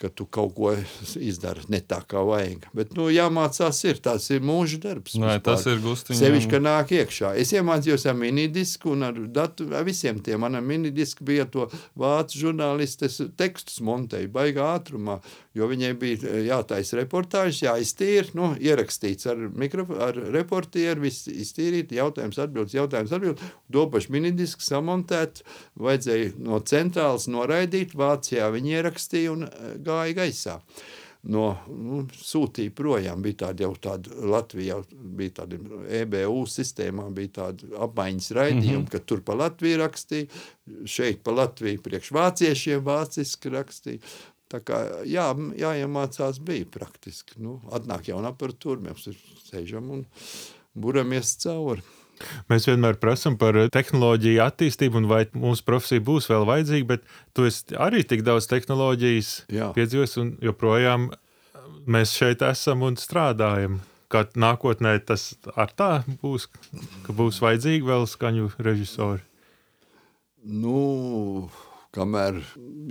[0.00, 0.72] ka tu kaut ko
[1.16, 2.66] izdari ne tā, kā vajag.
[2.76, 5.16] Bet, nu, jāmācās, ir tas ir mūža darbs.
[5.20, 6.20] Nē, tas ir gustiņš.
[6.20, 7.32] Sevišķi, ka nāk iekšā.
[7.40, 10.42] Es iemācījos ar minidisku un ar datu, ar visiem tiem.
[10.44, 11.68] Manam minidisku bija to
[11.98, 15.18] vācu žurnālistes tekstus montēju baigā ātrumā,
[15.56, 21.94] jo viņai bija eh, jātaisa reportāžas, jāiztīra, nu, ierakstīts ar, mikro, ar reportieru, viss iztīrīt,
[21.96, 25.42] jautājums atbildes, jautājums atbildes, dopaši minidisku samontēt,
[25.80, 30.60] vajadzēja no centrālas noraidīt, Vācijā viņi ierakstīja un eh, gāja gaisā.
[31.26, 33.22] No, nu, sūtīja projām.
[33.24, 34.76] Bija tāda jau tāda Latvijā,
[35.18, 35.58] bija tāda
[36.00, 38.92] EBU sistēmā, bija tāda apmaiņas raidījuma, mm -hmm.
[38.92, 40.28] ka tur pa Latviju rakstīja,
[40.84, 44.14] šeit pa Latviju priekš vāciešiem vāciski rakstīja.
[44.46, 45.26] Tā kā jā,
[45.58, 47.40] jāiemācās bija praktiski.
[47.42, 49.08] Nu, atnāk jauna aparatūra, mēs
[49.48, 50.04] sēžam un
[50.74, 51.82] buramies cauri.
[52.50, 57.04] Mēs vienmēr prasām par tehnoloģiju attīstību, un vai mūsu profesija būs vēl vajadzīga, bet
[57.36, 57.48] tu
[57.82, 59.32] arī tik daudz tehnoloģijas
[59.76, 61.10] piedzīvojis, un joprojām
[61.86, 63.80] mēs šeit esam un strādājam.
[64.12, 65.90] Kā nākotnē tas ar tā
[66.22, 66.46] būs,
[67.02, 69.24] ka būs vajadzīgi vēl skaņu režisori?
[70.46, 71.48] Nu,
[71.96, 72.40] kamēr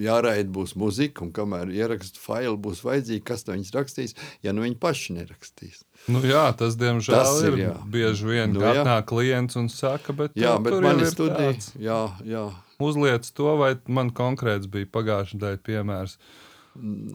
[0.02, 4.16] jāraida būs muzika, un kamēr ierakstu failu būs vajadzīgi, kas to viņus rakstīs,
[4.46, 5.84] ja nu viņi paši nerakstīs.
[6.12, 7.58] Nu jā, tas diemžēl tas ir.
[7.62, 11.56] ir bieži vien nu, atnāk klients un saka, bet, jā, bet man ir studija.
[11.82, 12.48] Jā, jā.
[12.84, 16.18] Uzliec to, vai man konkrēts bija pagājušajā dēļ piemērs.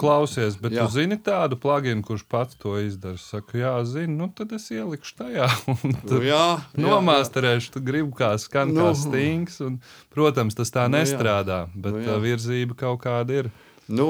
[0.00, 0.86] Klausies, bet jā.
[0.86, 3.20] tu zini tādu pluginu, kurš pats to izdara.
[3.20, 5.48] Saka, jā, zinu, nu tad es ielikšu tajā.
[6.08, 6.44] nu, jā,
[6.80, 8.86] nomāsterēšu, tu gribi kā skan nu.
[8.86, 9.60] kā stings.
[9.66, 9.80] Un,
[10.14, 11.82] protams, tas tā nu, nestrādā, jā.
[11.86, 12.16] bet nu, jā.
[12.24, 13.50] virzība kaut kāda ir.
[13.90, 14.06] Nu,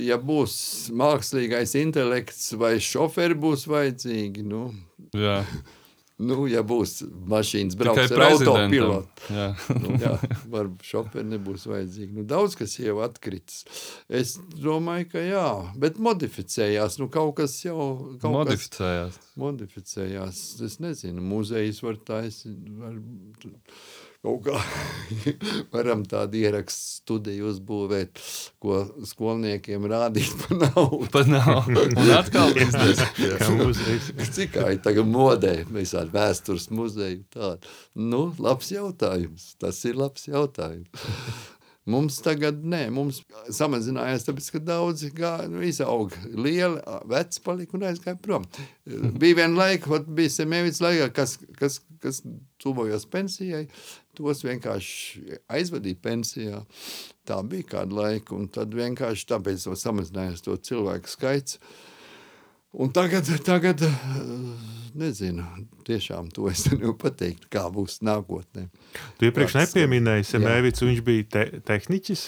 [0.00, 0.54] ja būs
[0.96, 4.70] mākslīgais intelekts vai šoferi būs vajadzīgi, nu,
[5.14, 5.42] jā.
[6.20, 6.98] Nu, ja būs
[7.30, 9.26] mašīnas brauks ar autopilotu,
[9.80, 10.12] nu, jā,
[10.52, 12.12] varbūt šoferi nebūs vajadzīgi.
[12.18, 13.62] Nu, daudz kas jau atkritis.
[14.20, 15.46] Es domāju, ka jā,
[15.80, 16.98] bet modificējās.
[17.00, 17.78] Nu, kaut kas jau
[18.20, 19.16] kaut modificējās.
[19.16, 20.42] Kas modificējās.
[20.66, 22.68] Es nezinu, muzejs var taisīt.
[22.82, 23.00] Var,
[24.24, 24.58] kaut kā
[25.74, 28.20] varam tādu ierakstu studiju uzbūvēt,
[28.62, 31.08] ko skolniekiem rādīt par naudu.
[31.14, 31.86] Par naudu.
[31.88, 32.52] Un atkal
[34.36, 37.72] Cik kā ir tagad modē, visādi vēstures muzeju tādu.
[37.96, 39.54] Nu, labs jautājums.
[39.60, 41.08] Tas ir labs jautājums.
[41.90, 43.22] Mums tagad nē, mums
[43.56, 45.08] samazinājās, tāpēc, ka daudzi
[45.50, 46.78] nu, izauga lieli,
[47.08, 48.44] veci palika un aizgāja prom.
[48.84, 52.20] bija viena laika, bija Semēvits laikā, kas, kas, kas
[52.62, 53.64] tuvojās pensijai,
[54.16, 56.62] tos vienkārši aizvadīja pensijā.
[57.28, 61.60] Tā bija kāda laika, un tad vienkārši tāpēc samazinājās to cilvēku skaits.
[62.72, 63.82] Un tagad, tagad
[64.94, 65.46] nezinu,
[65.90, 68.68] tiešām to es nevaru pateikt, kā būs nākotnē.
[69.18, 72.24] Tu iepriekš nepieminēji Semēvicu, viņš bija te, tehniķis?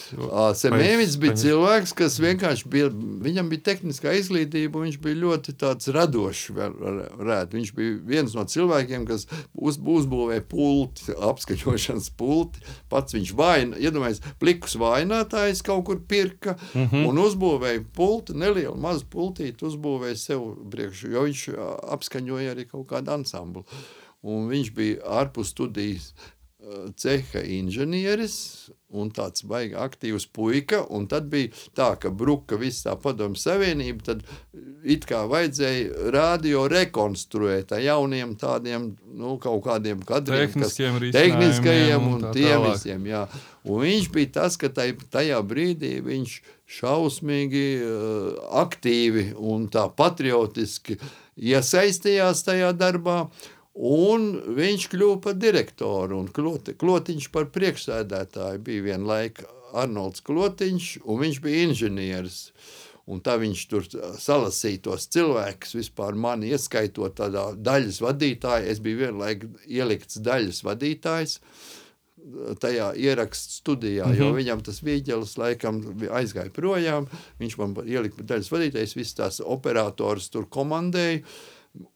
[0.58, 2.90] Semēvics bija cilvēks, kas vienkārši bija,
[3.26, 7.58] viņam bija tehniskā izglītība, viņš bija ļoti tāds radošs, varētu.
[7.58, 12.62] Viņš bija viens no cilvēkiem, kas uz, uzbūvēja pulti, apskaņošanas pulti,
[12.92, 17.08] pats viņš vaina, iedomājies, plikus vainātājs kaut kur pirka, mm -hmm.
[17.08, 21.46] un uzbūvēja pulti, nelielu mazu pultīti, uzbūvēja sev priekš, jo viņš
[21.96, 23.12] apskaņoja arī kaut kādu
[23.52, 23.64] ansamblu.
[24.22, 26.12] Un viņš bija ārpus studijas
[26.96, 30.82] ceha inženieris un tāds baigi aktīvs puika.
[30.94, 34.22] Un tad bija tā, ka bruka viss tā padomu savienība, tad
[34.84, 42.20] it kā vajadzēja radio rekonstruēt ar jauniem tādiem, nu, kaut kādiem kadriem, kas tehniskajiem un,
[42.20, 42.76] un tiem tālāk.
[42.76, 43.24] visiem, jā.
[43.64, 46.36] Un viņš bija tas, ka taj, tajā brīdī viņš
[46.78, 51.00] šausmīgi uh, aktīvi un tā patriotiski
[51.42, 53.24] iesaistījās tajā darbā.
[53.72, 61.22] Un viņš kļuva par direktoru, un kloti, Klotiņš par priekšsēdētāju bija vienlaika Arnolds Klotiņš, un
[61.22, 62.40] viņš bija inženieris.
[63.10, 63.86] Un tā viņš tur
[64.20, 68.68] salasīja tos cilvēkus, vispār mani ieskaitot tādā daļas vadītāja.
[68.70, 71.40] Es biju vienlaik ielikts daļas vadītājs
[72.60, 74.18] tajā ierakstu studijā, mm -hmm.
[74.18, 74.36] jo mhm.
[74.36, 75.80] viņam tas vīģelis laikam
[76.10, 77.08] aizgāja projām.
[77.40, 81.22] Viņš man ielika daļas vadītājs, visas tās operators tur komandēja.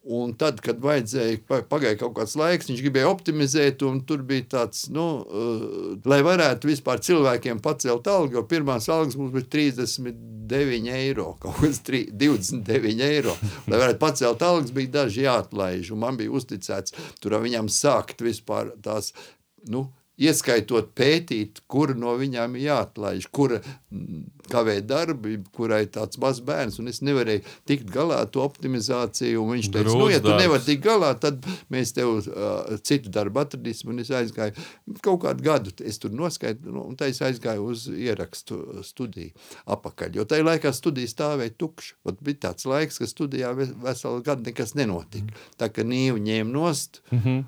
[0.09, 4.87] Un tad, kad vajadzēja, pagāja kaut kāds laiks, viņš gribēja optimizēt, un tur bija tāds,
[4.89, 11.27] nu, uh, lai varētu vispār cilvēkiem pacelt algu, jo pirmās algas mums bija 39 eiro,
[11.43, 13.37] kaut kas 3, 29 eiro.
[13.67, 18.73] Lai varētu pacelt algas, bija daži jāatlaiž, un man bija uzticēts tur viņam sākt vispār
[18.81, 19.13] tās,
[19.69, 23.61] nu, ieskaitot pētīt, kur no viņām ir jāatlaiž, kura
[24.51, 29.57] kavē darbi, kurai tāds mazs bērns, un es nevarēju tikt galā ar to optimizāciju, un
[29.57, 33.91] viņš teica, nu, ja tu nevar tikt galā, tad mēs tev uh, citu darbu atradīsim,
[33.93, 34.55] un es aizgāju
[35.05, 39.35] kaut kādu gadu, es tur noskaitu, nu, un tā es aizgāju uz ierakstu studiju
[39.77, 44.47] apakaļ, jo tajā laikā studija stāvēja tukša, Ot bija tāds laiks, ka studijā veselu gadu
[44.47, 45.55] nekas nenotika, mm.
[45.59, 47.41] tā ka nīvu ņēma nost, mm -hmm.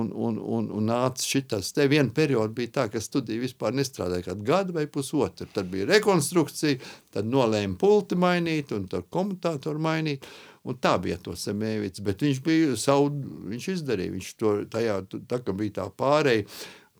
[0.00, 4.30] un, un, un, un nāca šitas, te viena perioda bija tā, ka studija vispār nestrādāja
[4.30, 6.78] kādu gadu vai pusotru, tad bija rekonstrukcija,
[7.12, 10.26] tad nolēma pulti mainīt un komutātoru mainīt.
[10.62, 13.08] Un tā bija to Semēvits, bet viņš bija savu,
[13.48, 16.44] viņš izdarīja, viņš to tajā, tā kā bija tā pārēja,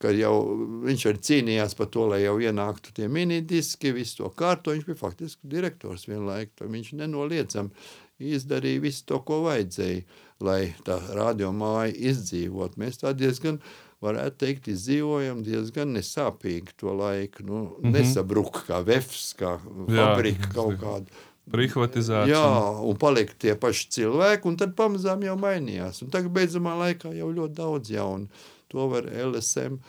[0.01, 0.57] kad jau
[0.87, 4.97] viņš arī cīnījās par to, lai jau ienāktu tie minidiski, visu to kārto, viņš bija
[4.97, 7.69] faktiski direktors vienlaik, viņš nenoliedzam
[8.17, 10.09] izdarīja visu to, ko vajadzēja,
[10.41, 12.81] lai tā radiomāja izdzīvot.
[12.81, 13.61] Mēs tā diezgan
[14.05, 17.45] varētu teikt, izdzīvojam diezgan nesāpīgi to laiku.
[17.45, 17.97] Nu, mm -hmm.
[17.97, 21.07] Nesabruka kā vefs, kā fabrika Jā, kaut kāda.
[21.51, 22.37] Privatizācija.
[22.37, 26.03] Jā, un palika tie paši cilvēki, un tad pamazām jau mainījās.
[26.03, 28.29] Un tagad beidzamā laikā jau ļoti daudz jaunu.
[28.69, 29.81] To var LSM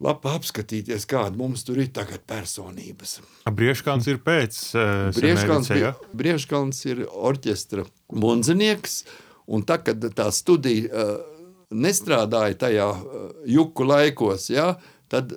[0.00, 3.20] labi apskatīties, kāda mums tur ir tagad personības.
[3.44, 5.94] Brieškāns ir pēc uh, Brieškāns, ja?
[6.16, 9.04] Brieškāns ir orķestra munzinieks,
[9.46, 11.39] un tā, kad tā studija uh,
[11.70, 14.74] nestrādāja tajā uh, juku laikos, ja,
[15.10, 15.32] tad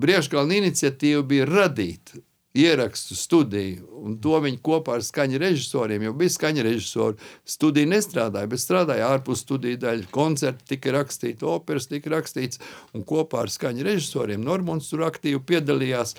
[0.00, 2.16] Briežkalna iniciatīva bija radīt
[2.54, 8.50] ierakstu studiju, un to viņi kopā ar skaņu režisoriem, jo bija skaņu režisori, studija nestrādāja,
[8.50, 12.58] bet strādāja ārpus studiju daļa, koncerti tika rakstīti, operas tika rakstīts,
[12.94, 16.16] un kopā ar skaņu režisoriem Normons tur aktīvi piedalījās,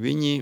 [0.00, 0.34] viņi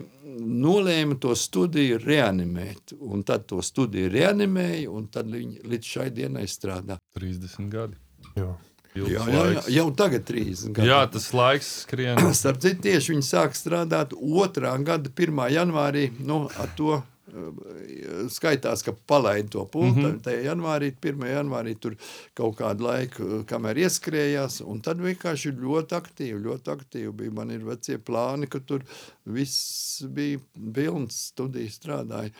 [0.42, 6.48] nolēma to studiju reanimēt, un tad to studiju reanimēja, un tad viņi līdz šai dienai
[6.50, 6.98] strādā.
[7.16, 8.07] 30 gadi.
[8.38, 8.54] Jā.
[8.96, 10.88] Jā, jā, jā, jau tagad ir 30 gadi.
[10.90, 12.18] Jā, tas laiks skrien.
[12.40, 14.74] Starp citu, tieši viņi sāk strādāt 2.
[14.86, 15.44] gada 1.
[15.54, 16.08] janvārī.
[16.18, 20.00] Nu, ar to eh, skaitās, ka palaida to pultu.
[20.00, 20.20] Mm -hmm.
[20.24, 21.30] Tajā janvārī, 1.
[21.34, 21.96] janvārī, tur
[22.34, 27.32] kaut kādu laiku, eh, kamēr ieskrējās, un tad vienkārši ļoti aktīvi, ļoti aktīvi bija.
[27.32, 28.82] Man ir vecie plāni, ka tur
[29.24, 30.38] viss bija
[30.74, 32.32] pilns studijas strādāja.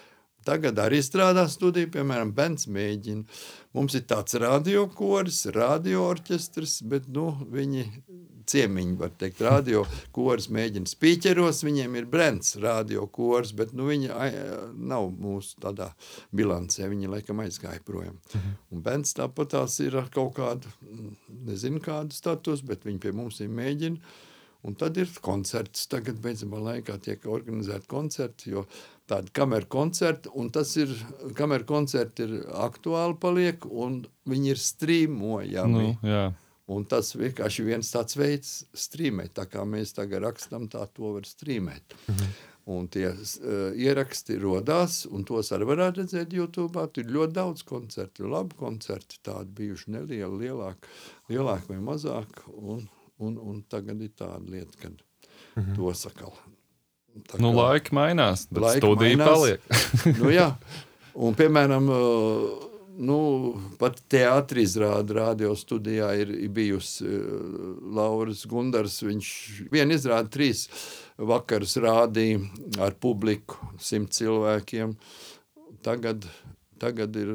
[0.46, 3.24] Tagad arī strādā studija, piemēram, Bens mēģina.
[3.76, 7.84] Mums ir tāds radiokoris, radioorķestris, bet nu, viņi
[8.48, 14.12] ciemiņi, var teikt, radiokoris mēģina spīķeros, viņiem ir Brents radiokoris, bet nu, viņi
[14.88, 15.90] nav mūsu tādā
[16.36, 18.16] bilancē, viņi laikam aizgāja projām.
[18.32, 18.56] Mhm.
[18.72, 20.72] Un Bens tāpat tās ir kaut kādu,
[21.48, 24.16] nezinu kādu status, bet viņi pie mums ir mēģina.
[24.66, 25.86] Un tad ir koncerts.
[25.86, 28.64] Tagad, beidzamā laikā, tiek organizēti koncerti, jo
[29.08, 30.92] tādi kameru koncerti, un tas ir,
[31.38, 32.34] kameru koncerti ir
[32.66, 35.86] aktuāli paliek, un viņi ir strīmojami.
[36.02, 36.26] Nu, jā.
[36.74, 41.28] un tas vienkārši viens tāds veids strīmēt, tā kā mēs tagad rakstam, tā to var
[41.28, 41.96] strīmēt.
[42.12, 42.36] Mhm.
[42.68, 46.82] Un tie uh, ieraksti rodās, un tos arī varētu redzēt YouTube.
[46.92, 50.92] Tur ir ļoti daudz koncertu, labi koncerti, tādi bijuši nelieli, lielāki,
[51.32, 52.44] lielāki vai mazāki.
[52.60, 52.84] Un,
[53.24, 55.00] un, un tagad ir tāda lieta, kad
[55.56, 55.78] mhm.
[55.80, 56.36] to sakal
[57.38, 59.28] Nu, kā, laika mainās, bet laika studija mainās.
[59.34, 59.84] paliek.
[60.22, 60.48] nu, jā,
[61.18, 61.90] un piemēram,
[63.08, 63.18] nu,
[63.80, 67.08] pat teātris izrāda radio studijā ir, ir bijusi
[67.94, 69.00] Lauris Gundars.
[69.06, 69.32] Viņš
[69.74, 70.66] vien izrāda trīs
[71.18, 72.42] vakarus rādīja
[72.84, 74.94] ar publiku, simt cilvēkiem.
[75.86, 76.26] Tagad
[76.80, 77.34] tagad ir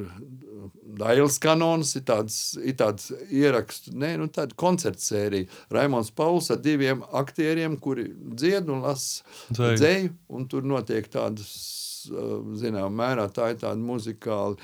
[0.94, 5.49] Dailas kanons, ir tāds, ir tāds ieraksts, ne, nu, tāda koncerta sērija.
[5.74, 11.49] Raimons Pauls ar diviem aktieriem, kuri dzied un lasa dzēju, un tur notiek tādas,
[12.60, 14.60] zinām, mērā tā ir tāda muzikāla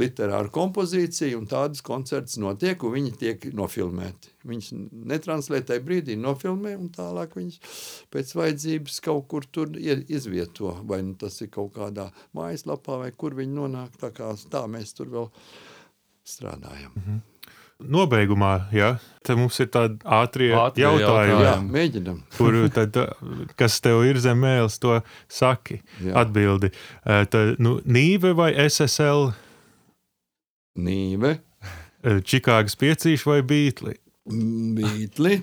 [0.00, 4.32] literāra kompozīcija, un tādas koncerts notiek, un viņi tiek nofilmēti.
[4.48, 4.70] Viņus
[5.12, 7.60] netranslē tajā brīdī, nofilmē, un tālāk viņus
[8.12, 10.74] pēc vajadzības kaut kur tur izvieto.
[10.88, 13.94] Vai nu tas ir kaut kādā mājaslapā, vai kur viņi nonāk.
[14.00, 15.30] Tā, kā, tā mēs tur vēl
[16.24, 16.90] strādājam.
[16.96, 17.22] Mm -hmm.
[17.84, 18.94] Nobeigumā, ja,
[19.26, 21.42] te mums ir tādi ātrie jautājumi, jautājumi.
[21.42, 22.20] Jā, mēģinam.
[22.38, 22.96] Kur tad,
[23.58, 26.14] kas tev ir zem mēles, to saki, jā.
[26.22, 26.70] atbildi.
[27.04, 29.32] Tad, nu, Nīve vai SSL
[30.74, 31.38] Nīve.
[32.30, 33.96] Čikāgas piecīši vai bītli?
[34.78, 35.38] Bītli.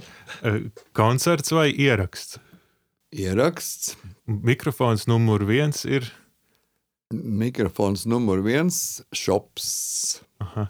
[0.97, 2.39] Koncerts vai ieraksts?
[3.11, 3.95] Ieraksts.
[4.25, 6.07] Mikrofons numur viens ir.
[7.11, 10.21] Mikrofons numur viens- šops.
[10.39, 10.69] Aha.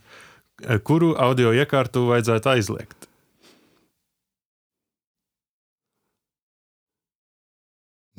[0.85, 3.07] Kuru audio iekārtu vajadzētu aizliegt?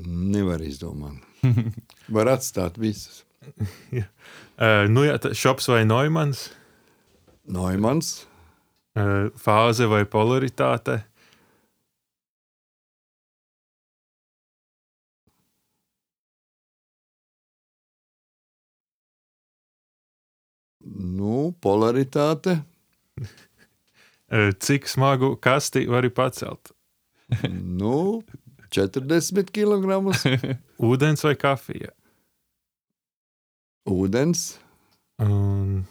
[0.07, 1.23] Nevar izdomāt.
[2.15, 3.23] Var atstāt visus.
[3.95, 4.07] ja.
[4.63, 6.47] Uh, nu, jā, šops vai Noimans?
[7.51, 8.23] Noimans.
[8.95, 11.01] Uh, fāze vai polaritāte?
[20.83, 22.59] Nu, polaritāte.
[24.31, 26.75] uh, cik smagu kasti vari pacelt?
[27.51, 28.23] nu,
[28.71, 29.99] 40 kg.
[30.91, 31.93] Ūdens vai kafija?
[33.89, 34.57] Ūdens.
[35.23, 35.85] Un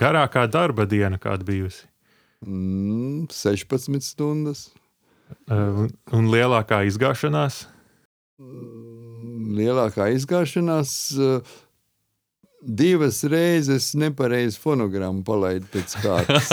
[0.00, 1.86] garākā darba diena, kāda bijusi?
[2.46, 4.68] Mm, 16 stundas.
[5.50, 7.64] Un, un lielākā izgāšanās?
[8.42, 10.96] Mm, lielākā izgāšanās
[12.66, 16.50] divas reizes nepareizi fonogrammu palaidu pēc kārtas.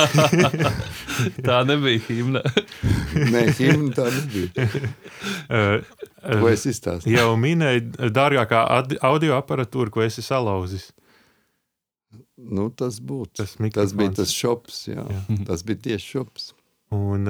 [1.48, 2.44] tā nebija himna.
[3.14, 4.68] Nē, himna tā nebija.
[6.41, 7.15] Ko es izstāstīju?
[7.18, 8.64] Jau minēju dārgākā
[9.03, 10.90] audio aparatūra, ko esi salauzis.
[12.38, 13.44] Nu, tas būtu.
[13.44, 15.06] Tas, tas bija tas šops, jā.
[15.06, 15.23] jā.
[15.49, 16.52] Tas bija tieši šops.
[16.94, 17.30] Un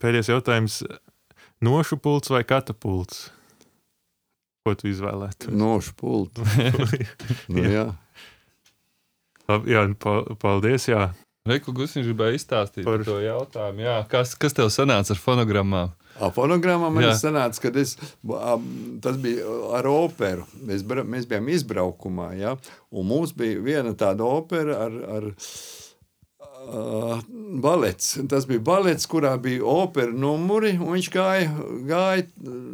[0.00, 0.80] pēdējais jautājums.
[1.64, 3.28] Nošu pults vai katapults?
[4.66, 5.52] Ko tu izvēlētos?
[5.54, 6.44] Nošu pultu.
[7.54, 7.86] nu, jā.
[9.46, 9.84] Labi, jā,
[10.42, 10.88] paldies.
[10.90, 11.12] Jā.
[11.76, 13.84] Gusiņš gribēja izstāstīt par to jautājumu.
[13.86, 15.94] Jā, kas, kas tev sanāca ar fonogrammām?
[16.16, 17.94] Ar fonogrammā man sanāca, ka es,
[19.04, 20.46] tas bija ar operu.
[20.64, 22.54] Mēs, mēs bijām izbraukumā, ja?
[22.90, 25.28] un mums bija viena tāda opera ar, ar
[26.66, 27.20] Uh,
[27.62, 28.18] balets.
[28.28, 30.72] Tas bija balets, kurā bija opera numuri.
[30.80, 31.50] Viņš gāja,
[31.86, 32.24] gāja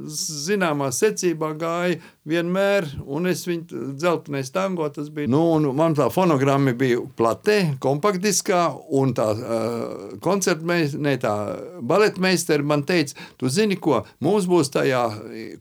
[0.09, 1.99] zināmā secībā, gāja
[2.29, 4.89] vienmēr, un es viņu dzeltenais tango.
[4.95, 5.29] Tas bija.
[5.29, 8.63] Nu, man tā fonogramma bija platē, kompaktdiskā,
[8.97, 11.35] un tā uh, koncertmeistara, ne tā
[11.93, 15.05] baletmeistara man teica, tu zini ko, mums būs tajā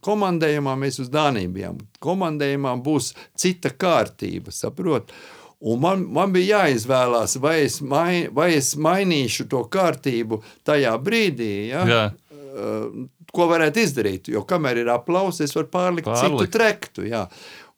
[0.08, 1.84] komandējumā, mēs uz Dāniju bijām.
[2.02, 5.12] Komandējumā būs cita kārtība, saprot?
[5.62, 11.52] Un man, man bija jāizvēlās, vai es, mai, vai es mainīšu to kārtību tajā brīdī,
[11.70, 11.84] ja?
[11.86, 12.06] Jā.
[12.32, 14.32] Uh, ko varētu izdarīt.
[14.34, 16.42] Jo kamēr ir aplausa, es varu pārlikt, pārlikt.
[16.42, 17.06] citu trektu.
[17.08, 17.28] Jā.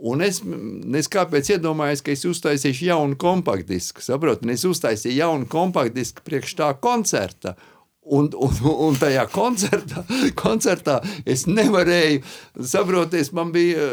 [0.04, 0.42] Un es,
[1.00, 4.04] es kāpēc iedomājos, ka es uztaisīšu jaunu kompaktdisku.
[4.04, 7.56] Saprotu, es uztaisīju jaunu kompaktdisku priekš tā koncerta.
[8.04, 8.58] Un, un,
[8.90, 10.02] un tajā koncertā,
[10.36, 12.20] koncertā es nevarēju,
[12.68, 13.86] saproties, man bija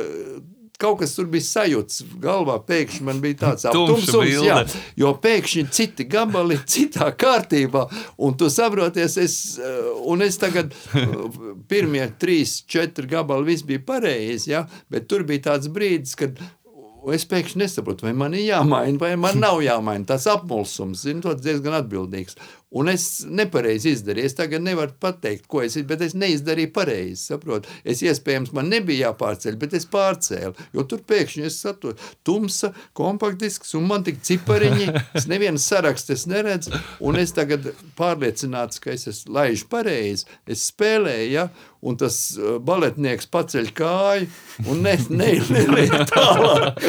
[0.81, 2.59] kaut kas tur bija sajūts galvā.
[2.67, 4.11] Pēkšņi man bija tāds apgabals,
[4.45, 4.61] jā,
[5.01, 7.87] jo pēkšņi citi gabali, citā kārtībā.
[8.27, 11.19] Un tu saproties, es, eh, un es tagad eh,
[11.71, 16.41] pirmie trīs, četri gabali viss bija pareizi, ja, bet tur bija tāds brīdis, kad
[17.15, 20.05] es pēkšņi nesaprotu, vai man ir jāmaina, vai man nav jāmaina.
[20.13, 22.37] Tas apmulsums, zinu, tas diezgan atbildīgs.
[22.71, 24.29] Un es nepareizi izdarīju.
[24.31, 27.19] Es tagad nevaru pateikt, ko es izdarīju, bet es neizdarīju pareizi.
[27.33, 27.67] Saprot?
[27.83, 30.55] Es iespējams man nebija jāpārceļ, bet es pārcēlu.
[30.77, 34.87] Jo tur pēkšņi es saprotu, tumsa, kompaktdisks un man tik cipariņi.
[35.19, 36.77] Es nevienas sarakstus neredzu.
[37.03, 40.29] Un es tagad pārliecināts, ka es esmu laižu pareizi.
[40.47, 41.49] Es spēlēju, ja,
[41.83, 44.29] un tas uh, baletnieks paceļ kāju
[44.69, 46.83] un ne, ne, neliek tālāk.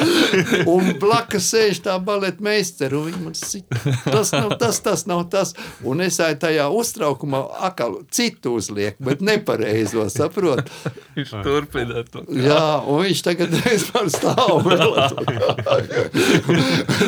[0.70, 3.66] Un blakus sēž tā baletmeistara un viņa man sit.
[4.04, 5.56] Tas nav tas, tas nav tas.
[5.88, 10.68] Un es tajā uztraukumā atkal citu uzlieku, bet nepareizo saprotu.
[11.16, 12.24] Viņš turpina to.
[12.36, 14.98] Jā, un viņš tagad vispār stāv vēl.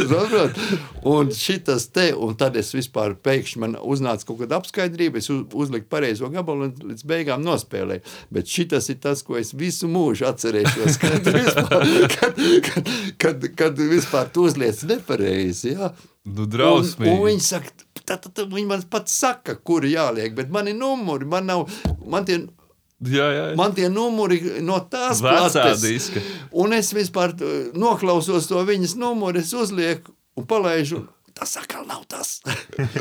[0.10, 0.60] saprot?
[1.14, 5.90] Un šitas te, un tad es vispār pēkšņi man uznāca kaut kāda apskaidrība, es uzliku
[5.92, 8.06] pareizo gabalu un līdz beigām nospēlēju.
[8.34, 13.86] Bet šitas ir tas, ko es visu mūžu atcerēšos, kad vispār, kad, kad, kad, kad
[13.94, 15.94] vispār tu uzliec nepareizi, jā.
[16.24, 17.12] Nu, drausmīgi.
[17.12, 20.78] Un, un viņi saka, tad, tad viņi man pats saka, kur jāliek, bet man ir
[20.80, 21.66] numuri, man nav,
[22.10, 22.44] man tie,
[23.04, 23.56] Jā, jā, jā.
[23.60, 26.06] Man tie numuri no tās plates.
[26.56, 27.34] Un es vispār
[27.76, 31.02] noklausos to viņas numuru, es uzlieku un palaižu.
[31.36, 32.38] Tas atkal nav tas.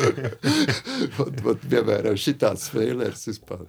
[1.70, 3.66] Piemēram, šitāds spēlērs vispār.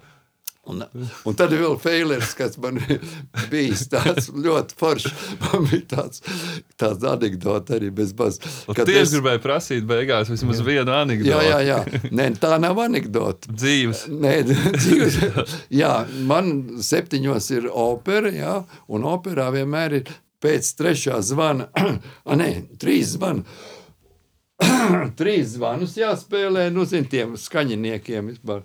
[0.66, 0.80] Un,
[1.28, 2.78] un tad ir vēl failers, kas man
[3.52, 5.24] bija tāds ļoti foršs.
[5.42, 6.22] Man bija tāds,
[6.80, 8.40] tāds anekdote arī bez baz.
[8.70, 10.66] Kad es gribēju prasīt beigās vismaz jā.
[10.70, 11.32] vienu anekdoti.
[11.34, 12.08] Jā, jā, jā.
[12.16, 13.52] Nē, tā nav anekdote.
[13.52, 14.06] Dzīves.
[14.08, 15.20] Nē, dzīves.
[15.82, 15.92] Jā,
[16.28, 18.56] man septiņos ir opera, jā,
[18.92, 20.12] un operā vienmēr ir
[20.44, 22.50] pēc trešā zvana, a nē,
[22.80, 23.44] trīs zvana.
[25.18, 28.62] trīs zvanus jāspēlē, nu, zin, tiem skaņiniekiem vispār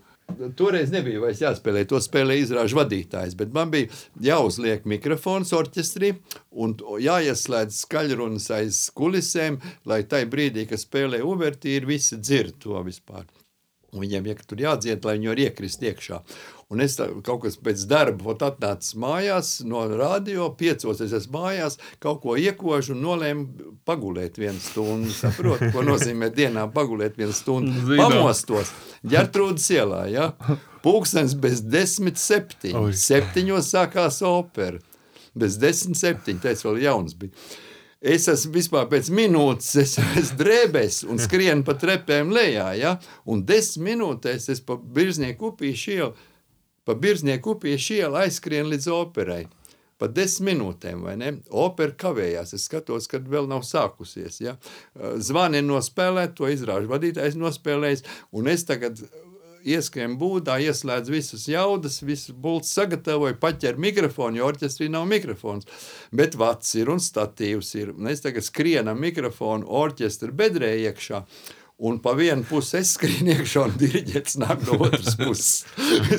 [0.57, 3.89] Toreiz nebija vairs jāspēlē, to spēlēja izrāžu vadītājs, bet man bija
[4.23, 6.13] jāuzliek mikrofons orķestrī
[6.51, 13.27] un jāieslēdz skaļrunas aiz kulisēm, lai tai brīdī, kad spēlē uvertīri, visi dzird to vispār.
[13.89, 16.21] Un viņiem ja tur jādzied, lai viņi var iekrist iekšā.
[16.69, 22.19] Un es kaut kas pēc darba atnācu mājās, no radio, piecos es esmu mājās, kaut
[22.21, 25.09] ko iekožu un nolēmu pagulēt vienu stundu.
[25.17, 27.73] Saprotu, ko nozīmē dienā pagulēt vienu stundu.
[27.87, 28.13] Zinām.
[28.19, 28.69] Pamostos
[29.01, 30.27] Ģertrūdas ielā, ja?
[30.85, 32.85] Pūkstens bez desmit septiņi.
[33.01, 34.77] Septiņos sākās opera.
[35.33, 37.33] Bez desmit septiņi, teicu, vēl jauns bija.
[37.99, 42.93] Es esmu vispār pēc minūtes, es esmu drēbēs un skrienu pa trepēm lejā, ja?
[43.25, 46.13] un desmit minūtēs es pa birznieku upīšu ielu,
[46.85, 49.45] pa birznieku upīšu ielu aizskrienu līdz operai.
[49.99, 51.33] Pa desmit minūtēm, vai ne?
[51.51, 52.53] Opera kavējās.
[52.55, 54.39] Es skatos, kad vēl nav sākusies.
[54.39, 54.55] Ja?
[55.19, 59.01] Zvani nospēlēt, to izrāžu vadītājs nospēlējis, un es tagad
[59.67, 65.67] ieskrien būdā, ieslēdz visas jaudas, visu bultu sagatavoju, paķer mikrofonu, jo orķestrī nav mikrofons.
[66.15, 67.93] Bet vats ir un statīvs ir.
[67.95, 71.25] Un es tagad skrienam mikrofonu orķestra bedrē iekšā.
[71.79, 75.63] Un pa vienu pusi es skrienu iekšā, un diriģents nāk no otras puses.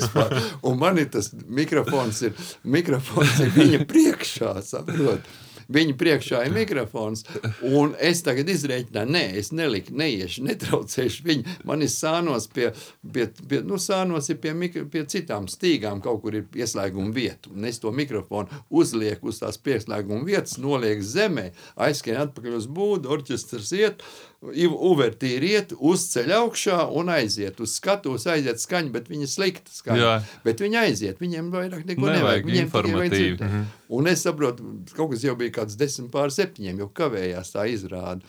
[0.67, 5.29] un man ir tas mikrofons, ir, mikrofons ir viņa priekšā, saprotat?
[5.71, 7.21] Viņa priekšā ir mikrofons,
[7.63, 11.55] un es tagad izreikināju, nē, es neliku, neiešu, netraucēšu viņu.
[11.67, 12.71] Man ir sānos pie,
[13.13, 17.53] pie, pie nu, sānos ir pie, mikro, pie citām stīgām, kaut kur ir pieslēguma vieta.
[17.53, 21.51] Un es to mikrofonu uzlieku uz tās pieslēguma vietas, nolieku zemē,
[21.87, 24.05] aizskrien atpakaļ uz būdu, orķestrs iet,
[24.41, 29.99] Uvertīri iet, uzceļ augšā un aiziet uz skatuves, aiziet skaņa, bet viņa slikta skaņa.
[30.01, 30.15] Jā.
[30.41, 32.17] Bet viņa aiziet, viņiem vairāk neko nevajag.
[32.17, 32.47] nevajag.
[32.49, 33.67] Viņiem tikai vajag mm -hmm.
[33.91, 34.63] Un es saprotu,
[34.95, 38.21] kaut kas jau bija kāds desmit pār septiņiem, jau kavējās tā izrāda.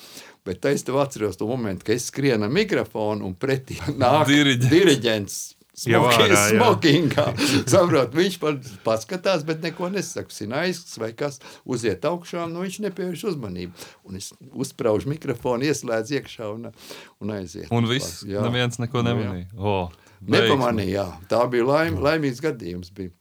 [0.44, 4.26] Bet es tev atceros to momentu, kad es skrienu mikrofonu un pretī nāk
[4.68, 7.24] diriģents Smoking, smokingā.
[7.72, 8.34] Saprot, viņš
[8.84, 10.28] paskatās, bet neko nesaka.
[10.34, 13.88] Sinaisks vai kas uziet augšā, nu viņš nepievērš uzmanību.
[14.04, 16.68] Un es uzspraužu mikrofonu, ieslēdzu iekšā un,
[17.24, 17.70] un aiziet.
[17.72, 18.44] Un viss, jā.
[18.44, 19.48] neviens neko nemanīja.
[19.54, 21.06] Nu, oh, Nepamanīja, jā.
[21.30, 22.92] Tā bija laim, laimīgs gadījums.
[22.94, 23.14] Bija.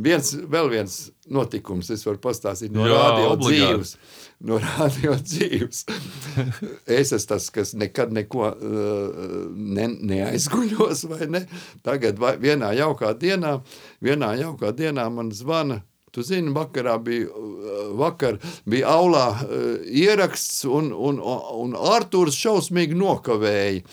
[0.00, 0.96] Viens, vēl viens
[1.30, 3.98] notikums, es varu pastāstīt no radio obligāti.
[4.40, 5.82] No radio dzīves.
[6.88, 9.20] es esmu tas, kas nekad neko uh,
[9.52, 11.44] ne, neaizguļos, vai ne?
[11.84, 13.58] Tagad vai, vienā jaukā dienā,
[14.00, 20.64] vienā jaukā dienā man zvana Tu zini, vakarā bija, uh, vakar bija aulā uh, ieraksts,
[20.66, 21.20] un, un,
[21.62, 23.84] un Arthurs šausmīgi nokavēja.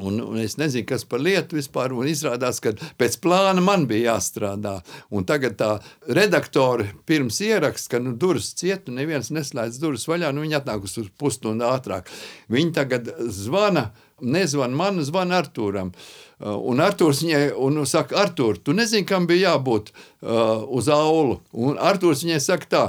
[0.00, 1.92] Un, un es nezinu, kas par lietu vispār.
[2.08, 4.78] Izrādās, ka pēc plāna man bija jāstrādā.
[5.12, 5.70] Un tagad tā
[6.08, 10.32] redaktore pirms ieraksta, ka nu, durvis cieta, neviens neslēdz durvis vaļā.
[10.32, 12.08] Nu, viņa atnākusi uz pusstundu ātrāk.
[12.52, 13.90] Viņa tagad zvana.
[14.20, 15.94] Nezvana man, zvana Arthūram.
[16.40, 21.38] Uh, un Arthurs viņai un saka, Arthur, tu nezini, kam bija jābūt uh, uz aulu.
[21.56, 22.82] Un Arthurs viņai saka tā,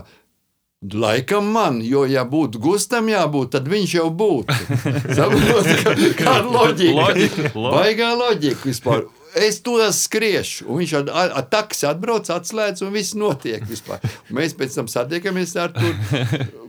[0.82, 4.56] Laikam man, jo, ja būtu gustam jābūt, tad viņš jau būtu.
[5.18, 6.96] Saprotiet, kāda loģika?
[6.98, 7.52] loģika.
[7.54, 9.04] Baigā loģika vispār
[9.36, 10.68] es tur skriešu.
[10.70, 13.64] Un viņš ar, ar, ar taksi atbrauc, atslēdz, un viss notiek.
[13.70, 14.02] Vispār.
[14.30, 15.92] Un mēs pēc tam satiekamies ar to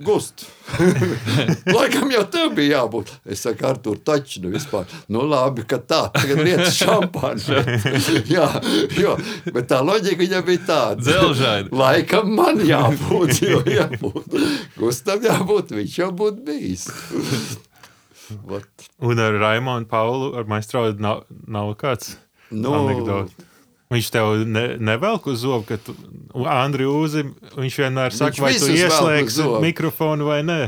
[0.05, 0.49] gustu.
[1.77, 3.13] Laikam jau tev bija jābūt.
[3.27, 4.87] Es saku, ar to taču nu vispār.
[5.13, 7.61] Nu, labi, ka tā, tagad lietas šampāni.
[8.35, 8.49] Jā,
[8.99, 9.17] jo,
[9.53, 11.03] bet tā loģika viņam bija tāda.
[11.03, 11.75] Dzelžaini.
[11.77, 14.39] Laikam man jābūt, jo jābūt.
[14.79, 16.89] Gustam jābūt, viņš jau būtu bijis.
[19.03, 22.15] Un ar Raimonu Paulu, ar Maistro, nav, nav kāds
[22.53, 23.49] nu, anekdots.
[23.93, 25.93] Viņš tev ne, nevelk uz zobu, ka tu,
[26.49, 27.27] Andri Uzi,
[27.59, 30.61] viņš vienmēr saka, viņš vai tu ieslēgsi mikrofonu vai nē.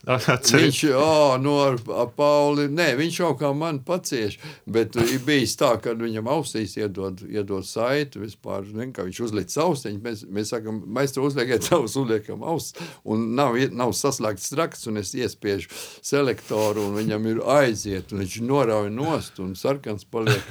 [0.00, 5.58] Viņš oh, no ar, ar Pauli, nē, viņš jau kā man pacieš, bet ir bijis
[5.60, 10.54] tā, ka viņam ausīs iedod, iedod saiti vispār, ne, ka viņš uzliek austiņu, mēs, mēs
[10.54, 12.72] sakam, maistru uzliekiet savus, uzliekam ausis,
[13.04, 15.68] un nav, nav saslēgts trakts, un es iespiežu
[16.00, 20.48] selektoru, un viņam ir aiziet, un viņš norauj nost, un sarkans paliek,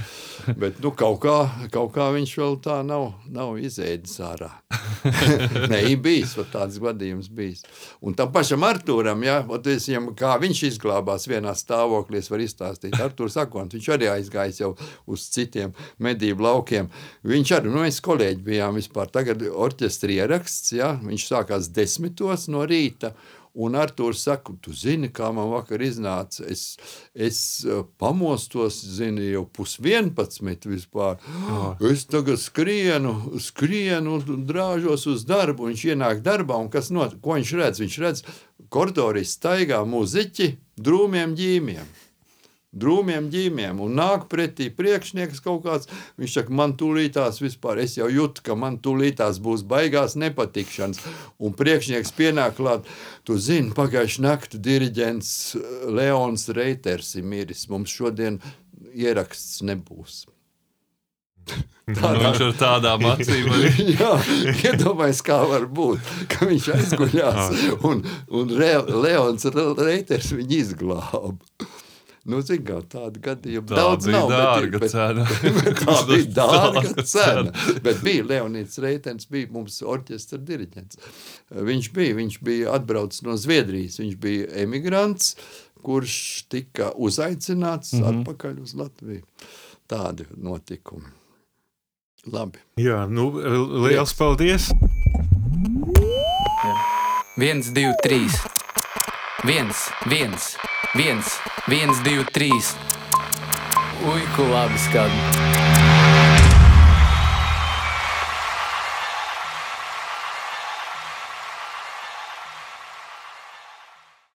[0.61, 1.39] bet, nu, kaut kā,
[1.73, 4.53] kaut kā viņš vēl tā nav, nav izēdis ārā.
[5.71, 7.65] nē, ir bijis, tāds gadījums bijis.
[8.05, 9.38] Un tam pašam Artūram, jā,
[9.73, 12.97] es viņam, kā viņš izglābās vienā stāvoklī, es varu izstāstīt.
[12.99, 14.73] Artūrs Akons, viņš arī aizgājis jau
[15.09, 16.91] uz citiem medību laukiem.
[17.27, 22.65] Viņš arī, nu, mēs kolēģi bijām vispār, tagad orķestri ieraksts, jā, viņš sākās desmitos no
[22.69, 23.13] rīta,
[23.53, 26.45] Un Arthurs saka, tu zini, kā man vakar iznāca.
[26.47, 26.77] Es,
[27.11, 31.17] es uh, pamostos, zini, jau pusvienpadsmit vispār.
[31.49, 31.73] Oh.
[31.89, 35.71] Es tagad skrienu, skrienu drāžos uz darbu.
[35.71, 37.81] Viņš ienāk darbā un kas not, ko viņš redz?
[37.81, 38.23] Viņš redz
[38.73, 41.97] koridorī staigā muziķi drūmiem ģīmiem
[42.69, 45.89] drūmiem ģīmiem, un nāk pretī priekšnieks kaut kāds.
[46.21, 51.01] Viņš saka, man tūlītās vispār, es jau jūtu, ka man tūlītās būs baigās nepatikšanas.
[51.41, 52.89] Un priekšnieks pienāk klāt,
[53.25, 55.69] tu zini, pagājuši nakti diriģents eh,
[55.99, 58.41] Leons Reiters ir miris, mums šodien
[58.93, 60.27] ieraksts nebūs.
[61.89, 63.69] Tādā, nu, viņš ar tādām acīm arī.
[63.97, 64.11] Jā,
[64.69, 68.03] iedomājieties, kā var būt, ka viņš aizguļās un,
[68.37, 69.47] un Re, Leons
[69.79, 71.33] Reiters viņu izglāba.
[72.29, 74.29] Nu, zin, kā, tāda gadījuma tā daudz nav.
[74.29, 75.25] Dārga bet, cena.
[75.57, 77.53] Bet, tā bija dārga cena.
[77.85, 80.99] Bet bija Leonīds Reitens, bija mums orķestra diriģents.
[81.69, 85.33] Viņš bija, viņš bija atbraucis no Zviedrijas, viņš bija emigrants,
[85.81, 86.19] kurš
[86.51, 88.21] tika uzaicināts mm -hmm.
[88.21, 89.25] atpakaļ uz Latviju.
[89.89, 91.18] Tādi notikumi.
[92.27, 92.59] Labi.
[92.75, 93.29] Jā, nu,
[93.85, 94.67] liels paldies!
[95.99, 96.73] Jā.
[97.39, 98.35] Viens, divi, trīs.
[99.47, 100.49] Viens, viens,
[100.99, 101.37] viens,
[101.71, 102.73] viens, divi, trīs.
[104.03, 105.48] Ui, ko labi skan.